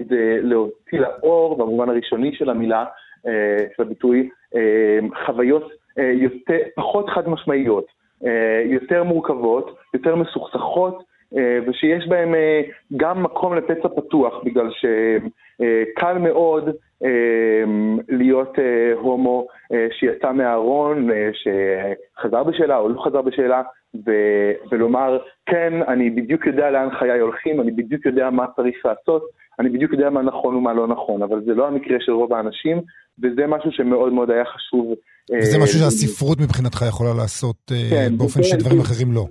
זה 0.08 0.38
להוציא 0.42 0.98
לאור, 1.00 1.58
במובן 1.58 1.88
הראשוני 1.88 2.34
של 2.34 2.50
המילה, 2.50 2.84
אה, 3.26 3.64
של 3.76 3.82
הביטוי, 3.82 4.28
אה, 4.56 4.98
חוויות 5.26 5.70
אה, 5.98 6.12
יותר, 6.14 6.58
פחות 6.76 7.08
חד 7.08 7.28
משמעיות, 7.28 7.86
אה, 8.26 8.62
יותר 8.64 9.02
מורכבות, 9.02 9.76
יותר 9.94 10.16
מסוכסכות, 10.16 11.02
אה, 11.36 11.58
ושיש 11.66 12.08
בהם 12.08 12.34
אה, 12.34 12.60
גם 12.96 13.22
מקום 13.22 13.54
לפצע 13.54 13.88
פתוח, 13.88 14.34
בגלל 14.44 14.70
שקל 14.70 16.18
מאוד 16.18 16.68
אה, 17.04 17.64
להיות 18.08 18.58
אה, 18.58 18.92
הומו 18.94 19.46
אה, 19.72 19.86
שיצא 19.90 20.32
מהארון, 20.32 21.10
אה, 21.10 21.30
שחזר 21.32 22.44
בשאלה 22.44 22.78
או 22.78 22.88
לא 22.88 23.02
חזר 23.04 23.22
בשאלה, 23.22 23.62
ו- 24.06 24.52
ולומר, 24.70 25.18
כן, 25.46 25.72
אני 25.88 26.10
בדיוק 26.10 26.46
יודע 26.46 26.70
לאן 26.70 26.90
חיי 26.90 27.20
הולכים, 27.20 27.60
אני 27.60 27.70
בדיוק 27.70 28.06
יודע 28.06 28.30
מה 28.30 28.46
צריך 28.56 28.86
לעשות, 28.86 29.22
אני 29.60 29.68
בדיוק 29.68 29.92
יודע 29.92 30.10
מה 30.10 30.22
נכון 30.22 30.54
ומה 30.54 30.72
לא 30.74 30.86
נכון, 30.88 31.22
אבל 31.22 31.44
זה 31.46 31.54
לא 31.54 31.66
המקרה 31.68 31.96
של 32.00 32.12
רוב 32.12 32.32
האנשים, 32.32 32.76
וזה 33.18 33.42
משהו 33.48 33.70
שמאוד 33.72 34.12
מאוד 34.12 34.30
היה 34.30 34.44
חשוב. 34.54 34.86
אה, 35.32 35.38
וזה 35.42 35.58
משהו 35.58 35.78
שהספרות 35.78 36.40
מבחינתך 36.40 36.84
יכולה 36.88 37.14
לעשות 37.14 37.56
אה, 37.72 37.86
כן, 37.90 38.18
באופן 38.18 38.42
זה- 38.42 38.48
שדברים 38.48 38.76
זה- 38.76 38.82
אחרים 38.82 39.12
לא. 39.12 39.26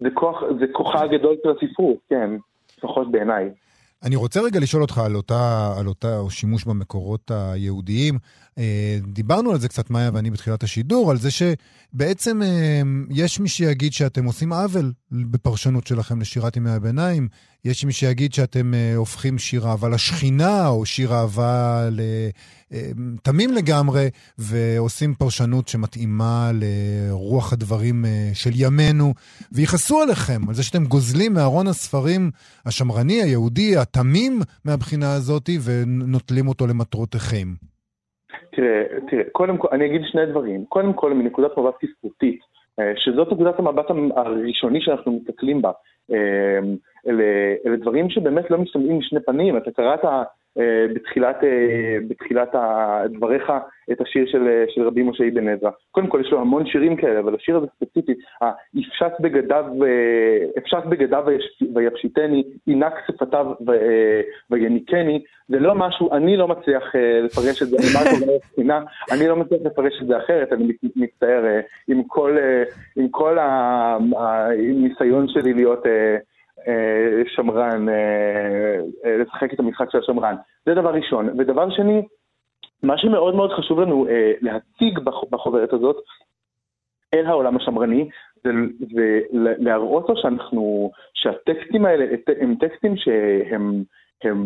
זה, 0.00 0.08
כוח, 0.14 0.36
זה 0.60 0.64
כוחה 0.72 1.00
הגדול 1.04 1.36
של 1.42 1.48
הספרות, 1.50 1.96
כן, 2.10 2.30
לפחות 2.78 3.12
בעיניי. 3.12 3.48
אני 4.04 4.16
רוצה 4.16 4.40
רגע 4.40 4.60
לשאול 4.60 4.82
אותך 4.82 4.98
על 4.98 5.16
אותה, 5.16 5.72
על 5.78 5.86
אותה 5.86 6.20
שימוש 6.30 6.64
במקורות 6.64 7.30
היהודיים. 7.30 8.18
אה, 8.58 8.96
דיברנו 9.06 9.50
על 9.52 9.58
זה 9.58 9.68
קצת, 9.68 9.90
מאיה 9.90 10.10
ואני 10.14 10.30
בתחילת 10.30 10.62
השידור, 10.62 11.10
על 11.10 11.16
זה 11.16 11.28
שבעצם 11.30 12.40
יש 13.10 13.40
מי 13.40 13.48
שיגיד 13.48 13.92
שאתם 13.92 14.24
עושים 14.24 14.52
עוול 14.52 14.92
בפרשנות 15.12 15.86
שלכם 15.86 16.20
לשירת 16.20 16.56
ימי 16.56 16.70
הביניים. 16.70 17.28
יש 17.64 17.84
מי 17.84 17.92
שיגיד 17.92 18.32
שאתם 18.32 18.74
אה, 18.74 18.92
הופכים 18.96 19.38
שיר 19.38 19.62
אהבה 19.66 19.88
לשכינה, 19.94 20.68
או 20.68 20.86
שיר 20.86 21.08
אהבה. 21.12 21.54
אה, 22.00 22.28
תמים 23.22 23.50
לגמרי, 23.58 24.06
ועושים 24.38 25.10
פרשנות 25.14 25.68
שמתאימה 25.68 26.50
לרוח 26.60 27.52
הדברים 27.52 28.04
אה, 28.04 28.30
של 28.34 28.54
ימינו, 28.64 29.08
ויכעסו 29.54 29.96
עליכם 30.02 30.40
על 30.48 30.54
זה 30.54 30.62
שאתם 30.64 30.84
גוזלים 30.84 31.32
מארון 31.34 31.66
הספרים 31.66 32.22
השמרני, 32.66 33.18
היהודי, 33.22 33.76
התמים 33.82 34.32
מהבחינה 34.64 35.10
הזאת, 35.16 35.46
ונוטלים 35.64 36.48
אותו 36.48 36.66
למטרותיכם. 36.66 37.48
תראה, 38.54 38.82
תראה, 39.08 39.24
קודם 39.32 39.56
כל, 39.56 39.68
אני 39.72 39.86
אגיד 39.86 40.00
שני 40.10 40.26
דברים. 40.26 40.64
קודם 40.68 40.92
כל, 40.92 41.14
מנקודת 41.14 41.50
מבט 41.58 41.74
ספרותית, 41.96 42.40
שזאת 42.96 43.32
נקודת 43.32 43.58
המבט 43.58 43.86
הראשוני 44.16 44.78
שאנחנו 44.82 45.20
מסתכלים 45.20 45.62
בה. 45.62 45.70
אלה, 47.08 47.24
אלה 47.66 47.76
דברים 47.76 48.10
שבאמת 48.10 48.50
לא 48.50 48.58
משתמעים 48.58 48.98
משני 48.98 49.20
פנים. 49.20 49.56
אתה 49.56 49.70
קראת 49.70 50.04
אה, 50.58 50.86
בתחילת, 50.94 51.44
אה, 51.44 51.98
בתחילת 52.08 52.54
דבריך 53.12 53.52
את 53.92 54.00
השיר 54.00 54.26
של, 54.26 54.48
אה, 54.48 54.64
של 54.68 54.82
רבי 54.86 55.02
משה 55.02 55.24
אבן 55.28 55.48
עזרא. 55.48 55.70
קודם 55.90 56.06
כל, 56.06 56.20
יש 56.24 56.32
לו 56.32 56.40
המון 56.40 56.66
שירים 56.66 56.96
כאלה, 56.96 57.20
אבל 57.20 57.34
השיר 57.34 57.56
הזה 57.56 57.66
ספציפית, 57.76 58.18
"יפשט 58.74 59.20
בגדיו, 59.20 59.64
אפשט 60.58 60.84
בגדיו 60.88 61.24
ויפשיטני, 61.74 62.44
ינק 62.66 62.94
שפתיו 63.06 63.46
ויניקני, 64.50 65.22
זה 65.48 65.58
לא 65.58 65.74
משהו, 65.74 66.12
אני 66.12 66.36
לא 66.36 66.48
מצליח 66.48 66.94
לפרש 67.24 67.62
את 67.62 67.68
זה, 67.68 67.76
אני 69.12 69.28
לא 69.28 69.36
מצליח 69.36 69.60
לפרש 69.64 70.02
את 70.02 70.06
זה 70.06 70.18
אחרת, 70.18 70.52
אני 70.52 70.72
מצטער 70.96 71.44
עם 71.88 72.02
כל, 72.06 72.36
עם 72.96 73.08
כל 73.08 73.38
הניסיון 74.18 75.28
שלי 75.28 75.54
להיות 75.54 75.86
שמרן, 77.26 77.88
אה, 77.88 77.94
אה, 79.04 79.16
לשחק 79.16 79.54
את 79.54 79.60
המשחק 79.60 79.90
של 79.90 79.98
השמרן. 79.98 80.34
זה 80.66 80.74
דבר 80.74 80.94
ראשון. 80.94 81.28
ודבר 81.38 81.70
שני, 81.70 82.02
מה 82.82 82.98
שמאוד 82.98 83.34
מאוד 83.34 83.50
חשוב 83.52 83.80
לנו 83.80 84.08
אה, 84.08 84.32
להציג 84.40 84.98
בח- 84.98 85.24
בחוברת 85.30 85.72
הזאת 85.72 85.96
אל 87.14 87.26
העולם 87.26 87.56
השמרני, 87.56 88.08
זה, 88.44 88.50
זה 88.94 89.20
ל- 89.32 89.64
להראות 89.68 90.08
לו 90.08 90.16
שאנחנו, 90.16 90.90
שהטקסטים 91.14 91.84
האלה 91.84 92.04
הם 92.40 92.54
טקסטים 92.60 92.96
שהם, 92.96 93.82
הם, 94.24 94.42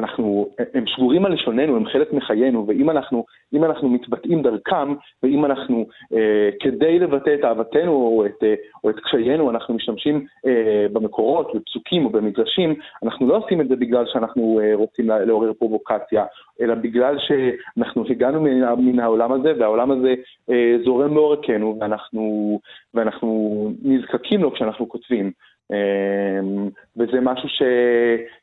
אנחנו, 0.00 0.48
הם 0.74 0.86
שבורים 0.86 1.26
על 1.26 1.32
לשוננו, 1.32 1.76
הם 1.76 1.86
חלק 1.86 2.12
מחיינו, 2.12 2.66
ואם 2.68 2.90
אנחנו, 2.90 3.24
אנחנו 3.54 3.88
מתבטאים 3.88 4.42
דרכם, 4.42 4.94
ואם 5.22 5.44
אנחנו, 5.44 5.86
אה, 6.12 6.50
כדי 6.60 6.98
לבטא 6.98 7.34
את 7.34 7.44
אהבתנו 7.44 7.92
או 7.92 8.26
את, 8.26 8.44
אה, 8.44 8.54
או 8.84 8.90
את 8.90 8.96
קשיינו, 9.00 9.50
אנחנו 9.50 9.74
משתמשים 9.74 10.26
אה, 10.46 10.86
במקורות, 10.92 11.52
בפסוקים 11.54 12.04
או 12.04 12.10
במדרשים, 12.10 12.74
אנחנו 13.02 13.26
לא 13.26 13.36
עושים 13.36 13.60
את 13.60 13.68
זה 13.68 13.76
בגלל 13.76 14.04
שאנחנו 14.06 14.60
אה, 14.62 14.74
רוצים 14.74 15.08
לה- 15.08 15.24
לעורר 15.24 15.52
פרובוקציה, 15.52 16.24
אלא 16.60 16.74
בגלל 16.74 17.16
שאנחנו 17.18 18.04
הגענו 18.10 18.40
מן, 18.40 18.62
מן 18.78 19.00
העולם 19.00 19.32
הזה, 19.32 19.52
והעולם 19.58 19.90
הזה 19.90 20.14
אה, 20.50 20.76
זורם 20.84 21.14
לעורקנו, 21.14 21.76
ואנחנו, 21.80 22.60
ואנחנו 22.94 23.70
נזקקים 23.82 24.42
לו 24.42 24.52
כשאנחנו 24.52 24.88
כותבים. 24.88 25.32
אמ, 25.72 26.68
וזה 26.96 27.20
משהו 27.22 27.48
ש... 27.48 27.62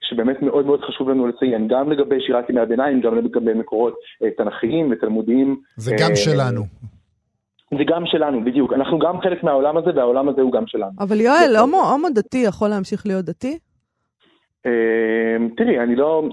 שבאמת 0.10 0.42
מאוד 0.42 0.66
מאוד 0.66 0.82
חשוב 0.82 1.10
לנו 1.10 1.28
לציין, 1.28 1.68
גם 1.68 1.92
לגבי 1.92 2.16
שירת 2.22 2.50
ימי 2.50 2.60
הביניים, 2.60 3.02
גם 3.02 3.18
לגבי 3.18 3.54
מקורות 3.54 3.94
אה, 4.24 4.30
תנכיים 4.38 4.92
ותלמודיים. 4.92 5.62
זה 5.78 5.96
גם 6.00 6.12
אה, 6.12 6.16
שלנו. 6.16 6.64
זה 7.72 7.84
גם 7.88 8.04
שלנו, 8.06 8.46
בדיוק. 8.46 8.74
אנחנו 8.74 9.00
גם 9.00 9.22
חלק 9.22 9.44
מהעולם 9.44 9.78
הזה, 9.78 9.90
והעולם 9.96 10.30
הזה 10.30 10.42
הוא 10.42 10.52
גם 10.52 10.64
שלנו. 10.68 10.92
אבל 11.00 11.22
יואל, 11.22 11.56
הומו, 11.60 11.78
הומו 11.92 12.08
דתי 12.16 12.38
יכול 12.38 12.70
להמשיך 12.70 13.06
להיות 13.06 13.26
דתי? 13.26 13.58
אמ, 14.68 15.50
תראי, 15.58 15.80
אני 15.80 15.96
לא... 15.96 16.30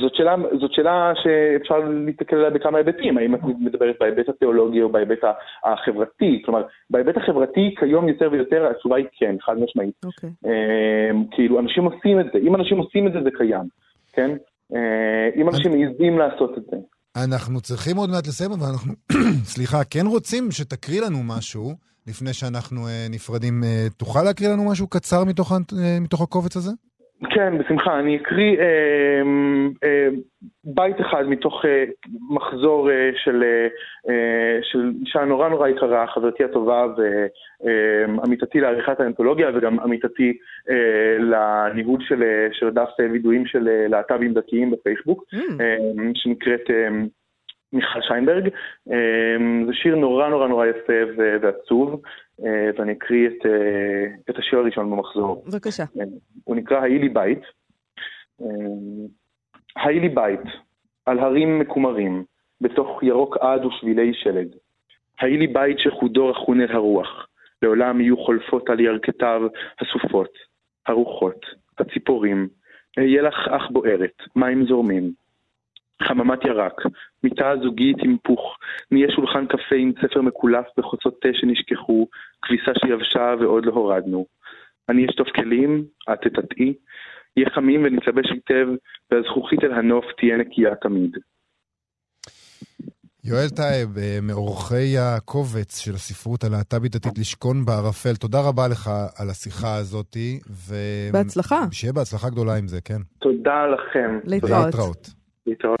זאת 0.00 0.14
שאלה, 0.14 0.36
זאת 0.60 0.72
שאלה 0.72 1.12
שאפשר 1.22 1.78
להסתכל 1.78 2.36
עליה 2.36 2.50
בכמה 2.50 2.78
היבטים, 2.78 3.18
האם 3.18 3.34
את 3.34 3.40
מדברת 3.60 3.96
בהיבט 4.00 4.28
התיאולוגי 4.28 4.82
או 4.82 4.88
בהיבט 4.88 5.18
החברתי, 5.64 6.42
כלומר, 6.44 6.62
בהיבט 6.90 7.16
החברתי 7.16 7.74
כיום 7.78 8.08
יותר 8.08 8.28
ויותר 8.32 8.70
התשובה 8.70 8.96
היא 8.96 9.06
כן, 9.18 9.36
חד 9.40 9.58
משמעית. 9.58 9.94
אוקיי. 10.04 10.30
אמ, 10.44 11.24
כאילו, 11.30 11.60
אנשים 11.60 11.84
עושים 11.84 12.20
את 12.20 12.26
זה, 12.32 12.38
אם 12.38 12.56
אנשים 12.56 12.78
עושים 12.78 13.06
את 13.06 13.12
זה 13.12 13.18
זה 13.24 13.30
קיים, 13.38 13.68
כן? 14.12 14.30
אה, 14.74 15.28
אם 15.36 15.48
אנשים 15.48 15.70
מעיזים 15.70 16.18
לעשות 16.18 16.58
את 16.58 16.62
זה. 16.70 16.76
אנחנו 17.16 17.60
צריכים 17.60 17.96
עוד 17.96 18.10
מעט 18.10 18.26
לסיים, 18.26 18.50
אבל 18.52 18.66
אנחנו, 18.72 18.92
סליחה, 19.54 19.84
כן 19.84 20.06
רוצים 20.06 20.50
שתקריא 20.50 21.00
לנו 21.00 21.18
משהו 21.22 21.74
לפני 22.06 22.32
שאנחנו 22.32 22.88
אה, 22.88 23.06
נפרדים. 23.10 23.64
אה, 23.64 23.86
תוכל 23.96 24.22
להקריא 24.22 24.48
לנו 24.48 24.70
משהו 24.70 24.86
קצר 24.86 25.24
מתוך, 25.24 25.52
אה, 25.52 26.00
מתוך 26.00 26.20
הקובץ 26.20 26.56
הזה? 26.56 26.70
כן, 27.30 27.58
בשמחה. 27.58 27.98
אני 27.98 28.16
אקריא 28.16 28.58
אה, 28.58 29.22
אה, 29.84 30.08
בית 30.64 31.00
אחד 31.00 31.28
מתוך 31.28 31.64
אה, 31.64 31.84
מחזור 32.30 32.90
אה, 32.90 33.10
של, 33.24 33.42
אה, 33.42 33.68
אה, 34.08 34.58
של 34.62 34.92
אישה 35.00 35.24
נורא 35.24 35.48
נורא 35.48 35.68
יקרה, 35.68 36.06
חברתי 36.06 36.44
הטובה 36.44 36.86
ועמיתתי 37.60 38.60
לעריכת 38.60 39.00
האנתולוגיה 39.00 39.50
וגם 39.54 39.80
עמיתתי 39.80 40.32
אה, 40.70 41.18
לניהול 41.18 42.00
של, 42.00 42.22
אה, 42.22 42.48
של 42.52 42.70
דף 42.70 42.90
אה, 43.00 43.06
וידויים 43.12 43.46
של 43.46 43.68
אה, 43.68 43.88
להט"בים 43.88 44.34
דתיים 44.34 44.70
בפייסבוק, 44.70 45.24
Mm, 45.34 45.60
אה, 45.60 45.76
שנקראת 46.14 46.70
אה, 46.70 46.88
מיכל 47.72 48.00
שיינברג. 48.02 48.48
אה, 48.92 49.66
זה 49.66 49.72
שיר 49.72 49.96
נורא 49.96 50.28
נורא 50.28 50.48
נורא 50.48 50.66
יפה 50.66 50.92
ועצוב, 51.42 52.02
אה, 52.44 52.70
ואני 52.78 52.92
אקריא 52.92 53.28
את, 53.28 53.46
אה, 53.46 54.06
את 54.30 54.38
השיר 54.38 54.58
הראשון 54.58 54.90
במחזור. 54.90 55.44
בבקשה. 55.46 55.84
הוא 56.44 56.56
נקרא 56.56 56.80
"היי 56.80 56.98
לי 56.98 57.08
בית". 57.08 57.40
אה, 58.42 58.46
היי 59.76 60.00
לי 60.00 60.08
בית, 60.08 60.40
על 61.06 61.18
הרים 61.18 61.58
מקומרים, 61.58 62.24
בתוך 62.60 63.02
ירוק 63.02 63.36
עד 63.36 63.64
ושבילי 63.64 64.14
שלג. 64.14 64.46
היי 65.20 65.36
לי 65.36 65.46
בית 65.46 65.78
שחודו 65.78 66.28
רכון 66.28 66.60
אל 66.60 66.72
הרוח, 66.72 67.28
לעולם 67.62 68.00
יהיו 68.00 68.16
חולפות 68.16 68.70
על 68.70 68.80
ירכתיו 68.80 69.42
הסופות, 69.80 70.32
הרוחות, 70.86 71.46
הציפורים. 71.78 72.48
אהיה 72.98 73.22
לך 73.22 73.48
אח 73.48 73.68
בוערת, 73.70 74.22
מים 74.36 74.66
זורמים. 74.66 75.12
חממת 76.02 76.44
ירק, 76.44 76.80
מיטה 77.24 77.52
זוגית 77.62 77.96
עם 78.02 78.16
פוך, 78.24 78.56
נהיה 78.90 79.08
שולחן 79.10 79.46
קפה 79.46 79.76
עם 79.76 79.92
ספר 80.02 80.22
מקולף 80.22 80.66
בחוצות 80.76 81.14
תה 81.22 81.28
שנשכחו, 81.32 82.06
כביסה 82.42 82.72
שיבשה 82.80 83.34
ועוד 83.40 83.66
לא 83.66 83.72
הורדנו. 83.72 84.26
אני 84.88 85.06
אשטוף 85.06 85.28
כלים, 85.28 85.84
את 86.12 86.20
תטעי, 86.20 86.74
יהיה 87.36 87.50
חמים 87.50 87.84
ונתלבש 87.84 88.30
היטב, 88.30 88.66
והזכוכית 89.10 89.64
אל 89.64 89.72
הנוף 89.72 90.04
תהיה 90.18 90.36
נקייה 90.36 90.74
תמיד. 90.74 91.16
יואל 93.24 93.48
טייב, 93.48 93.98
אה, 93.98 94.18
מעורכי 94.22 94.98
הקובץ 94.98 95.78
של 95.78 95.94
הספרות 95.94 96.44
הלהט"בית 96.44 96.92
דתית 96.92 97.18
לשכון 97.18 97.64
בערפל, 97.64 98.14
תודה 98.14 98.38
רבה 98.48 98.68
לך 98.68 98.90
על 99.18 99.30
השיחה 99.30 99.76
הזאתי. 99.76 100.40
ו... 100.50 100.74
בהצלחה. 101.12 101.64
שיהיה 101.72 101.92
בהצלחה 101.92 102.30
גדולה 102.30 102.54
עם 102.54 102.68
זה, 102.68 102.80
כן. 102.80 103.00
תודה 103.18 103.66
לכם. 103.66 104.18
להתראות. 104.24 104.64
להתראות. 104.64 105.19
להתראות. 105.50 105.80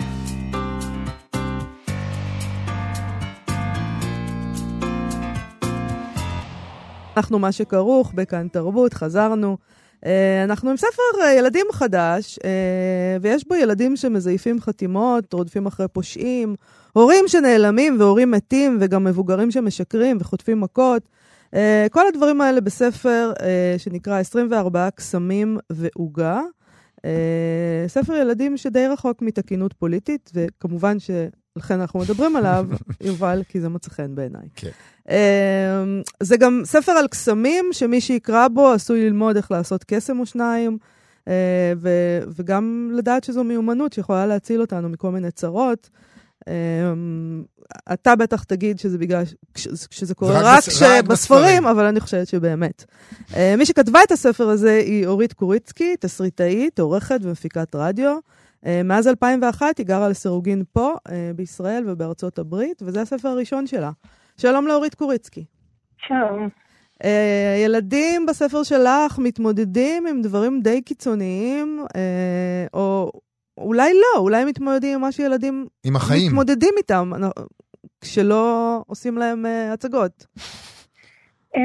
אנחנו 7.16 7.38
מה 7.38 7.52
שכרוך 7.52 8.12
בכאן 8.14 8.48
תרבות, 8.48 8.94
חזרנו. 8.94 9.56
אה, 10.06 10.44
אנחנו 10.44 10.70
עם 10.70 10.76
ספר 10.76 11.22
אה, 11.22 11.32
ילדים 11.32 11.66
חדש, 11.72 12.38
אה, 12.44 13.16
ויש 13.20 13.48
בו 13.48 13.54
ילדים 13.54 13.96
שמזייפים 13.96 14.60
חתימות, 14.60 15.32
רודפים 15.32 15.66
אחרי 15.66 15.88
פושעים, 15.88 16.54
הורים 16.92 17.24
שנעלמים 17.28 17.96
והורים 18.00 18.30
מתים, 18.30 18.78
וגם 18.80 19.04
מבוגרים 19.04 19.50
שמשקרים 19.50 20.16
וחוטפים 20.20 20.60
מכות. 20.60 21.08
כל 21.90 22.06
הדברים 22.08 22.40
האלה 22.40 22.60
בספר 22.60 23.32
שנקרא 23.78 24.18
24 24.18 24.90
קסמים 24.90 25.58
ועוגה. 25.70 26.40
אה, 27.04 27.84
ספר 27.86 28.14
ילדים 28.14 28.56
שדי 28.56 28.86
רחוק 28.86 29.22
מתקינות 29.22 29.72
פוליטית, 29.72 30.30
וכמובן 30.34 30.96
שלכן 30.98 31.80
אנחנו 31.80 32.00
מדברים 32.00 32.36
עליו, 32.36 32.66
יובל, 33.00 33.42
כי 33.48 33.60
זה 33.60 33.68
מוצא 33.68 33.90
חן 33.90 34.14
בעיניי. 34.14 34.48
כן. 34.54 34.70
אה, 35.10 35.84
זה 36.20 36.36
גם 36.36 36.62
ספר 36.64 36.92
על 36.92 37.08
קסמים, 37.08 37.64
שמי 37.72 38.00
שיקרא 38.00 38.48
בו 38.48 38.72
עשוי 38.72 39.04
ללמוד 39.04 39.36
איך 39.36 39.50
לעשות 39.50 39.84
קסם 39.84 40.20
או 40.20 40.26
שניים, 40.26 40.78
אה, 41.28 41.72
ו- 41.76 42.20
וגם 42.36 42.90
לדעת 42.94 43.24
שזו 43.24 43.44
מיומנות 43.44 43.92
שיכולה 43.92 44.26
להציל 44.26 44.60
אותנו 44.60 44.88
מכל 44.88 45.10
מיני 45.10 45.30
צרות. 45.30 45.90
אה, 46.48 46.54
אתה 47.92 48.16
בטח 48.16 48.44
תגיד 48.44 48.78
שזה 48.78 48.98
בגלל 48.98 49.22
שזה 49.90 50.14
קורה 50.14 50.38
רק 50.38 50.44
רק 50.44 50.58
בס- 50.58 50.68
רק 50.82 51.04
בספרים. 51.04 51.04
בספרים, 51.08 51.66
אבל 51.66 51.84
אני 51.84 52.00
חושבת 52.00 52.26
שבאמת. 52.28 52.84
אה, 53.36 53.54
מי 53.58 53.66
שכתבה 53.66 54.00
את 54.06 54.12
הספר 54.12 54.48
הזה 54.48 54.74
היא 54.86 55.06
אורית 55.06 55.32
קוריצקי, 55.32 55.96
תסריטאית, 56.00 56.78
עורכת 56.80 57.18
ומפיקת 57.22 57.74
רדיו. 57.74 58.18
אה, 58.66 58.82
מאז 58.84 59.08
2001 59.08 59.78
היא 59.78 59.86
גרה 59.86 60.08
לסירוגין 60.08 60.62
פה, 60.72 60.94
אה, 61.10 61.30
בישראל 61.36 61.84
ובארצות 61.86 62.38
הברית, 62.38 62.82
וזה 62.82 63.00
הספר 63.00 63.28
הראשון 63.28 63.66
שלה. 63.66 63.90
שלום 64.36 64.66
לאורית 64.66 64.94
קוריצקי. 64.94 65.44
שלום. 66.08 66.48
ילדים 67.64 68.26
בספר 68.26 68.62
שלך 68.62 69.18
מתמודדים 69.18 70.06
עם 70.06 70.22
דברים 70.22 70.60
די 70.62 70.82
קיצוניים, 70.82 71.84
או 72.74 73.12
אולי 73.60 73.94
לא, 73.94 74.20
אולי 74.20 74.42
הם 74.42 74.48
מתמודדים 74.48 74.94
עם 74.94 75.00
מה 75.00 75.12
שילדים 75.12 75.66
עם 75.84 75.96
החיים. 75.96 76.26
מתמודדים 76.26 76.74
איתם, 76.76 77.12
כשלא 78.00 78.82
עושים 78.86 79.18
להם 79.18 79.46
אה, 79.46 79.72
הצגות. 79.72 80.26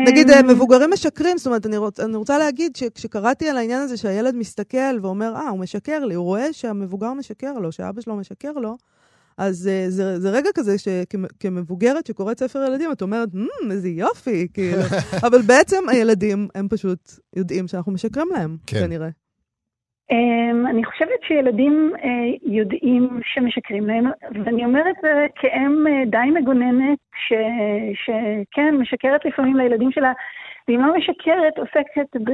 נגיד, 0.07 0.29
אה, 0.29 0.39
אמ, 0.39 0.47
מבוגרים 0.47 0.91
משקרים, 0.91 1.37
זאת 1.37 1.47
אומרת, 1.47 1.65
אני, 1.65 1.77
רוצ, 1.77 1.99
אני 1.99 2.15
רוצה 2.15 2.37
להגיד 2.37 2.75
שכשקראתי 2.75 3.49
על 3.49 3.57
העניין 3.57 3.81
הזה 3.81 3.97
שהילד 3.97 4.35
מסתכל 4.35 4.99
ואומר, 5.01 5.35
אה, 5.35 5.49
הוא 5.49 5.59
משקר 5.59 6.05
לי, 6.05 6.13
הוא 6.13 6.25
רואה 6.25 6.53
שהמבוגר 6.53 7.13
משקר 7.13 7.53
לו, 7.53 7.71
שאבא 7.71 8.01
שלו 8.01 8.15
משקר 8.15 8.51
לו, 8.51 8.77
אז 9.37 9.67
אה, 9.67 9.85
זה, 9.89 10.19
זה 10.19 10.29
רגע 10.29 10.49
כזה 10.55 10.75
שכמבוגרת 10.77 12.05
שקוראת 12.05 12.39
ספר 12.39 12.65
ילדים, 12.67 12.91
את 12.91 13.01
אומרת, 13.01 13.29
"מ, 13.33 13.71
איזה 13.71 13.89
יופי, 13.89 14.47
כאילו. 14.53 14.81
אבל 15.27 15.41
בעצם 15.41 15.89
הילדים, 15.89 16.47
הם 16.55 16.67
פשוט 16.69 17.11
יודעים 17.35 17.67
שאנחנו 17.67 17.91
משקרים 17.91 18.27
להם, 18.33 18.57
כן. 18.67 18.79
כנראה. 18.79 19.09
אמ, 20.11 20.67
אני 20.67 20.83
חושבת 20.83 21.23
שילדים 21.27 21.91
אה, 22.03 22.09
יודעים 22.43 23.09
שמשקרים 23.23 23.87
להם, 23.87 24.05
ואני 24.45 24.65
אומרת 24.65 24.95
זה 25.01 25.27
כאם 25.35 25.87
אה, 25.87 26.05
די 26.05 26.31
מגוננת, 26.41 26.99
ש, 27.27 27.33
שכן, 28.03 28.75
משקרת 28.75 29.25
לפעמים 29.25 29.55
לילדים 29.55 29.91
שלה, 29.91 30.13
ואם 30.67 30.81
לא 30.81 30.97
משקרת, 30.97 31.57
עוסקת 31.57 32.15
ב... 32.23 32.31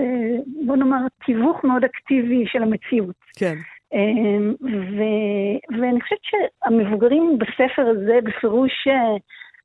בוא 0.65 0.75
נאמר, 0.75 0.97
תיווך 1.25 1.63
מאוד 1.63 1.83
אקטיבי 1.83 2.43
של 2.47 2.63
המציאות. 2.63 3.15
כן. 3.37 3.55
אמ, 3.93 4.53
ו- 4.61 5.79
ואני 5.81 6.01
חושבת 6.01 6.19
שהמבוגרים 6.21 7.37
בספר 7.37 7.81
הזה 7.87 8.19
בפירוש 8.23 8.87
אה, 8.87 9.15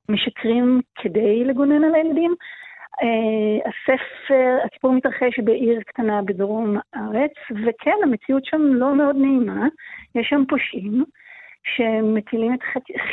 משקרים 0.08 0.80
כדי 0.94 1.44
לגונן 1.44 1.84
על 1.84 1.94
הילדים. 1.94 2.34
אה, 3.02 3.68
הספר, 3.68 4.58
הסיפור 4.66 4.92
מתרחש 4.92 5.38
בעיר 5.44 5.80
קטנה 5.86 6.22
בדרום 6.22 6.76
הארץ, 6.94 7.32
וכן, 7.50 7.96
המציאות 8.02 8.44
שם 8.44 8.60
לא 8.60 8.96
מאוד 8.96 9.16
נעימה. 9.16 9.66
יש 10.14 10.26
שם 10.30 10.42
פושעים 10.48 11.04
שמטילים 11.74 12.54
את 12.54 12.60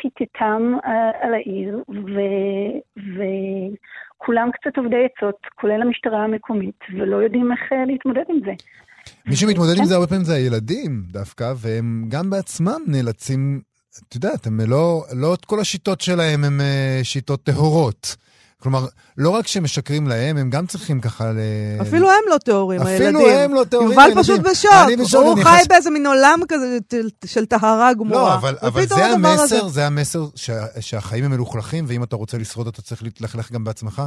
חיטתם 0.02 0.74
אה, 0.86 1.12
על 1.22 1.34
העיר, 1.34 1.84
ו- 1.90 2.78
וכולם 3.16 4.50
קצת 4.52 4.78
אובדי 4.78 5.06
עצות, 5.06 5.36
כולל 5.56 5.82
המשטרה 5.82 6.24
המקומית, 6.24 6.80
ולא 6.94 7.18
יודעים 7.18 7.52
איך 7.52 7.74
אה, 7.74 7.86
להתמודד 7.86 8.24
עם 8.30 8.40
זה. 8.46 8.52
מי 9.26 9.36
שמתמודד 9.36 9.78
עם 9.78 9.86
זה 9.86 9.96
הרבה 9.96 10.08
פעמים 10.08 10.24
זה 10.24 10.36
הילדים 10.36 11.04
דווקא, 11.12 11.54
והם 11.62 12.06
גם 12.10 12.30
בעצמם 12.30 12.82
נאלצים, 12.88 13.62
את 14.08 14.16
יודעת, 14.16 14.48
הם 14.48 14.60
לא, 14.68 15.04
לא 15.22 15.34
את 15.34 15.46
כל 15.46 15.60
השיטות 15.60 16.02
שלהם 16.02 16.44
הם 16.44 16.62
שיטות 17.04 17.44
טהורות. 17.44 18.16
כלומר, 18.64 18.86
לא 19.18 19.30
רק 19.30 19.48
שמשקרים 19.48 20.08
להם, 20.08 20.38
הם 20.38 20.50
גם 20.50 20.66
צריכים 20.66 21.02
ככה 21.02 21.32
ל... 21.32 21.38
אפילו 21.82 22.10
הם 22.10 22.24
לא 22.30 22.38
טהורים, 22.38 22.82
אפילו 22.82 23.20
הילדים. 23.20 23.40
הם 23.40 23.54
לא 23.54 23.64
טהורים, 23.64 23.90
יובל. 23.90 24.12
פשוט 24.16 24.40
אני 24.86 24.96
בשוק. 24.96 25.22
הוא 25.24 25.34
אני 25.34 25.44
חי 25.44 25.64
באיזה 25.70 25.90
מין 25.90 26.06
עולם 26.08 26.40
כזה 26.50 26.78
של- 26.92 27.10
של 27.26 27.46
טהרה 27.46 27.94
גמורה. 27.94 28.22
לא, 28.22 28.34
אבל, 28.62 28.86
זה 28.86 29.06
המסר, 29.06 29.68
זה 29.68 29.88
המסר 29.88 30.26
שה, 30.36 30.66
שהחיים 30.80 31.24
הם 31.24 31.32
מלוכלכים, 31.32 31.86
ואם 31.88 32.04
אתה 32.04 32.16
רוצה 32.16 32.38
לשרוד 32.38 32.68
אתה 32.68 32.82
צריך 32.82 33.04
להתלכלך 33.04 33.52
גם 33.52 33.64
בעצמך? 33.64 34.02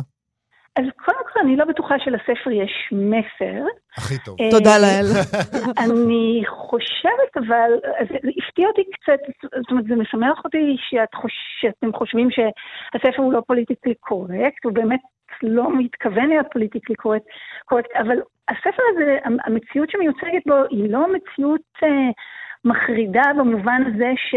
אז 0.78 0.84
קודם 1.04 1.15
כל 1.15 1.15
אני 1.40 1.56
לא 1.56 1.64
בטוחה 1.64 1.94
שלספר 1.98 2.50
יש 2.50 2.88
מסר. 2.92 3.64
הכי 3.96 4.14
טוב. 4.24 4.36
אה, 4.40 4.50
תודה 4.50 4.78
לאל. 4.78 5.06
אני 5.84 6.42
חושבת, 6.48 7.36
אבל, 7.36 7.70
זה 8.08 8.16
זה 8.22 8.28
הפתיע 8.38 8.68
אותי 8.68 8.82
קצת, 8.92 9.48
זאת 9.56 9.70
אומרת, 9.70 9.84
זה 9.84 9.96
משמח 9.96 10.44
אותי 10.44 10.76
שאת 10.78 11.14
חוש, 11.14 11.32
שאתם 11.60 11.92
חושבים 11.92 12.28
שהספר 12.30 13.22
הוא 13.22 13.32
לא 13.32 13.40
politically 13.46 13.94
correct, 13.94 14.64
הוא 14.64 14.72
באמת 14.72 15.00
לא 15.42 15.78
מתכוון 15.78 16.28
להיות 16.28 16.46
politically 16.52 16.96
correct, 16.96 17.24
correct 17.64 17.90
אבל 17.96 18.16
הספר 18.48 18.82
הזה, 18.92 19.18
המציאות 19.44 19.90
שמיוצגת 19.90 20.46
בו 20.46 20.54
היא 20.70 20.90
לא 20.90 21.06
מציאות 21.12 21.60
אה, 21.82 22.10
מחרידה 22.64 23.22
במובן 23.38 23.82
הזה 23.86 24.12
ש, 24.16 24.34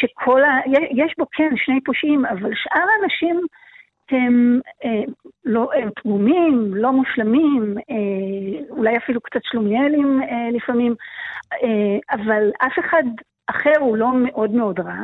שכל 0.00 0.44
ה... 0.44 0.60
יש 0.90 1.14
בו 1.18 1.26
כן 1.32 1.50
שני 1.56 1.80
פושעים, 1.84 2.26
אבל 2.26 2.50
שאר 2.54 2.86
האנשים 3.00 3.40
הם 4.10 4.60
אה, 4.84 5.02
לא, 5.44 5.70
הם 5.74 5.88
פגומים, 5.96 6.74
לא 6.74 6.92
מושלמים, 6.92 7.74
אה, 7.90 8.64
אולי 8.70 8.96
אפילו 8.96 9.20
קצת 9.20 9.40
שלומיאלים 9.42 10.22
אה, 10.22 10.50
לפעמים, 10.52 10.94
אה, 11.62 11.98
אבל 12.10 12.50
אף 12.66 12.78
אחד 12.78 13.02
אחר 13.50 13.80
הוא 13.80 13.96
לא 13.96 14.12
מאוד 14.12 14.50
מאוד 14.50 14.80
רע. 14.80 14.98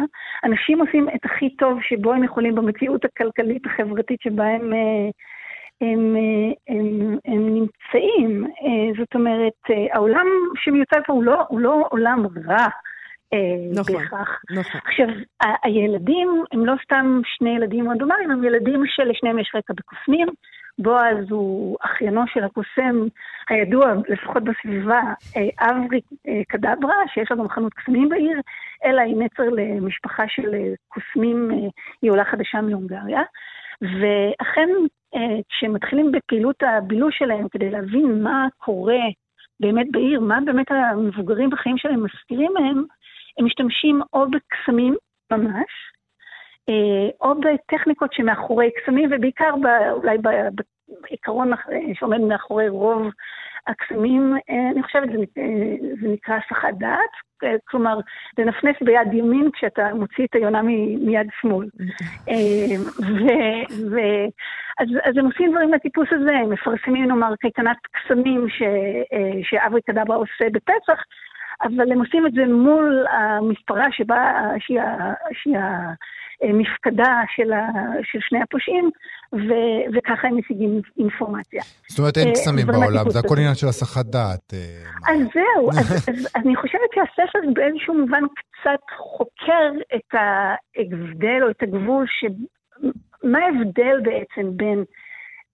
אנשים 0.45 0.81
עושים 0.81 1.09
את 1.09 1.25
הכי 1.25 1.57
טוב 1.57 1.79
שבו 1.83 2.13
הם 2.13 2.25
יכולים 2.25 2.55
במציאות 2.55 3.05
הכלכלית 3.05 3.67
החברתית 3.67 4.21
שבה 4.21 4.45
הם, 4.45 4.73
אה, 4.73 5.11
הם, 5.81 6.17
הם, 6.69 7.19
הם 7.25 7.55
נמצאים. 7.55 8.47
זאת 8.99 9.15
אומרת, 9.15 9.93
העולם 9.93 10.27
שמיוצג 10.57 11.01
פה 11.07 11.13
הוא 11.13 11.25
לא, 11.25 11.45
הוא 11.49 11.61
לא 11.61 11.85
עולם 11.91 12.27
רע. 12.47 12.67
אה, 13.33 13.81
נכון. 13.81 13.97
בהכרח. 13.97 14.43
נכון. 14.51 14.81
עכשיו, 14.85 15.07
הילדים 15.63 16.45
הם 16.53 16.67
לא 16.67 16.75
סתם 16.85 17.21
שני 17.25 17.51
ילדים 17.57 17.91
רנדומליים, 17.91 18.31
הם 18.31 18.45
ילדים 18.45 18.83
שלשניהם 18.87 19.39
יש 19.39 19.53
רקע 19.55 19.75
בקוסמים. 19.77 20.29
בועז 20.79 21.31
הוא 21.31 21.77
אחיינו 21.81 22.23
של 22.27 22.45
הקוסם 22.45 23.07
הידוע, 23.49 23.95
לפחות 24.09 24.43
בסביבה, 24.45 25.01
אה, 25.37 25.71
אברי 25.71 26.01
אה, 26.29 26.43
קדברה, 26.49 26.95
שיש 27.15 27.31
לו 27.31 27.37
גם 27.37 27.49
חנות 27.49 27.75
קסמים 27.75 28.09
בעיר, 28.09 28.41
אלא 28.85 29.01
היא 29.01 29.17
נצר 29.17 29.43
למשפחה 29.43 30.25
של 30.29 30.55
קוסמים, 30.89 31.51
היא 32.03 32.11
עולה 32.11 32.25
חדשה 32.25 32.61
מהונגריה. 32.61 33.23
ואכן, 33.81 34.69
כשמתחילים 35.49 36.13
בפעילות 36.13 36.63
הבילוש 36.63 37.19
שלהם 37.19 37.49
כדי 37.49 37.71
להבין 37.71 38.23
מה 38.23 38.47
קורה 38.59 39.03
באמת 39.61 39.87
בעיר, 39.91 40.21
מה 40.21 40.39
באמת 40.45 40.71
המבוגרים 40.71 41.51
בחיים 41.51 41.79
שלהם 41.79 42.05
מסתירים 42.05 42.53
מהם, 42.55 42.85
הם 43.39 43.47
משתמשים 43.47 44.01
או 44.13 44.27
בקסמים 44.31 44.95
ממש, 45.31 45.71
אה, 46.69 47.09
או 47.21 47.35
בטכניקות 47.41 48.13
שמאחורי 48.13 48.71
קסמים, 48.71 49.11
ובעיקר 49.13 49.55
ב, 49.63 49.67
אולי 49.91 50.19
בעיקרון 51.01 51.53
אה, 51.53 51.59
שעומד 51.95 52.21
מאחורי 52.21 52.69
רוב 52.69 53.03
הקסמים, 53.67 54.35
אה, 54.51 54.71
אני 54.71 54.83
חושבת 54.83 55.09
זה, 55.13 55.19
זה 56.01 56.09
נקרא 56.09 56.35
הסחת 56.35 56.75
דעת, 56.79 57.11
כלומר, 57.65 57.99
לנפנף 58.39 58.83
ביד 58.83 59.13
ימין 59.13 59.51
כשאתה 59.53 59.95
מוציא 59.95 60.25
את 60.25 60.35
היונה 60.35 60.63
מ- 60.63 61.07
מיד 61.07 61.27
שמאל. 61.41 61.69
ו- 63.01 63.91
ו- 63.91 64.27
אז, 64.79 64.89
אז 65.05 65.17
הם 65.17 65.27
עושים 65.27 65.51
דברים 65.51 65.73
לטיפוס 65.73 66.09
הזה, 66.11 66.37
הם 66.37 66.51
מפרסמים 66.51 67.05
נאמר 67.05 67.37
קייטנת 67.41 67.77
קסמים 67.93 68.49
ש- 68.49 68.63
שאברי 69.51 69.83
קדברה 69.83 70.17
עושה 70.17 70.45
בפסח, 70.53 71.03
אבל 71.63 71.93
הם 71.93 71.99
עושים 71.99 72.27
את 72.27 72.33
זה 72.33 72.45
מול 72.47 73.07
המספרה 73.11 73.87
שבה, 73.93 74.33
שהיא, 74.59 74.81
שהיא 75.33 75.57
המפקדה 76.43 77.21
של, 77.37 77.53
ה, 77.53 77.69
של 78.03 78.19
שני 78.21 78.43
הפושעים, 78.43 78.91
ו, 79.33 79.53
וככה 79.95 80.29
הם 80.29 80.39
משיגים 80.39 80.81
אינפורמציה. 80.99 81.63
זאת 81.89 81.99
אומרת, 81.99 82.17
אין 82.19 82.29
אה, 82.29 82.33
קסמים 82.33 82.67
בעולם, 82.67 83.11
זה 83.11 83.19
הכל. 83.19 83.35
עניין 83.39 83.55
של 83.55 83.67
הסחת 83.67 84.07
דעת. 84.07 84.55
אה, 84.55 85.13
אז 85.13 85.19
זהו, 85.35 85.71
אז, 85.71 85.93
אז 86.09 86.29
אני 86.37 86.57
חושבת 86.57 86.91
שהספר 86.95 87.39
באיזשהו 87.55 87.95
מובן 87.95 88.23
קצת 88.35 88.85
חוקר 88.97 89.71
את 89.95 90.15
ההבדל 90.15 91.43
או 91.43 91.51
את 91.51 91.63
הגבול, 91.63 92.07
ש... 92.07 92.25
מה 93.23 93.39
ההבדל 93.39 94.01
בעצם 94.03 94.57
בין 94.57 94.85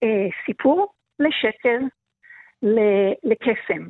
אה, 0.03 0.27
סיפור 0.45 0.87
לשקר 1.19 1.77
לקסם. 3.23 3.83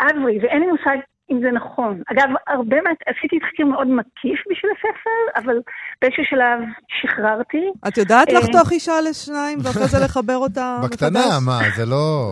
אברי, 0.00 0.38
ואין 0.42 0.60
לי 0.60 0.66
מושג 0.66 0.96
אם 1.30 1.40
זה 1.40 1.50
נכון. 1.50 2.02
אגב, 2.12 2.28
הרבה 2.46 2.76
מה... 2.84 2.90
עשיתי 3.06 3.38
תחקיר 3.38 3.66
מאוד 3.66 3.86
מקיף 3.86 4.40
בשביל 4.50 4.70
הספר, 4.76 5.44
אבל 5.44 5.56
באיזשהו 6.02 6.24
שלב 6.24 6.58
שחררתי. 7.00 7.70
את 7.88 7.98
יודעת 7.98 8.28
אה, 8.28 8.34
לחתוך 8.38 8.72
אישה 8.72 8.92
לשניים 9.08 9.58
ואחרי 9.64 9.86
זה 9.86 9.98
לחבר 10.04 10.36
אותה 10.36 10.76
בקטנה? 10.84 11.20
מה, 11.46 11.58
זה 11.76 11.86
לא... 11.86 12.30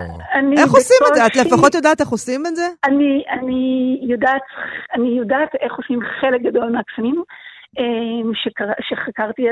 איך 0.59 0.71
עושים 0.71 0.97
את 1.09 1.15
זה? 1.15 1.27
את 1.27 1.37
לפחות 1.37 1.75
יודעת 1.75 2.01
איך 2.01 2.09
עושים 2.09 2.47
את 2.47 2.57
זה? 2.57 2.69
אני, 2.85 3.25
אני, 3.31 3.99
יודעת, 4.03 4.43
אני 4.95 5.09
יודעת 5.19 5.55
איך 5.61 5.73
עושים 5.75 5.99
חלק 6.21 6.41
גדול 6.43 6.73
מהקסמים 6.73 7.23
שקרא, 8.35 8.73
שחקרתי, 8.89 9.43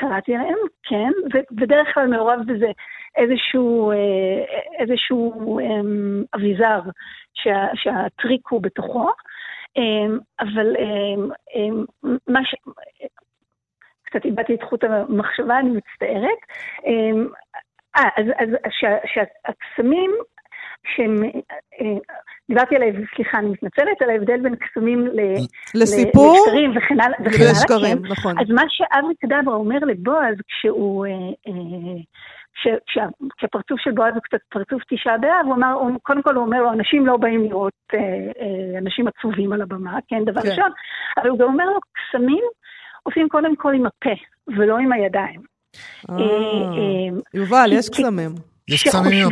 שקראתי 0.00 0.34
עליהם, 0.34 0.58
כן, 0.82 1.10
ובדרך 1.34 1.94
כלל 1.94 2.06
מעורב 2.06 2.38
בזה 2.46 2.66
איזשהו, 3.16 3.90
אה, 3.92 4.44
איזשהו 4.78 5.60
אמ, 5.60 6.24
אביזר 6.34 6.80
שה, 7.34 7.66
שהטריק 7.74 8.48
הוא 8.48 8.62
בתוכו, 8.62 9.10
אמ, 9.76 10.18
אבל 10.40 10.76
אמ, 11.56 11.84
מה 12.28 12.40
ש... 12.44 12.54
קצת 14.02 14.24
איבדתי 14.24 14.54
את 14.54 14.62
חוט 14.62 14.84
המחשבה, 14.84 15.58
אני 15.58 15.70
מצטערת. 15.70 16.38
אה, 16.86 18.08
אז, 18.16 18.24
אז 18.38 18.48
שה- 18.70 19.06
שהקסמים 19.06 20.10
שהם, 20.86 21.22
אה, 21.80 21.98
דיברתי 22.48 22.76
על 22.76 22.82
סליחה, 23.16 23.38
אני 23.38 23.48
מתנצלת, 23.48 24.02
על 24.02 24.10
ההבדל 24.10 24.40
בין 24.42 24.54
קסמים 24.56 25.06
ל- 25.06 25.36
לסיפור 25.74 26.36
לשקרים 26.46 26.70
וכן 26.76 27.00
הלאה, 27.00 27.18
וכן 27.24 27.36
הלאה, 27.42 27.50
ולשקרים, 27.50 28.02
כן. 28.02 28.08
נכון. 28.12 28.38
אז 28.38 28.50
מה 28.50 28.62
שאבי 28.68 29.14
קדברה 29.20 29.54
אומר 29.54 29.78
לבועז 29.78 30.34
כשהוא, 30.48 31.06
אה, 31.06 31.10
אה, 31.48 31.52
כש- 32.54 32.80
כשה- 32.86 33.06
כשהפרצוף 33.38 33.80
של 33.80 33.90
בועז 33.90 34.14
הוא 34.14 34.22
קצת 34.22 34.38
פרצוף 34.48 34.82
תשעה 34.90 35.18
באב, 35.18 35.46
הוא 35.46 35.54
אמר, 35.54 35.72
הוא- 35.72 35.98
קודם 36.02 36.22
כל 36.22 36.34
הוא 36.34 36.44
אומר 36.44 36.62
לו, 36.62 36.72
אנשים 36.72 37.06
לא 37.06 37.16
באים 37.16 37.44
לראות 37.44 37.72
אה, 37.94 37.98
אה, 38.00 38.78
אנשים 38.78 39.04
עצובים 39.08 39.52
על 39.52 39.62
הבמה, 39.62 39.98
כן, 40.08 40.24
דבר 40.24 40.40
כן. 40.42 40.48
ראשון, 40.48 40.70
אבל 41.18 41.28
הוא 41.28 41.38
גם 41.38 41.46
אומר 41.46 41.64
לו, 41.64 41.78
קסמים 42.08 42.44
עושים 43.02 43.28
קודם 43.28 43.56
כל 43.56 43.74
עם 43.74 43.86
הפה, 43.86 44.10
ולא 44.56 44.78
עם 44.78 44.92
הידיים. 44.92 45.40
אה, 46.10 46.14
אה, 46.14 46.20
אה, 46.22 47.18
יובל, 47.34 47.70
יש 47.72 47.88
קסמים. 47.88 48.49
יש 48.70 48.82
קסמים 48.82 49.26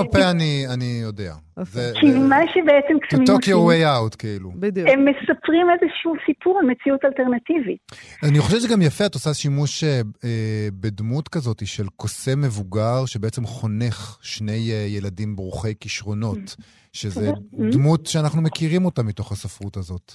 הפה 0.00 0.30
אני- 0.30 0.66
אני 0.74 0.98
יודע. 1.02 1.34
זה- 1.62 1.92
כי 2.00 2.12
זה- 2.12 2.18
מה 2.18 2.36
שבעצם 2.54 2.94
To 2.94 3.06
קסמים 3.06 3.24
talk 3.26 3.42
your 3.42 3.52
עושים, 3.54 3.82
way 3.82 4.12
out, 4.12 4.16
כאילו. 4.16 4.50
בדיוק. 4.54 4.88
הם 4.88 5.04
מספרים 5.04 5.66
איזשהו 5.70 6.12
סיפור 6.26 6.58
על 6.62 6.70
מציאות 6.70 7.00
אלטרנטיבית. 7.04 7.78
אני 8.22 8.38
חושב 8.40 8.56
שזה 8.58 8.68
גם 8.68 8.82
יפה, 8.82 9.06
את 9.06 9.14
עושה 9.14 9.34
שימוש 9.34 9.84
אה, 9.84 10.00
אה, 10.24 10.68
בדמות 10.72 11.28
כזאת 11.28 11.66
של 11.66 11.86
קוסם 11.96 12.40
מבוגר, 12.40 13.06
שבעצם 13.06 13.46
חונך 13.46 14.18
שני 14.22 14.70
אה, 14.72 14.86
ילדים 14.88 15.36
ברוכי 15.36 15.74
כישרונות, 15.80 16.56
שזה 16.92 17.30
Mm-hmm. 17.30 17.72
דמות 17.72 18.06
שאנחנו 18.06 18.42
מכירים 18.42 18.84
אותה 18.84 19.02
מתוך 19.02 19.32
הספרות 19.32 19.76
הזאת. 19.76 20.12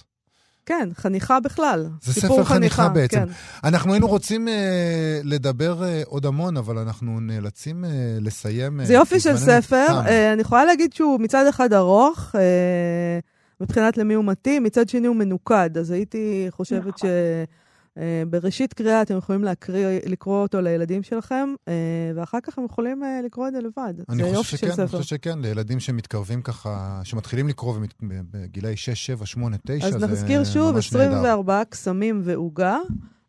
כן, 0.65 0.89
חניכה 0.95 1.39
בכלל. 1.39 1.87
זה 2.01 2.13
ספר 2.13 2.43
חניכה 2.43 2.89
בעצם. 2.89 3.17
כן. 3.17 3.29
אנחנו 3.63 3.93
היינו 3.93 4.07
רוצים 4.07 4.47
אה, 4.47 5.21
לדבר 5.23 5.83
אה, 5.83 6.01
עוד 6.05 6.25
המון, 6.25 6.57
אבל 6.57 6.77
אנחנו 6.77 7.19
נאלצים 7.19 7.85
אה, 7.85 7.89
לסיים. 8.21 8.79
אה, 8.79 8.85
זה 8.85 8.93
יופי 8.93 9.19
של 9.19 9.37
ספר. 9.37 9.85
תם. 9.87 10.07
אה, 10.07 10.33
אני 10.33 10.41
יכולה 10.41 10.65
להגיד 10.65 10.93
שהוא 10.93 11.19
מצד 11.19 11.47
אחד 11.47 11.73
ארוך, 11.73 12.35
אה, 12.35 13.19
מבחינת 13.61 13.97
למי 13.97 14.13
הוא 14.13 14.25
מתאים, 14.25 14.63
מצד 14.63 14.89
שני 14.89 15.07
הוא 15.07 15.15
מנוקד. 15.15 15.77
אז 15.77 15.91
הייתי 15.91 16.47
חושבת 16.49 16.97
ש... 16.97 17.05
אה, 17.99 18.23
בראשית 18.29 18.73
קריאה 18.73 19.01
אתם 19.01 19.17
יכולים 19.17 19.43
להקריא, 19.43 19.87
לקרוא 20.05 20.41
אותו 20.41 20.61
לילדים 20.61 21.03
שלכם, 21.03 21.53
אה, 21.67 21.73
ואחר 22.15 22.37
כך 22.43 22.57
הם 22.57 22.65
יכולים 22.65 23.03
אה, 23.03 23.19
לקרוא 23.25 23.47
את 23.47 23.53
זה 23.53 23.59
לבד. 23.59 23.93
אני 24.09 24.17
זה 24.17 24.23
חושב 24.23 24.33
יופי 24.35 24.49
של 24.57 24.57
שכן, 24.57 24.81
אני. 24.81 24.87
חושב 24.87 25.03
שכן, 25.03 25.39
לילדים 25.39 25.79
שמתקרבים 25.79 26.41
ככה, 26.41 26.99
שמתחילים 27.03 27.47
לקרוא 27.47 27.75
ומת- 27.77 27.93
בגילאי 28.31 28.75
6, 28.75 29.05
7, 29.05 29.25
8, 29.25 29.57
9, 29.67 29.87
אז 29.87 29.93
זה 29.93 30.07
נזכיר 30.07 30.43
שוב, 30.43 30.71
ממש 30.75 30.93
נהדר. 30.93 31.05
24 31.15 31.63
קסמים 31.69 32.21
ועוגה. 32.23 32.77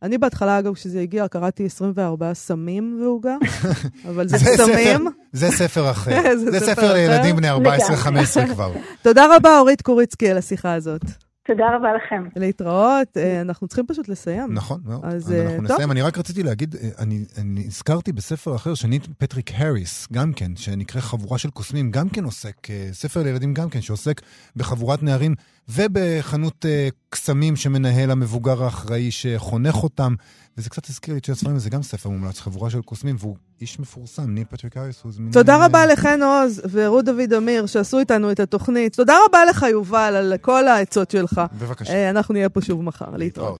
אני 0.02 0.18
בהתחלה, 0.18 0.58
אגב, 0.58 0.74
כשזה 0.74 1.00
הגיע, 1.00 1.28
קראתי 1.28 1.66
24 1.66 2.34
סמים 2.34 2.98
ועוגה, 3.02 3.36
אבל 4.08 4.28
זה. 4.28 4.38
ספר- 4.38 4.96
זה 5.32 5.50
ספר 5.50 5.90
אחר. 5.90 6.22
זה 6.50 6.60
ספר. 6.60 6.92
לילדים 6.92 7.36
בני 7.36 7.46
לגמרי. 7.48 7.76
14-15 7.78 8.46
כבר. 8.52 8.72
תודה 9.02 9.36
רבה, 9.36 9.58
אורית 9.58 9.82
קוריצקי, 9.82 10.30
על 10.30 10.36
השיחה 10.38 10.74
הזאת. 10.74 11.00
תודה 11.46 11.76
רבה 11.76 11.88
לכם. 11.92 12.28
להתראות. 12.36 13.16
אה, 13.16 13.40
אנחנו 13.40 13.68
צריכים 13.68 13.86
פשוט 13.86 14.08
לסיים. 14.08 14.54
נכון, 14.54 14.80
מאוד. 14.84 15.04
אז, 15.04 15.14
אז 15.14 15.32
אה, 15.32 15.42
אנחנו 15.42 15.56
טוב. 15.56 15.72
נסיים. 15.72 15.90
אני 15.90 16.02
רק 16.02 16.18
רציתי 16.18 16.42
להגיד, 16.42 16.74
אה, 16.74 16.88
אני 16.98 17.24
אני 17.38 17.64
הזכרתי 17.66 18.12
בספר 18.12 18.56
אחר, 18.56 18.74
שנית 18.74 19.06
פטריק 19.18 19.50
האריס, 19.54 20.08
גם 20.12 20.32
כן, 20.32 20.56
שנקרא 20.56 21.00
חבורה 21.00 21.38
של 21.38 21.50
קוסמים, 21.50 21.90
גם 21.90 22.08
כן 22.08 22.24
עוסק, 22.24 22.56
ספר 22.92 23.22
לילדים 23.22 23.54
גם 23.54 23.70
כן, 23.70 23.80
שעוסק 23.80 24.20
בחבורת 24.56 25.02
נערים 25.02 25.34
ובחנות 25.74 26.66
אה, 26.66 26.88
קסמים 27.10 27.56
שמנהל 27.56 28.10
המבוגר 28.10 28.64
האחראי 28.64 29.10
שחונך 29.10 29.74
אותם. 29.74 30.14
וזה 30.58 30.70
קצת 30.70 30.88
הזכיר 30.88 31.14
לי 31.14 31.18
את 31.18 31.24
שני 31.24 31.32
הספרים, 31.32 31.58
זה 31.58 31.70
גם 31.70 31.82
ספר 31.82 32.08
מומלץ, 32.08 32.40
חבורה 32.40 32.70
של 32.70 32.82
קוסמים, 32.82 33.16
והוא 33.18 33.36
איש 33.60 33.80
מפורסם, 33.80 34.30
ניל 34.30 34.44
פטריק 34.44 34.76
אריס, 34.76 35.00
הוא 35.02 35.12
זמין... 35.12 35.32
תודה 35.32 35.64
רבה 35.64 35.86
לחן 35.86 36.22
עוז 36.22 36.62
ורות 36.70 37.04
דוד 37.04 37.32
אמיר 37.32 37.66
שעשו 37.66 37.98
איתנו 37.98 38.32
את 38.32 38.40
התוכנית. 38.40 38.96
תודה 38.96 39.14
רבה 39.28 39.44
לך, 39.44 39.66
יובל, 39.70 40.14
על 40.16 40.34
כל 40.40 40.68
העצות 40.68 41.10
שלך. 41.10 41.40
בבקשה. 41.58 41.92
אה, 41.92 42.10
אנחנו 42.10 42.34
נהיה 42.34 42.48
פה 42.48 42.60
שוב 42.60 42.82
מחר. 42.82 43.16
להתראות. 43.16 43.58